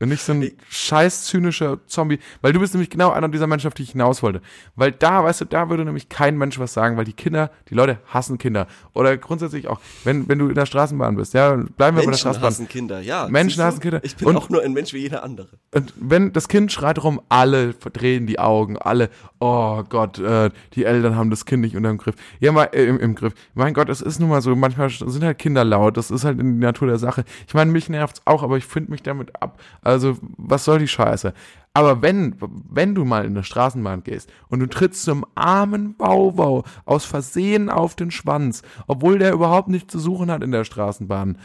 Und 0.00 0.08
nicht 0.08 0.22
so 0.22 0.32
ein 0.32 0.50
scheiß 0.68 1.24
zynischer 1.26 1.78
Zombie. 1.86 2.18
Weil 2.42 2.52
du 2.52 2.58
bist 2.58 2.74
nämlich 2.74 2.90
genau 2.90 3.10
einer 3.10 3.28
dieser 3.28 3.46
Menschen, 3.46 3.68
auf 3.68 3.74
die 3.74 3.84
ich 3.84 3.92
hinaus 3.92 4.22
wollte. 4.24 4.40
Weil 4.74 4.90
da, 4.90 5.22
weißt 5.22 5.42
du, 5.42 5.44
da 5.44 5.70
würde 5.70 5.84
nämlich 5.84 6.08
kein 6.08 6.36
Mensch 6.36 6.58
was 6.58 6.74
sagen, 6.74 6.96
weil 6.96 7.04
die 7.04 7.12
Kinder, 7.12 7.50
die 7.70 7.74
Leute 7.74 7.98
hassen 8.08 8.36
Kinder. 8.36 8.66
Oder 8.92 9.16
grundsätzlich 9.16 9.68
auch, 9.68 9.80
wenn, 10.02 10.28
wenn 10.28 10.38
du 10.40 10.48
in 10.48 10.56
der 10.56 10.66
Straßenbahn 10.66 11.14
bist, 11.14 11.32
ja, 11.32 11.52
bleiben 11.54 11.76
wir 11.78 11.82
bei 11.86 12.00
der 12.00 12.06
Menschen 12.06 12.18
Straßenbahn. 12.18 12.50
hassen 12.50 12.68
Kinder, 12.68 13.00
ja. 13.00 13.28
Menschen 13.28 13.62
hassen 13.62 13.80
Kinder. 13.80 14.00
Ich 14.02 14.16
bin 14.16 14.28
Und- 14.28 14.36
auch 14.36 14.48
nur 14.50 14.62
ein 14.62 14.72
Mensch 14.72 14.92
wie 14.92 14.98
jeder 14.98 15.22
andere. 15.22 15.48
Und 15.72 15.94
wenn 15.96 16.32
das 16.32 16.48
Kind 16.48 16.72
schreit 16.72 17.02
rum, 17.02 17.20
alle 17.28 17.72
verdrehen 17.72 18.26
die 18.26 18.40
Augen, 18.40 18.76
alle, 18.76 19.10
oh 19.38 19.84
Gott, 19.88 20.18
äh, 20.18 20.50
die 20.74 20.84
Eltern 20.84 21.14
haben 21.16 21.30
das 21.30 21.44
Kind 21.46 21.62
nicht 21.62 21.76
unter 21.76 21.88
dem 21.88 21.98
Griff. 21.98 22.16
Ja, 22.40 22.50
mal, 22.50 22.68
äh, 22.72 22.84
im, 22.84 22.98
im 22.98 23.14
Griff. 23.14 23.32
Mein 23.54 23.74
Gott, 23.74 23.88
es 23.88 24.00
ist 24.00 24.18
nun 24.18 24.28
mal 24.28 24.42
so, 24.42 24.54
manchmal 24.56 24.90
sind 24.90 25.22
halt 25.22 25.38
Kinder 25.38 25.64
laut, 25.64 25.96
das 25.96 26.10
ist 26.10 26.24
halt 26.24 26.40
in 26.40 26.54
die 26.54 26.64
Natur 26.66 26.88
der 26.88 26.98
Sache. 26.98 27.24
Ich 27.46 27.54
meine, 27.54 27.70
mich 27.70 27.88
nervt's 27.88 28.22
auch, 28.24 28.42
aber 28.42 28.56
ich 28.56 28.64
finde 28.66 28.90
mich 28.90 29.02
damit 29.04 29.40
ab. 29.40 29.60
Also, 29.84 30.16
was 30.36 30.64
soll 30.64 30.78
die 30.78 30.88
Scheiße? 30.88 31.32
Aber 31.76 32.02
wenn, 32.02 32.36
wenn 32.70 32.94
du 32.94 33.04
mal 33.04 33.24
in 33.24 33.32
eine 33.32 33.42
Straßenbahn 33.44 34.04
gehst 34.04 34.30
und 34.48 34.60
du 34.60 34.66
trittst 34.68 35.02
zum 35.04 35.26
armen 35.34 35.96
Bauwau 35.96 36.64
aus 36.84 37.04
Versehen 37.04 37.68
auf 37.68 37.96
den 37.96 38.10
Schwanz, 38.12 38.62
obwohl 38.86 39.18
der 39.18 39.32
überhaupt 39.32 39.68
nichts 39.68 39.92
zu 39.92 39.98
suchen 39.98 40.30
hat 40.30 40.42
in 40.44 40.52
der 40.52 40.64
Straßenbahn, 40.64 41.38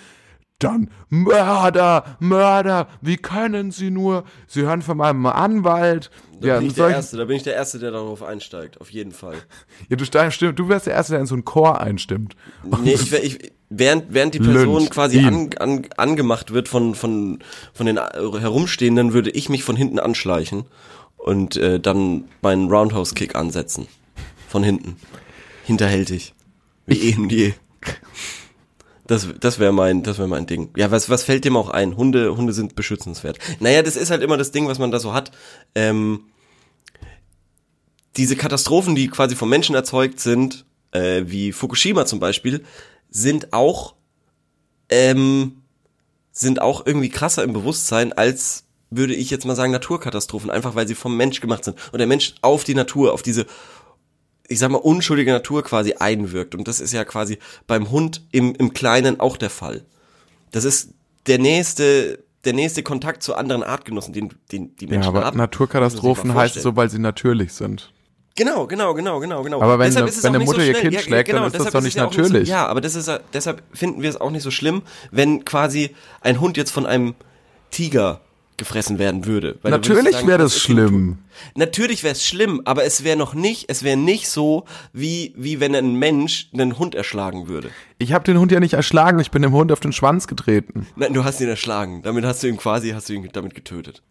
dann 0.60 0.90
Mörder, 1.08 2.18
Mörder, 2.20 2.88
wie 3.02 3.16
können 3.18 3.72
Sie 3.72 3.90
nur? 3.90 4.24
Sie 4.46 4.64
hören 4.64 4.82
von 4.82 4.98
meinem 4.98 5.26
Anwalt. 5.26 6.12
Da 6.42 6.48
Ja, 6.48 6.58
bin 6.60 6.68
ich 6.68 6.74
der 6.74 6.90
Erste, 6.90 7.18
da 7.18 7.26
bin 7.26 7.38
ich 7.38 7.44
der 7.44 7.56
Erste, 7.56 7.80
der 7.80 7.92
darauf 7.92 8.22
einsteigt, 8.24 8.80
auf 8.82 8.92
jeden 8.92 9.12
Fall. 9.14 9.36
ja 9.90 9.96
du, 9.96 10.06
stimmt, 10.32 10.60
du 10.60 10.68
wärst 10.70 10.86
der 10.86 10.94
Erste, 10.94 11.14
der 11.14 11.22
in 11.22 11.28
so 11.28 11.36
einen 11.36 11.46
Chor 11.46 11.80
einstimmt. 11.82 12.36
Nee, 12.84 12.94
ich, 12.94 13.12
wär- 13.12 13.24
ich, 13.24 13.52
während, 13.70 14.14
während 14.14 14.34
die 14.34 14.40
Person 14.40 14.80
Lynch, 14.80 14.90
quasi 14.90 15.20
an, 15.20 15.50
an, 15.60 15.86
angemacht 15.98 16.52
wird 16.52 16.68
von, 16.68 16.96
von, 16.96 17.40
von 17.74 17.86
den 17.86 17.98
äh, 17.98 18.02
Herumstehenden, 18.40 19.14
würde 19.14 19.30
ich 19.30 19.50
mich 19.50 19.64
von 19.64 19.76
hinten 19.76 20.00
anschleichen 20.00 20.66
und 21.18 21.56
äh, 21.58 21.80
dann 21.80 22.26
meinen 22.42 22.70
Roundhouse-Kick 22.70 23.36
ansetzen. 23.36 23.88
Von 24.48 24.64
hinten. 24.64 24.96
Hinterhältig. 25.66 26.34
Wie 26.88 27.12
eh 27.12 27.16
und 27.16 27.32
je. 27.32 27.54
Das, 29.06 29.28
das 29.40 29.60
wäre 29.60 29.72
mein, 29.72 30.04
das 30.04 30.18
wäre 30.18 30.28
mein 30.28 30.46
Ding. 30.46 30.70
Ja, 30.76 30.92
was, 30.92 31.10
was 31.10 31.24
fällt 31.24 31.46
dem 31.46 31.58
auch 31.58 31.70
ein? 31.70 31.98
Hunde, 31.98 32.36
Hunde 32.36 32.54
sind 32.54 32.76
beschützenswert. 32.76 33.40
Naja, 33.60 33.82
das 33.82 33.96
ist 33.96 34.12
halt 34.12 34.22
immer 34.22 34.38
das 34.38 34.52
Ding, 34.52 34.68
was 34.68 34.80
man 34.80 34.92
da 34.92 35.00
so 35.00 35.14
hat. 35.14 35.32
Ähm, 35.76 36.26
diese 38.18 38.36
Katastrophen, 38.36 38.96
die 38.96 39.08
quasi 39.08 39.36
vom 39.36 39.50
Menschen 39.50 39.76
erzeugt 39.76 40.20
sind, 40.20 40.66
äh, 40.92 41.24
wie 41.26 41.52
Fukushima 41.52 42.06
zum 42.06 42.20
Beispiel, 42.20 42.64
sind 43.10 43.54
auch, 43.54 43.96
ähm, 44.90 45.62
sind 46.32 46.62
auch 46.62 46.86
irgendwie 46.86 47.10
krasser 47.10 47.44
im 47.44 47.54
Bewusstsein 47.54 48.14
als 48.14 48.66
würde 48.92 49.14
ich 49.14 49.30
jetzt 49.30 49.46
mal 49.46 49.56
sagen 49.56 49.72
Naturkatastrophen, 49.72 50.50
einfach 50.50 50.74
weil 50.74 50.88
sie 50.88 50.96
vom 50.96 51.16
Mensch 51.16 51.42
gemacht 51.42 51.64
sind 51.64 51.78
und 51.92 52.00
der 52.00 52.08
Mensch 52.08 52.34
auf 52.42 52.64
die 52.64 52.74
Natur, 52.74 53.14
auf 53.14 53.22
diese 53.22 53.46
ich 54.50 54.60
sag 54.60 54.72
mal, 54.72 54.80
unschuldige 54.80 55.32
Natur 55.32 55.64
quasi 55.64 55.94
einwirkt. 55.94 56.56
Und 56.56 56.68
das 56.68 56.80
ist 56.80 56.92
ja 56.92 57.06
quasi 57.06 57.38
beim 57.68 57.92
Hund 57.92 58.26
im, 58.32 58.56
im 58.56 58.74
Kleinen 58.74 59.20
auch 59.20 59.38
der 59.38 59.52
Fall. 59.52 59.86
Das 60.52 60.64
ist 60.64 60.90
der 61.28 61.38
nächste, 61.38 62.24
der 62.46 62.54
nächste 62.54 62.82
Kontakt 62.82 63.22
zu 63.22 63.36
anderen 63.36 63.62
Artgenossen, 63.62 64.12
den, 64.12 64.34
den 64.52 64.76
die 64.78 64.86
Ja, 64.86 64.92
Menschen 64.92 65.10
aber 65.10 65.24
haben. 65.24 65.38
Naturkatastrophen 65.38 66.34
heißt 66.34 66.56
so, 66.56 66.76
weil 66.76 66.90
sie 66.90 66.98
natürlich 66.98 67.54
sind. 67.54 67.94
Genau, 68.40 68.68
genau, 68.68 68.94
genau, 68.94 69.20
genau, 69.20 69.44
genau. 69.44 69.62
Aber 69.62 69.78
wenn 69.80 69.88
Deshalb 69.88 70.08
eine- 70.08 70.24
wenn 70.24 70.36
eine 70.36 70.46
Mutter 70.46 70.60
ihr 70.64 70.74
schnell. 70.74 70.92
Kind 70.92 71.02
schlägt, 71.02 71.34
dann 71.34 71.44
ist 71.46 71.60
das 71.60 71.72
doch 71.74 71.82
nicht 71.82 71.98
ja 71.98 72.04
natürlich. 72.06 72.48
so, 72.48 72.54
ja, 72.54 72.66
aber 72.68 72.80
das 72.80 72.96
ist, 72.96 73.10
ja- 73.10 73.20
deshalb 73.34 73.62
finden 73.74 74.02
wir 74.02 74.10
es 74.10 74.20
auch 74.20 74.32
nicht 74.32 74.44
so 74.44 74.50
schlimm, 74.52 74.82
wenn 75.12 75.44
quasi 75.44 75.94
ein 76.22 76.40
Hund 76.40 76.56
jetzt 76.56 76.72
von 76.72 76.86
einem 76.86 77.16
Tiger 77.70 78.22
gefressen 78.60 79.00
werden 79.00 79.26
würde. 79.26 79.58
Natürlich 79.64 80.28
wäre 80.28 80.38
das 80.38 80.60
schlimm. 80.60 81.18
Natürlich 81.56 82.04
wäre 82.04 82.14
es 82.14 82.26
schlimm, 82.26 82.62
aber 82.66 82.84
es 82.84 83.04
wäre 83.04 83.18
noch 83.18 83.34
nicht, 83.34 83.66
es 83.70 83.82
wäre 83.82 83.98
nicht 83.98 84.30
so, 84.30 84.66
wie, 84.94 85.34
wie 85.36 85.60
wenn 85.60 85.74
ein 85.74 85.96
Mensch 85.96 86.50
einen 86.54 86.78
Hund 86.78 86.94
erschlagen 86.94 87.48
würde. 87.48 87.72
Ich 87.98 88.14
habe 88.14 88.24
den 88.24 88.38
Hund 88.38 88.52
ja 88.52 88.60
nicht 88.60 88.74
erschlagen, 88.74 89.20
ich 89.20 89.32
bin 89.32 89.42
dem 89.42 89.54
Hund 89.54 89.72
auf 89.72 89.80
den 89.80 89.94
Schwanz 89.94 90.28
getreten. 90.28 90.88
Nein, 90.96 91.14
du 91.14 91.24
hast 91.24 91.42
ihn 91.42 91.50
erschlagen. 91.50 92.02
Damit 92.04 92.26
hast 92.26 92.44
du 92.44 92.48
ihn 92.48 92.58
quasi, 92.58 92.92
hast 92.92 93.10
du 93.10 93.14
ihn 93.14 93.28
damit 93.34 93.56
getötet. 93.56 94.04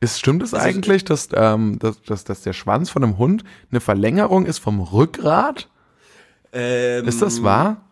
Ist, 0.00 0.18
stimmt 0.18 0.42
es 0.42 0.52
eigentlich, 0.52 1.04
dass, 1.04 1.28
ähm, 1.32 1.78
dass, 1.78 2.02
dass, 2.02 2.24
dass 2.24 2.42
der 2.42 2.54
Schwanz 2.54 2.90
von 2.90 3.04
einem 3.04 3.18
Hund 3.18 3.44
eine 3.70 3.80
Verlängerung 3.80 4.46
ist 4.46 4.58
vom 4.58 4.80
Rückgrat? 4.80 5.68
Ähm, 6.52 7.06
Ist 7.06 7.22
das 7.22 7.42
wahr? 7.44 7.82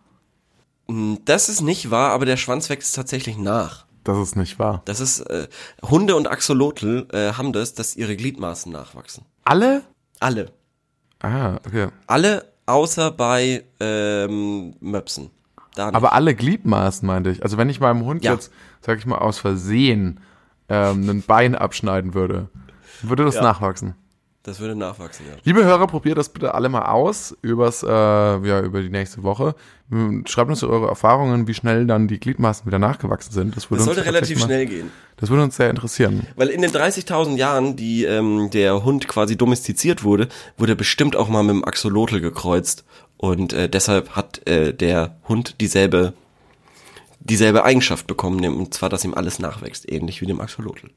Das 1.25 1.47
ist 1.47 1.61
nicht 1.61 1.89
wahr, 1.89 2.11
aber 2.11 2.25
der 2.25 2.35
Schwanz 2.37 2.69
wächst 2.69 2.95
tatsächlich 2.95 3.37
nach. 3.37 3.85
Das 4.03 4.17
ist 4.17 4.35
nicht 4.35 4.57
wahr. 4.59 4.81
Das 4.85 4.99
ist, 4.99 5.19
äh, 5.21 5.47
Hunde 5.83 6.15
und 6.15 6.29
Axolotl 6.29 7.07
äh, 7.13 7.33
haben 7.33 7.53
das, 7.53 7.73
dass 7.73 7.95
ihre 7.95 8.15
Gliedmaßen 8.15 8.71
nachwachsen. 8.71 9.25
Alle? 9.43 9.83
Alle. 10.19 10.51
Ah, 11.19 11.55
okay. 11.67 11.87
Alle 12.07 12.45
außer 12.65 13.11
bei 13.11 13.63
ähm, 13.79 14.73
Möpsen. 14.79 15.29
Aber 15.77 16.13
alle 16.13 16.35
Gliedmaßen 16.35 17.05
meinte 17.07 17.29
ich. 17.29 17.43
Also 17.43 17.57
wenn 17.57 17.69
ich 17.69 17.79
meinem 17.79 18.03
Hund 18.03 18.23
Ja. 18.23 18.33
jetzt, 18.33 18.51
sag 18.81 18.97
ich 18.97 19.05
mal, 19.05 19.17
aus 19.19 19.37
Versehen 19.39 20.19
ähm, 20.67 21.09
ein 21.09 21.21
Bein 21.21 21.55
abschneiden 21.55 22.13
würde, 22.13 22.49
würde 23.01 23.23
das 23.25 23.35
Ja. 23.35 23.43
nachwachsen. 23.43 23.95
Das 24.43 24.59
würde 24.59 24.75
nachwachsen, 24.75 25.25
ja. 25.29 25.35
Liebe 25.43 25.63
Hörer, 25.63 25.85
probiert 25.85 26.17
das 26.17 26.29
bitte 26.29 26.55
alle 26.55 26.67
mal 26.67 26.85
aus 26.85 27.35
übers, 27.43 27.83
äh, 27.83 27.87
ja, 27.87 28.61
über 28.61 28.81
die 28.81 28.89
nächste 28.89 29.21
Woche. 29.21 29.53
Hm, 29.91 30.25
Schreibt 30.25 30.49
uns 30.49 30.63
eure 30.63 30.87
Erfahrungen, 30.87 31.47
wie 31.47 31.53
schnell 31.53 31.85
dann 31.85 32.07
die 32.07 32.19
Gliedmaßen 32.19 32.65
wieder 32.65 32.79
nachgewachsen 32.79 33.31
sind. 33.31 33.55
Das 33.55 33.69
würde 33.69 33.83
Das 33.83 33.87
uns 33.87 33.95
sollte 33.95 34.09
relativ 34.09 34.39
mal, 34.39 34.45
schnell 34.45 34.65
gehen. 34.65 34.91
Das 35.17 35.29
würde 35.29 35.43
uns 35.43 35.55
sehr 35.57 35.69
interessieren. 35.69 36.25
Weil 36.35 36.47
in 36.47 36.63
den 36.63 36.71
30.000 36.71 37.35
Jahren, 37.37 37.75
die 37.75 38.05
ähm, 38.05 38.49
der 38.51 38.83
Hund 38.83 39.07
quasi 39.07 39.37
domestiziert 39.37 40.03
wurde, 40.03 40.27
wurde 40.57 40.73
er 40.73 40.77
bestimmt 40.77 41.15
auch 41.15 41.29
mal 41.29 41.43
mit 41.43 41.55
dem 41.55 41.63
Axolotl 41.63 42.19
gekreuzt. 42.19 42.83
Und 43.17 43.53
äh, 43.53 43.69
deshalb 43.69 44.15
hat 44.15 44.47
äh, 44.47 44.73
der 44.73 45.17
Hund 45.27 45.61
dieselbe, 45.61 46.13
dieselbe 47.19 47.63
Eigenschaft 47.63 48.07
bekommen, 48.07 48.43
und 48.43 48.73
zwar, 48.73 48.89
dass 48.89 49.05
ihm 49.05 49.13
alles 49.13 49.37
nachwächst, 49.37 49.91
ähnlich 49.91 50.21
wie 50.21 50.25
dem 50.25 50.41
Axolotl. 50.41 50.89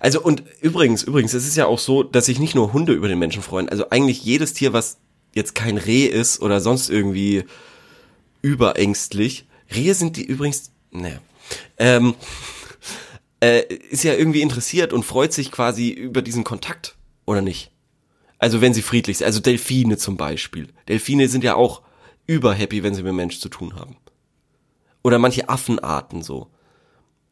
Also 0.00 0.20
und 0.20 0.44
übrigens, 0.60 1.02
übrigens, 1.02 1.34
es 1.34 1.46
ist 1.46 1.56
ja 1.56 1.66
auch 1.66 1.78
so, 1.78 2.02
dass 2.02 2.26
sich 2.26 2.38
nicht 2.38 2.54
nur 2.54 2.72
Hunde 2.72 2.92
über 2.92 3.08
den 3.08 3.18
Menschen 3.18 3.42
freuen. 3.42 3.68
Also 3.68 3.90
eigentlich 3.90 4.24
jedes 4.24 4.52
Tier, 4.52 4.72
was 4.72 4.98
jetzt 5.34 5.54
kein 5.54 5.76
Reh 5.76 6.06
ist 6.06 6.40
oder 6.40 6.60
sonst 6.60 6.88
irgendwie 6.88 7.44
überängstlich. 8.42 9.46
Rehe 9.74 9.94
sind 9.94 10.16
die 10.16 10.24
übrigens, 10.24 10.72
naja, 10.90 11.18
ähm, 11.78 12.14
äh, 13.40 13.62
ist 13.90 14.04
ja 14.04 14.14
irgendwie 14.14 14.42
interessiert 14.42 14.92
und 14.92 15.04
freut 15.04 15.32
sich 15.32 15.50
quasi 15.50 15.90
über 15.90 16.22
diesen 16.22 16.44
Kontakt, 16.44 16.96
oder 17.26 17.42
nicht? 17.42 17.70
Also 18.38 18.60
wenn 18.60 18.74
sie 18.74 18.82
friedlich 18.82 19.18
sind, 19.18 19.26
also 19.26 19.40
Delfine 19.40 19.96
zum 19.96 20.16
Beispiel. 20.16 20.68
Delfine 20.88 21.28
sind 21.28 21.44
ja 21.44 21.54
auch 21.54 21.82
überhappy, 22.26 22.82
wenn 22.82 22.94
sie 22.94 23.02
mit 23.02 23.14
Mensch 23.14 23.40
zu 23.40 23.48
tun 23.48 23.74
haben. 23.76 23.96
Oder 25.02 25.18
manche 25.18 25.48
Affenarten 25.48 26.22
so. 26.22 26.48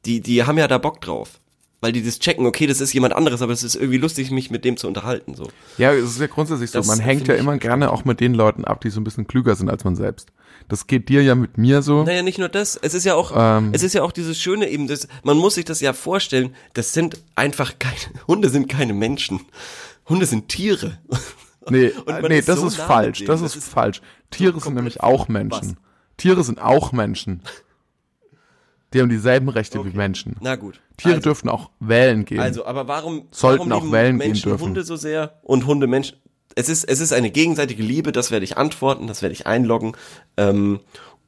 Die, 0.04 0.20
die 0.20 0.44
haben 0.44 0.58
ja 0.58 0.68
da 0.68 0.78
Bock 0.78 1.00
drauf. 1.00 1.40
Weil 1.84 1.92
die 1.92 2.02
das 2.02 2.18
checken, 2.18 2.46
okay, 2.46 2.66
das 2.66 2.80
ist 2.80 2.94
jemand 2.94 3.14
anderes, 3.14 3.42
aber 3.42 3.52
es 3.52 3.62
ist 3.62 3.74
irgendwie 3.74 3.98
lustig, 3.98 4.30
mich 4.30 4.50
mit 4.50 4.64
dem 4.64 4.78
zu 4.78 4.88
unterhalten, 4.88 5.34
so. 5.34 5.50
Ja, 5.76 5.92
es 5.92 6.12
ist 6.12 6.18
ja 6.18 6.28
grundsätzlich 6.28 6.70
so. 6.70 6.78
Das 6.78 6.86
Man 6.86 6.98
hängt 6.98 7.28
ja 7.28 7.34
immer 7.34 7.58
gerne 7.58 7.92
auch 7.92 8.06
mit 8.06 8.20
den 8.20 8.32
Leuten 8.32 8.64
ab, 8.64 8.80
die 8.80 8.88
so 8.88 9.00
ein 9.00 9.04
bisschen 9.04 9.26
klüger 9.26 9.54
sind 9.54 9.68
als 9.68 9.84
man 9.84 9.94
selbst. 9.94 10.30
Das 10.66 10.86
geht 10.86 11.10
dir 11.10 11.22
ja 11.22 11.34
mit 11.34 11.58
mir 11.58 11.82
so. 11.82 12.02
Naja, 12.04 12.22
nicht 12.22 12.38
nur 12.38 12.48
das. 12.48 12.76
Es 12.76 12.94
ist 12.94 13.04
ja 13.04 13.14
auch, 13.16 13.34
Ähm. 13.36 13.68
es 13.74 13.82
ist 13.82 13.92
ja 13.92 14.02
auch 14.02 14.12
dieses 14.12 14.40
Schöne 14.40 14.70
eben, 14.70 14.86
das, 14.86 15.08
man 15.24 15.36
muss 15.36 15.56
sich 15.56 15.66
das 15.66 15.82
ja 15.82 15.92
vorstellen, 15.92 16.54
das 16.72 16.94
sind 16.94 17.22
einfach 17.36 17.78
keine, 17.78 17.96
Hunde 18.28 18.48
sind 18.48 18.70
keine 18.70 18.94
Menschen. 18.94 19.40
Hunde 20.08 20.24
sind 20.24 20.48
Tiere. 20.48 20.98
Nee, 21.70 21.92
nee 22.28 22.38
ist 22.40 22.48
das 22.48 22.60
so 22.60 22.66
ist 22.66 22.76
falsch. 22.76 23.24
Das 23.24 23.40
denen. 23.40 23.46
ist, 23.46 23.56
Das 23.56 23.64
ist 23.64 23.72
falsch. 23.72 24.02
Tiere 24.30 24.60
sind 24.60 24.74
nämlich 24.74 25.00
auch 25.00 25.28
Menschen. 25.28 25.78
Tiere 26.18 26.44
sind 26.44 26.60
auch 26.60 26.92
Menschen. 26.92 27.40
Die 28.94 29.00
haben 29.00 29.08
dieselben 29.08 29.48
Rechte 29.48 29.78
wie 29.84 29.88
Okay. 29.88 29.96
Menschen. 29.96 30.36
Na 30.40 30.56
gut. 30.56 30.80
Tiere 30.96 31.16
also, 31.16 31.24
dürfen 31.24 31.48
auch 31.48 31.70
wählen 31.80 32.24
gehen. 32.24 32.38
Also, 32.40 32.64
aber 32.64 32.86
warum 32.88 33.26
Sollten 33.32 33.70
warum 33.70 33.88
auch 33.88 33.92
wählen 33.92 34.18
gehen 34.18 34.28
Menschen 34.28 34.50
dürfen. 34.50 34.64
Hunde 34.64 34.84
so 34.84 34.96
sehr 34.96 35.40
und 35.42 35.66
Hunde 35.66 35.86
Menschen? 35.86 36.16
Es 36.54 36.68
ist 36.68 36.84
es 36.84 37.00
ist 37.00 37.12
eine 37.12 37.30
gegenseitige 37.30 37.82
Liebe. 37.82 38.12
Das 38.12 38.30
werde 38.30 38.44
ich 38.44 38.56
antworten. 38.56 39.08
Das 39.08 39.20
werde 39.20 39.32
ich 39.32 39.46
einloggen. 39.46 39.96
Ähm, 40.36 40.80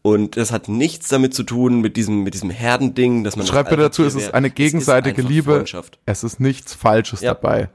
und 0.03 0.37
das 0.37 0.53
hat 0.53 0.69
nichts 0.69 1.09
damit 1.09 1.35
zu 1.35 1.43
tun 1.43 1.81
mit 1.81 1.97
diesem 1.97 2.23
mit 2.23 2.35
diesem 2.35 2.51
Herdending, 2.51 3.25
dass 3.25 3.35
man 3.35 3.45
Schreib 3.45 3.67
das 3.67 3.77
mir 3.77 3.83
dazu, 3.83 4.05
es 4.05 4.15
ist 4.15 4.33
eine 4.35 4.51
gegenseitige 4.51 5.17
einfach 5.23 5.29
Liebe. 5.31 5.55
Freundschaft. 5.57 5.99
Es 6.07 6.23
ist 6.23 6.39
nichts 6.39 6.75
Falsches 6.75 7.21
Ja. 7.23 7.35
dabei. 7.35 7.69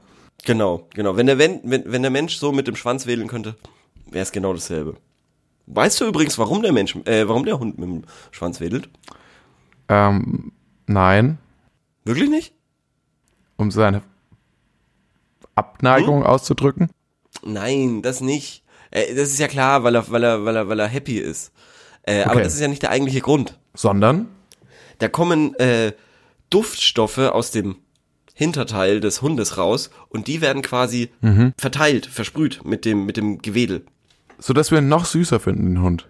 Genau, 0.44 0.88
genau. 0.94 1.16
Wenn 1.16 1.26
der, 1.26 1.38
wenn, 1.38 1.60
wenn, 1.62 2.02
der 2.02 2.10
Mensch 2.10 2.36
so 2.36 2.50
mit 2.50 2.66
dem 2.66 2.74
Schwanz 2.74 3.06
wedeln 3.06 3.28
könnte, 3.28 3.54
wäre 4.10 4.22
es 4.22 4.32
genau 4.32 4.52
dasselbe. 4.52 4.96
Weißt 5.66 6.00
du 6.00 6.06
übrigens, 6.06 6.38
warum 6.38 6.62
der 6.62 6.72
Mensch, 6.72 6.96
äh, 7.04 7.28
warum 7.28 7.44
der 7.44 7.58
Hund 7.58 7.78
mit 7.78 7.88
dem 7.88 8.02
Schwanz 8.30 8.60
wedelt? 8.60 8.88
Ähm, 9.92 10.52
nein, 10.86 11.38
Wirklich 12.04 12.30
nicht? 12.30 12.54
um 13.56 13.70
seine 13.70 14.02
Abneigung 15.54 16.20
Hm? 16.20 16.26
auszudrücken. 16.26 16.90
Nein, 17.44 18.02
das 18.02 18.20
nicht. 18.20 18.64
Äh, 18.90 19.14
das 19.14 19.28
ist 19.30 19.38
ja 19.38 19.48
klar, 19.48 19.84
weil 19.84 19.94
er, 19.94 20.10
weil 20.10 20.24
er, 20.24 20.44
weil 20.44 20.56
er, 20.56 20.68
weil 20.68 20.80
er 20.80 20.88
happy 20.88 21.18
ist. 21.18 21.52
Äh, 22.04 22.22
Aber 22.22 22.34
Okay. 22.36 22.44
das 22.44 22.54
ist 22.54 22.60
ja 22.60 22.68
nicht 22.68 22.82
der 22.82 22.90
eigentliche 22.90 23.20
Grund. 23.20 23.58
Sondern, 23.74 24.28
Da 24.98 25.08
kommen 25.08 25.54
äh, 25.56 25.92
Duftstoffe 26.50 27.18
aus 27.18 27.50
dem 27.50 27.76
Hinterteil 28.34 29.00
des 29.00 29.20
Hundes 29.22 29.58
raus 29.58 29.90
und 30.08 30.26
die 30.26 30.40
werden 30.40 30.62
quasi 30.62 31.10
Mhm. 31.20 31.52
verteilt, 31.58 32.06
versprüht 32.06 32.64
mit 32.64 32.84
dem, 32.84 33.04
mit 33.06 33.16
dem 33.16 33.38
Gewedel. 33.42 33.84
so 34.38 34.52
dass 34.54 34.70
wir 34.72 34.78
ihn 34.78 34.88
noch 34.88 35.04
süßer 35.04 35.38
finden, 35.38 35.66
den 35.74 35.82
Hund. 35.82 36.08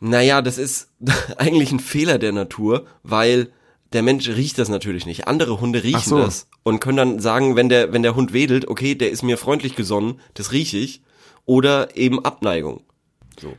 Naja, 0.00 0.42
das 0.42 0.58
ist 0.58 0.88
eigentlich 1.36 1.72
ein 1.72 1.80
Fehler 1.80 2.18
der 2.18 2.32
Natur, 2.32 2.86
weil 3.02 3.50
der 3.92 4.02
Mensch 4.02 4.28
riecht 4.28 4.58
das 4.58 4.68
natürlich 4.68 5.06
nicht. 5.06 5.26
Andere 5.28 5.60
Hunde 5.60 5.82
riechen 5.82 6.00
so. 6.00 6.18
das 6.18 6.48
und 6.62 6.80
können 6.80 6.96
dann 6.96 7.18
sagen, 7.20 7.56
wenn 7.56 7.68
der, 7.68 7.92
wenn 7.92 8.02
der 8.02 8.14
Hund 8.14 8.32
wedelt, 8.32 8.68
okay, 8.68 8.94
der 8.94 9.10
ist 9.10 9.22
mir 9.22 9.36
freundlich 9.36 9.76
gesonnen, 9.76 10.20
das 10.34 10.52
rieche 10.52 10.76
ich. 10.78 11.02
Oder 11.46 11.96
eben 11.96 12.24
Abneigung. 12.24 12.82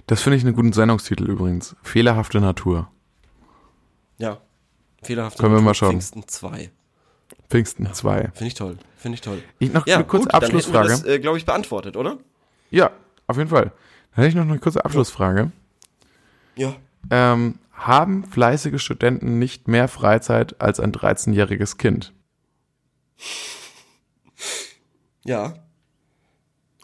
Das 0.08 0.22
finde 0.22 0.38
ich 0.38 0.46
einen 0.46 0.56
guten 0.56 0.72
Sendungstitel 0.72 1.26
übrigens. 1.30 1.76
Fehlerhafte 1.82 2.40
Natur. 2.40 2.90
Ja. 4.18 4.38
Fehlerhafte 5.04 5.42
Können 5.42 5.54
wir 5.54 5.56
Natur, 5.56 5.66
mal 5.66 5.74
schauen. 5.74 5.90
Pfingsten 5.92 6.28
2. 6.28 6.72
Pfingsten 7.50 7.92
2. 7.92 8.30
Finde 8.34 8.48
ich 8.48 8.54
toll. 8.54 8.78
Finde 8.98 9.16
ich 9.16 9.22
toll. 9.22 9.42
Ich 9.60 9.74
noch 9.74 9.86
Ja, 9.88 9.96
eine 9.96 10.06
kurze 10.06 10.26
gut, 10.26 10.34
dann 10.34 10.42
hätten 10.42 10.54
wir 10.54 10.58
Abschlussfrage. 10.60 10.90
das, 10.90 11.04
äh, 11.06 11.20
glaube 11.20 11.38
ich, 11.40 11.46
beantwortet, 11.46 11.98
oder? 11.98 12.20
Ja, 12.70 12.92
auf 13.28 13.38
jeden 13.38 13.50
Fall. 13.50 13.74
Dann 14.16 14.24
hätte 14.24 14.28
ich 14.30 14.36
noch 14.36 14.44
eine 14.44 14.60
kurze 14.60 14.86
Abschlussfrage. 14.86 15.52
Ja. 16.56 16.76
Ähm, 17.10 17.56
haben 17.74 18.24
fleißige 18.26 18.80
Studenten 18.82 19.40
nicht 19.40 19.68
mehr 19.68 19.88
Freizeit 19.88 20.62
als 20.62 20.80
ein 20.80 20.92
13-jähriges 20.92 21.78
Kind? 21.78 22.14
Ja. 25.24 25.54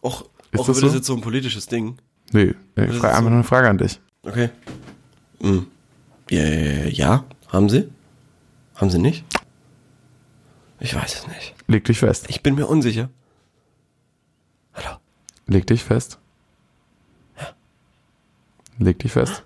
Och, 0.01 0.29
Ist 0.51 0.59
och 0.59 0.67
das 0.67 0.67
wird 0.67 0.83
das 0.83 0.91
so? 0.91 0.97
jetzt 0.97 1.05
so 1.07 1.15
ein 1.15 1.21
politisches 1.21 1.67
Ding? 1.67 1.97
Nee, 2.31 2.53
ich 2.75 2.83
ist 2.83 2.97
frage 2.97 3.09
einfach 3.09 3.23
so. 3.23 3.29
nur 3.29 3.31
eine 3.33 3.43
Frage 3.43 3.69
an 3.69 3.77
dich. 3.77 3.99
Okay. 4.23 4.49
Hm. 5.41 5.67
Ja, 6.29 6.43
ja, 6.43 7.25
haben 7.47 7.69
sie? 7.69 7.89
Haben 8.75 8.89
sie 8.89 8.99
nicht? 8.99 9.25
Ich 10.79 10.93
weiß 10.93 11.15
es 11.15 11.27
nicht. 11.27 11.55
Leg 11.67 11.85
dich 11.85 11.99
fest. 11.99 12.25
Ich 12.29 12.43
bin 12.43 12.55
mir 12.55 12.67
unsicher. 12.67 13.09
Hallo? 14.73 14.97
Leg 15.47 15.65
dich 15.67 15.83
fest. 15.83 16.19
Leg 18.77 18.99
dich 18.99 19.11
fest. 19.13 19.43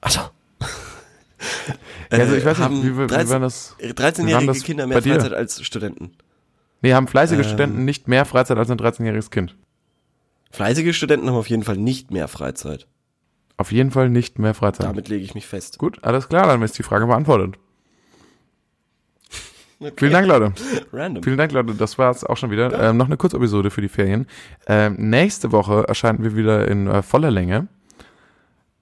Ja, 2.12 2.18
also 2.18 2.36
ich 2.36 2.44
weiß 2.44 2.58
nicht, 2.58 2.64
haben 2.64 2.82
wie, 2.82 2.96
wie, 2.96 3.02
wie 3.02 3.06
13 3.08 3.30
war 3.30 3.40
das? 3.40 3.74
wie 3.78 3.88
war 3.88 3.90
13-jährige 4.06 4.46
das 4.46 4.62
Kinder 4.62 4.86
mehr? 4.86 5.02
Freizeit 5.02 5.32
als 5.32 5.64
Studenten. 5.64 6.12
Nee, 6.80 6.94
haben 6.94 7.08
fleißige 7.08 7.38
Ähm. 7.38 7.44
Studenten 7.44 7.84
nicht 7.84 8.06
mehr 8.06 8.24
Freizeit 8.24 8.58
als 8.58 8.70
ein 8.70 8.78
13-jähriges 8.78 9.30
Kind? 9.30 9.56
Fleißige 10.52 10.96
Studenten 10.96 11.28
haben 11.28 11.36
auf 11.36 11.48
jeden 11.48 11.64
Fall 11.64 11.76
nicht 11.76 12.10
mehr 12.12 12.28
Freizeit. 12.28 12.86
Auf 13.56 13.72
jeden 13.72 13.90
Fall 13.90 14.08
nicht 14.08 14.38
mehr 14.38 14.54
Freizeit. 14.54 14.86
Damit 14.86 15.08
lege 15.08 15.24
ich 15.24 15.34
mich 15.34 15.46
fest. 15.46 15.78
Gut, 15.78 16.04
alles 16.04 16.28
klar, 16.28 16.46
dann 16.46 16.62
ist 16.62 16.78
die 16.78 16.82
Frage 16.82 17.06
beantwortet. 17.06 17.56
Okay. 19.78 19.92
Vielen 19.98 20.12
Dank, 20.12 20.26
Leute. 20.26 20.54
Random. 20.90 21.22
Vielen 21.22 21.36
Dank, 21.36 21.52
Leute. 21.52 21.74
Das 21.74 21.98
war's 21.98 22.24
auch 22.24 22.38
schon 22.38 22.50
wieder. 22.50 22.72
Ähm, 22.82 22.96
noch 22.96 23.08
eine 23.08 23.18
Kurzepisode 23.18 23.70
für 23.70 23.82
die 23.82 23.90
Ferien. 23.90 24.26
Ähm, 24.66 24.94
nächste 25.10 25.52
Woche 25.52 25.84
erscheinen 25.86 26.22
wir 26.24 26.34
wieder 26.34 26.66
in 26.66 26.86
äh, 26.86 27.02
voller 27.02 27.30
Länge. 27.30 27.68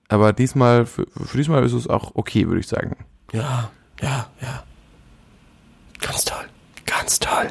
Aber 0.08 0.32
diesmal, 0.32 0.86
für, 0.86 1.06
für 1.24 1.36
diesmal 1.36 1.64
ist 1.64 1.72
es 1.72 1.88
auch 1.88 2.12
okay, 2.14 2.46
würde 2.46 2.60
ich 2.60 2.68
sagen. 2.68 2.96
Ja, 3.32 3.70
ja, 4.00 4.26
ja. 4.40 4.62
Ganz 6.00 6.24
toll. 6.24 6.44
Ganz 6.86 7.18
toll. 7.18 7.50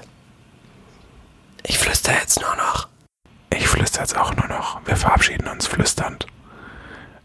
Ich 1.65 1.77
flüster 1.77 2.13
jetzt 2.13 2.39
nur 2.41 2.55
noch. 2.55 2.87
Ich 3.49 3.67
flüster 3.67 4.01
jetzt 4.01 4.17
auch 4.17 4.35
nur 4.35 4.47
noch. 4.47 4.79
Wir 4.85 4.95
verabschieden 4.95 5.47
uns 5.47 5.67
flüsternd. 5.67 6.27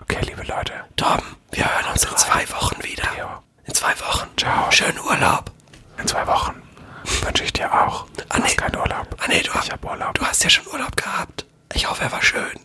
Okay, 0.01 0.21
liebe 0.27 0.43
Leute. 0.45 0.73
Tom, 0.97 1.19
wir 1.53 1.65
hören 1.65 1.93
uns 1.93 2.05
in 2.05 2.17
zwei 2.17 2.49
Wochen 2.51 2.83
wieder. 2.83 3.03
Theo, 3.15 3.29
In 3.67 3.75
zwei 3.75 3.93
Wochen. 4.01 4.29
Ciao. 4.37 4.71
Schönen 4.71 4.99
Urlaub. 5.01 5.51
in 6.01 6.07
zwei 6.07 6.27
Wochen 6.27 6.63
wünsche 7.25 7.45
ich 7.45 7.53
dir 7.53 7.73
auch. 7.73 8.07
Du 8.17 8.23
Ah, 8.29 8.39
nee. 8.39 8.45
hast 8.45 8.57
keinen 8.59 8.77
Urlaub. 8.77 9.07
Ah, 9.19 9.25
nee, 9.29 9.43
du, 9.43 9.51
Ich 9.63 9.71
hab 9.71 9.85
Urlaub. 9.85 10.15
du 10.15 10.23
hast 10.25 10.45
ja 10.45 10.51
schon 10.51 10.67
Urlaub 10.69 10.97
gehabt. 10.97 11.45
Ich 11.75 11.89
hoffe, 11.89 12.05
er 12.05 12.13
war 12.13 12.23
schön. 12.23 12.59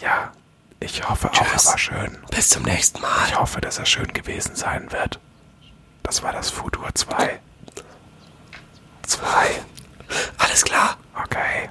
Ja, 0.00 0.32
ich 0.80 1.08
hoffe 1.08 1.28
auch, 1.28 1.32
Tschüss. 1.32 1.64
er 1.66 1.70
war 1.70 1.78
schön. 1.78 2.18
Bis 2.30 2.48
zum 2.50 2.62
nächsten 2.62 3.00
Mal. 3.00 3.28
Ich 3.28 3.38
hoffe, 3.38 3.60
dass 3.60 3.78
er 3.78 3.86
schön 3.86 4.08
gewesen 4.12 4.54
sein 4.54 4.90
wird. 4.92 5.18
Das 6.02 6.22
war 6.22 6.32
das 6.32 6.50
Futur 6.50 6.88
2. 6.94 7.40
2. 9.06 9.24
Alles 10.38 10.64
klar. 10.64 10.96
Okay. 11.24 11.68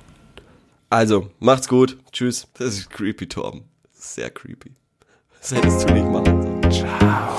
Also, 0.89 1.31
macht's 1.39 1.67
gut. 1.67 1.97
Tschüss. 2.11 2.47
Das 2.55 2.75
ist 2.75 2.89
creepy, 2.89 3.27
Torben. 3.27 3.69
Sehr 3.93 4.29
creepy. 4.29 4.75
Das 5.39 5.51
hättest 5.51 5.89
du 5.89 5.93
nicht 5.93 6.07
machen 6.07 6.61
sollen. 6.61 6.71
Ciao. 6.71 7.36